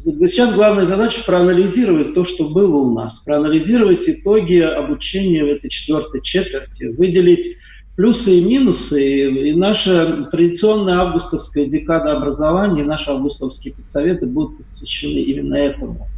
Сейчас 0.04 0.52
главная 0.52 0.84
задача 0.84 1.22
проанализировать 1.24 2.14
то, 2.14 2.24
что 2.24 2.48
было 2.48 2.76
у 2.78 2.92
нас, 2.92 3.20
проанализировать 3.20 4.08
итоги 4.08 4.58
обучения 4.58 5.44
в 5.44 5.48
этой 5.48 5.70
четвертой 5.70 6.20
четверти, 6.22 6.96
выделить 6.98 7.56
плюсы 7.94 8.38
и 8.38 8.44
минусы. 8.44 9.50
И 9.50 9.54
наша 9.54 10.24
традиционная 10.24 10.96
августовская 10.96 11.66
декада 11.66 12.12
образования, 12.12 12.82
наши 12.82 13.10
августовские 13.10 13.74
подсоветы 13.74 14.26
будут 14.26 14.56
посвящены 14.56 15.20
именно 15.20 15.54
этому. 15.54 16.08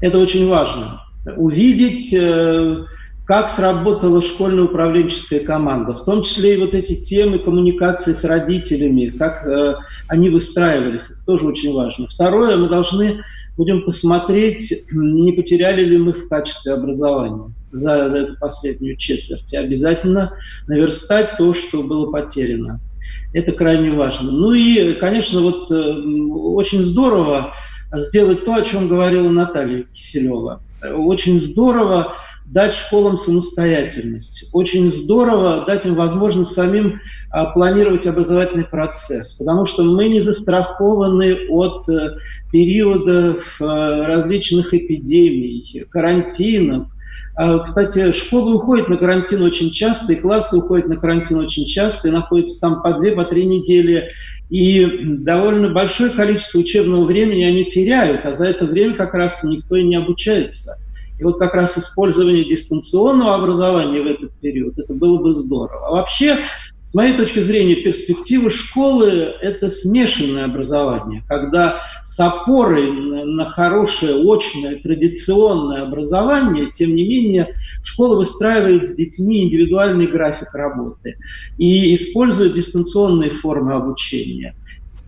Это 0.00 0.18
очень 0.18 0.48
важно. 0.48 1.02
Увидеть, 1.36 2.12
э, 2.12 2.84
как 3.24 3.48
сработала 3.48 4.20
школьная 4.20 4.64
управленческая 4.64 5.40
команда, 5.40 5.94
в 5.94 6.04
том 6.04 6.22
числе 6.22 6.54
и 6.54 6.60
вот 6.60 6.74
эти 6.74 6.96
темы 6.96 7.38
коммуникации 7.38 8.12
с 8.12 8.24
родителями, 8.24 9.10
как 9.10 9.46
э, 9.46 9.76
они 10.08 10.28
выстраивались, 10.28 11.10
это 11.10 11.24
тоже 11.24 11.46
очень 11.46 11.72
важно. 11.72 12.08
Второе, 12.08 12.56
мы 12.56 12.68
должны 12.68 13.22
будем 13.56 13.82
посмотреть, 13.82 14.72
не 14.90 15.32
потеряли 15.32 15.84
ли 15.84 15.98
мы 15.98 16.14
в 16.14 16.28
качестве 16.28 16.72
образования 16.72 17.54
за, 17.70 18.08
за 18.08 18.18
эту 18.18 18.38
последнюю 18.38 18.96
четверть. 18.96 19.52
И 19.52 19.56
обязательно 19.56 20.32
наверстать 20.66 21.36
то, 21.38 21.52
что 21.54 21.82
было 21.82 22.10
потеряно. 22.10 22.80
Это 23.32 23.52
крайне 23.52 23.92
важно. 23.92 24.30
Ну 24.30 24.52
и, 24.52 24.94
конечно, 24.94 25.40
вот 25.40 25.70
э, 25.70 25.74
очень 25.74 26.82
здорово 26.82 27.54
сделать 27.94 28.44
то, 28.44 28.54
о 28.54 28.62
чем 28.62 28.88
говорила 28.88 29.28
Наталья 29.28 29.84
Киселева. 29.92 30.62
Очень 30.82 31.40
здорово 31.40 32.14
дать 32.52 32.74
школам 32.74 33.16
самостоятельность. 33.16 34.50
Очень 34.52 34.92
здорово 34.92 35.64
дать 35.66 35.86
им 35.86 35.94
возможность 35.94 36.52
самим 36.52 37.00
а, 37.30 37.46
планировать 37.46 38.06
образовательный 38.06 38.64
процесс, 38.64 39.32
потому 39.32 39.64
что 39.64 39.84
мы 39.84 40.08
не 40.08 40.20
застрахованы 40.20 41.48
от 41.48 41.88
э, 41.88 42.16
периодов 42.50 43.56
э, 43.58 43.64
различных 43.64 44.74
эпидемий, 44.74 45.86
карантинов. 45.88 46.88
А, 47.36 47.60
Кстати, 47.60 48.12
школы 48.12 48.56
уходят 48.56 48.88
на 48.88 48.98
карантин 48.98 49.42
очень 49.42 49.70
часто, 49.70 50.12
и 50.12 50.16
классы 50.16 50.58
уходят 50.58 50.88
на 50.88 50.98
карантин 50.98 51.38
очень 51.38 51.64
часто, 51.64 52.08
и 52.08 52.12
находятся 52.12 52.60
там 52.60 52.82
по 52.82 52.92
две, 52.92 53.12
по 53.12 53.24
три 53.24 53.46
недели. 53.46 54.10
И 54.50 54.86
довольно 55.02 55.70
большое 55.70 56.10
количество 56.10 56.58
учебного 56.58 57.06
времени 57.06 57.44
они 57.44 57.64
теряют, 57.64 58.26
а 58.26 58.34
за 58.34 58.48
это 58.48 58.66
время 58.66 58.94
как 58.94 59.14
раз 59.14 59.42
никто 59.42 59.76
и 59.76 59.84
не 59.84 59.96
обучается. 59.96 60.76
И 61.22 61.24
вот 61.24 61.38
как 61.38 61.54
раз 61.54 61.78
использование 61.78 62.44
дистанционного 62.44 63.36
образования 63.36 64.02
в 64.02 64.06
этот 64.08 64.32
период, 64.40 64.76
это 64.76 64.92
было 64.92 65.22
бы 65.22 65.32
здорово. 65.32 65.86
А 65.86 65.90
вообще, 65.92 66.40
с 66.90 66.94
моей 66.94 67.16
точки 67.16 67.38
зрения, 67.38 67.76
перспективы 67.76 68.50
школы– 68.50 69.06
это 69.40 69.70
смешанное 69.70 70.46
образование, 70.46 71.22
когда 71.28 71.80
с 72.02 72.18
опорой 72.18 72.90
на, 72.90 73.44
хорошее, 73.44 74.16
очное, 74.16 74.80
традиционное 74.82 75.82
образование, 75.82 76.66
тем 76.66 76.92
не 76.96 77.06
менее, 77.06 77.54
школа 77.84 78.16
выстраивает 78.16 78.88
с 78.88 78.96
детьми 78.96 79.44
индивидуальный 79.44 80.08
график 80.08 80.52
работы 80.54 81.18
и 81.56 81.94
использует 81.94 82.54
дистанционные 82.54 83.30
формы 83.30 83.74
обучения. 83.74 84.56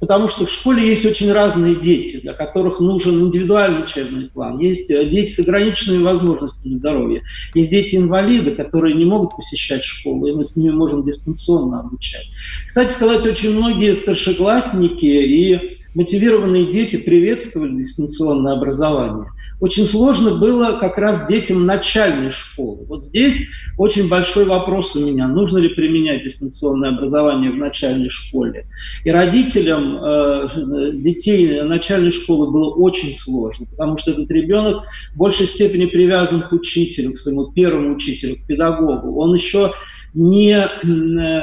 Потому 0.05 0.29
что 0.29 0.45
в 0.45 0.51
школе 0.51 0.87
есть 0.87 1.07
очень 1.07 1.33
разные 1.33 1.77
дети, 1.77 2.21
для 2.21 2.35
которых 2.35 2.79
нужен 2.79 3.23
индивидуальный 3.23 3.85
учебный 3.85 4.29
план. 4.29 4.59
Есть 4.59 4.91
э, 4.91 5.03
дети 5.07 5.33
с 5.33 5.39
ограниченными 5.39 6.03
возможностями 6.03 6.75
здоровья. 6.75 7.23
Есть 7.55 7.71
дети-инвалиды, 7.71 8.51
которые 8.51 8.97
не 8.97 9.07
могут 9.07 9.35
посещать 9.35 9.83
школу, 9.83 10.27
и 10.27 10.33
мы 10.33 10.45
с 10.45 10.57
ними 10.57 10.73
можем 10.73 11.07
дистанционно 11.07 11.81
обучать. 11.81 12.29
Кстати 12.67 12.93
сказать, 12.93 13.25
очень 13.25 13.57
многие 13.57 13.95
старшеклассники 13.95 15.07
и 15.07 15.79
мотивированные 15.95 16.71
дети 16.71 16.97
приветствовали 16.97 17.75
дистанционное 17.75 18.53
образование. 18.53 19.31
Очень 19.61 19.87
сложно 19.87 20.35
было 20.35 20.79
как 20.79 20.99
раз 20.99 21.27
детям 21.27 21.65
начальной 21.65 22.31
школы. 22.31 22.85
Вот 22.89 23.05
здесь 23.05 23.49
очень 23.79 24.09
большой 24.09 24.45
вопрос 24.45 24.95
у 24.97 25.01
меня, 25.01 25.29
нужно 25.29 25.59
ли 25.59 25.69
применять 25.69 26.25
дистанционное 26.25 26.91
образование 26.91 27.51
в 27.51 27.57
начальной 27.57 28.09
школе. 28.09 28.67
И 29.05 29.11
родителям 29.11 29.99
э, 30.03 30.49
детей 30.95 31.63
начальной 31.63 32.11
школы 32.11 32.51
было 32.51 32.71
очень 32.75 33.17
сложно, 33.17 33.67
потому 33.67 33.97
что 33.97 34.11
этот 34.11 34.31
ребенок 34.31 34.85
в 35.15 35.17
большей 35.17 35.47
степени 35.47 35.87
привязан 35.87 36.43
к 36.43 36.53
учителю, 36.53 37.13
к 37.13 37.19
своему 37.19 37.53
первому 37.53 37.95
учителю, 37.95 38.37
к 38.37 38.47
педагогу. 38.47 39.19
Он 39.21 39.35
еще 39.35 39.73
не 40.15 40.53
э, 40.53 40.69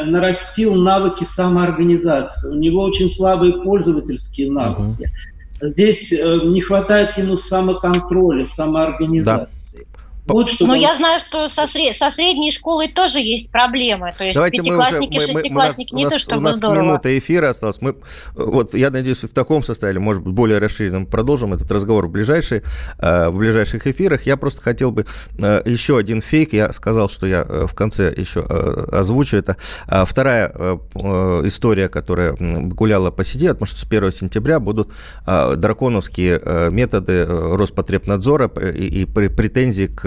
нарастил 0.06 0.76
навыки 0.76 1.26
самоорганизации. 1.26 2.56
У 2.56 2.60
него 2.60 2.84
очень 2.84 3.10
слабые 3.10 3.62
пользовательские 3.62 4.50
навыки. 4.50 5.12
Здесь 5.62 6.12
э, 6.12 6.40
не 6.44 6.60
хватает 6.62 7.18
ему 7.18 7.36
самоконтроля, 7.36 8.46
самоорганизации. 8.46 9.86
Вот 10.28 10.50
что 10.50 10.66
Но 10.66 10.74
там. 10.74 10.82
я 10.82 10.96
знаю, 10.96 11.20
что 11.20 11.50
со, 11.50 11.64
сре- 11.64 11.94
со 11.94 12.10
средней 12.10 12.52
школой 12.52 12.88
тоже 12.88 13.20
есть 13.20 13.52
проблемы. 13.52 14.14
То 14.18 14.24
есть 14.24 14.36
Давайте 14.36 14.58
мы 14.58 14.78
уже- 14.78 14.88
пятиклассники, 14.88 15.14
мы- 15.18 15.20
мы- 15.20 15.28
мы- 15.28 15.34
шестиклассники, 15.34 15.94
у 15.94 15.98
не 15.98 16.04
нас- 16.04 16.14
то 16.14 16.18
У 16.18 16.20
чтобы 16.20 16.42
нас 16.44 16.56
здорово. 16.58 16.82
минута 16.84 17.18
эфира 17.18 17.50
осталась. 17.50 17.78
Мы, 17.82 17.96
вот, 18.36 18.74
я 18.76 18.90
надеюсь, 18.92 19.24
в 19.24 19.30
таком 19.34 19.64
составе, 19.64 20.00
может 20.00 20.24
быть, 20.24 20.34
более 20.34 20.60
расширенном 20.60 21.06
продолжим 21.08 21.54
этот 21.54 21.72
разговор 21.72 22.08
в, 22.08 22.12
ближайшие, 22.12 22.62
э, 23.00 23.30
в 23.30 23.38
ближайших 23.38 23.88
эфирах. 23.88 24.26
Я 24.26 24.38
просто 24.38 24.62
хотел 24.62 24.92
бы 24.92 25.06
э, 25.42 25.62
еще 25.66 25.98
один 25.98 26.22
фейк. 26.22 26.54
Я 26.54 26.72
сказал, 26.72 27.10
что 27.10 27.26
я 27.26 27.46
э, 27.48 27.66
в 27.68 27.74
конце 27.74 28.14
еще 28.16 28.42
озвучу 28.42 29.38
это. 29.38 29.58
А 29.88 30.06
Вторая 30.06 30.50
история, 31.46 31.90
которая 31.90 32.36
гуляла 32.40 33.12
по 33.12 33.24
сети, 33.24 33.48
потому 33.48 33.66
что 33.66 33.80
с 33.80 33.84
1 33.86 34.12
сентября 34.12 34.60
будут 34.60 34.90
драконовские 35.26 36.70
методы 36.72 37.26
Роспотребнадзора 37.26 38.48
и, 38.74 39.02
и 39.02 39.06
пр- 39.06 39.30
претензии 39.30 39.88
к, 39.88 40.02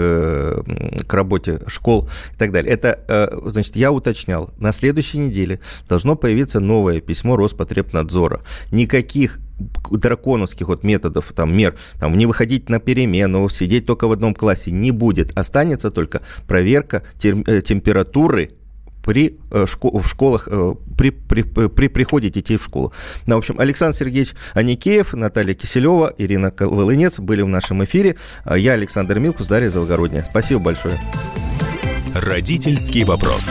к 1.07 1.13
работе 1.13 1.59
школ 1.67 2.09
и 2.33 2.37
так 2.37 2.51
далее. 2.51 2.73
Это, 2.73 2.99
э, 3.07 3.49
значит, 3.49 3.75
я 3.75 3.91
уточнял, 3.91 4.49
на 4.57 4.71
следующей 4.71 5.19
неделе 5.19 5.59
должно 5.87 6.15
появиться 6.15 6.59
новое 6.59 7.01
письмо 7.01 7.35
Роспотребнадзора. 7.35 8.41
Никаких 8.71 9.39
драконовских 9.89 10.67
вот 10.67 10.83
методов, 10.83 11.31
там, 11.33 11.55
мер, 11.55 11.75
там, 11.99 12.17
не 12.17 12.25
выходить 12.25 12.69
на 12.69 12.79
перемену, 12.79 13.47
сидеть 13.49 13.85
только 13.85 14.07
в 14.07 14.11
одном 14.11 14.33
классе 14.33 14.71
не 14.71 14.91
будет. 14.91 15.37
Останется 15.37 15.91
только 15.91 16.21
проверка 16.47 17.03
тем- 17.17 17.43
э, 17.47 17.61
температуры 17.61 18.51
при, 19.05 19.37
э, 19.51 19.65
в 19.65 20.07
школах, 20.07 20.47
э, 20.51 20.73
при, 20.97 21.11
при, 21.11 21.43
при 21.43 21.87
приходе 21.87 22.29
детей 22.29 22.57
в 22.57 22.63
школу. 22.63 22.91
Ну, 23.27 23.35
в 23.35 23.37
общем, 23.37 23.59
Александр 23.59 23.95
Сергеевич 23.95 24.33
Аникеев, 24.53 25.13
Наталья 25.13 25.53
Киселева, 25.53 26.13
Ирина 26.17 26.51
Волынец 26.59 27.19
были 27.19 27.43
в 27.43 27.47
нашем 27.47 27.83
эфире. 27.83 28.15
А 28.43 28.57
Я 28.57 28.73
Александр 28.73 29.19
Милкус, 29.19 29.47
Дарья 29.47 29.69
Завгородняя. 29.69 30.25
Спасибо 30.27 30.59
большое. 30.59 30.99
Родительский 32.15 33.03
вопрос. 33.03 33.45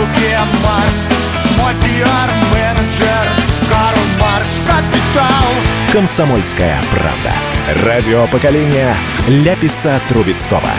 Руке 0.00 0.38
Марс 0.62 0.98
Мой 1.58 1.74
пиар-менеджер 1.74 3.24
Карл 3.68 4.04
Маркс 4.18 4.54
Капитал 4.66 5.50
Комсомольская 5.92 6.80
правда. 6.92 7.84
Радио 7.84 8.26
поколения 8.28 8.94
Ляписа 9.26 10.00
Трубецкого. 10.08 10.70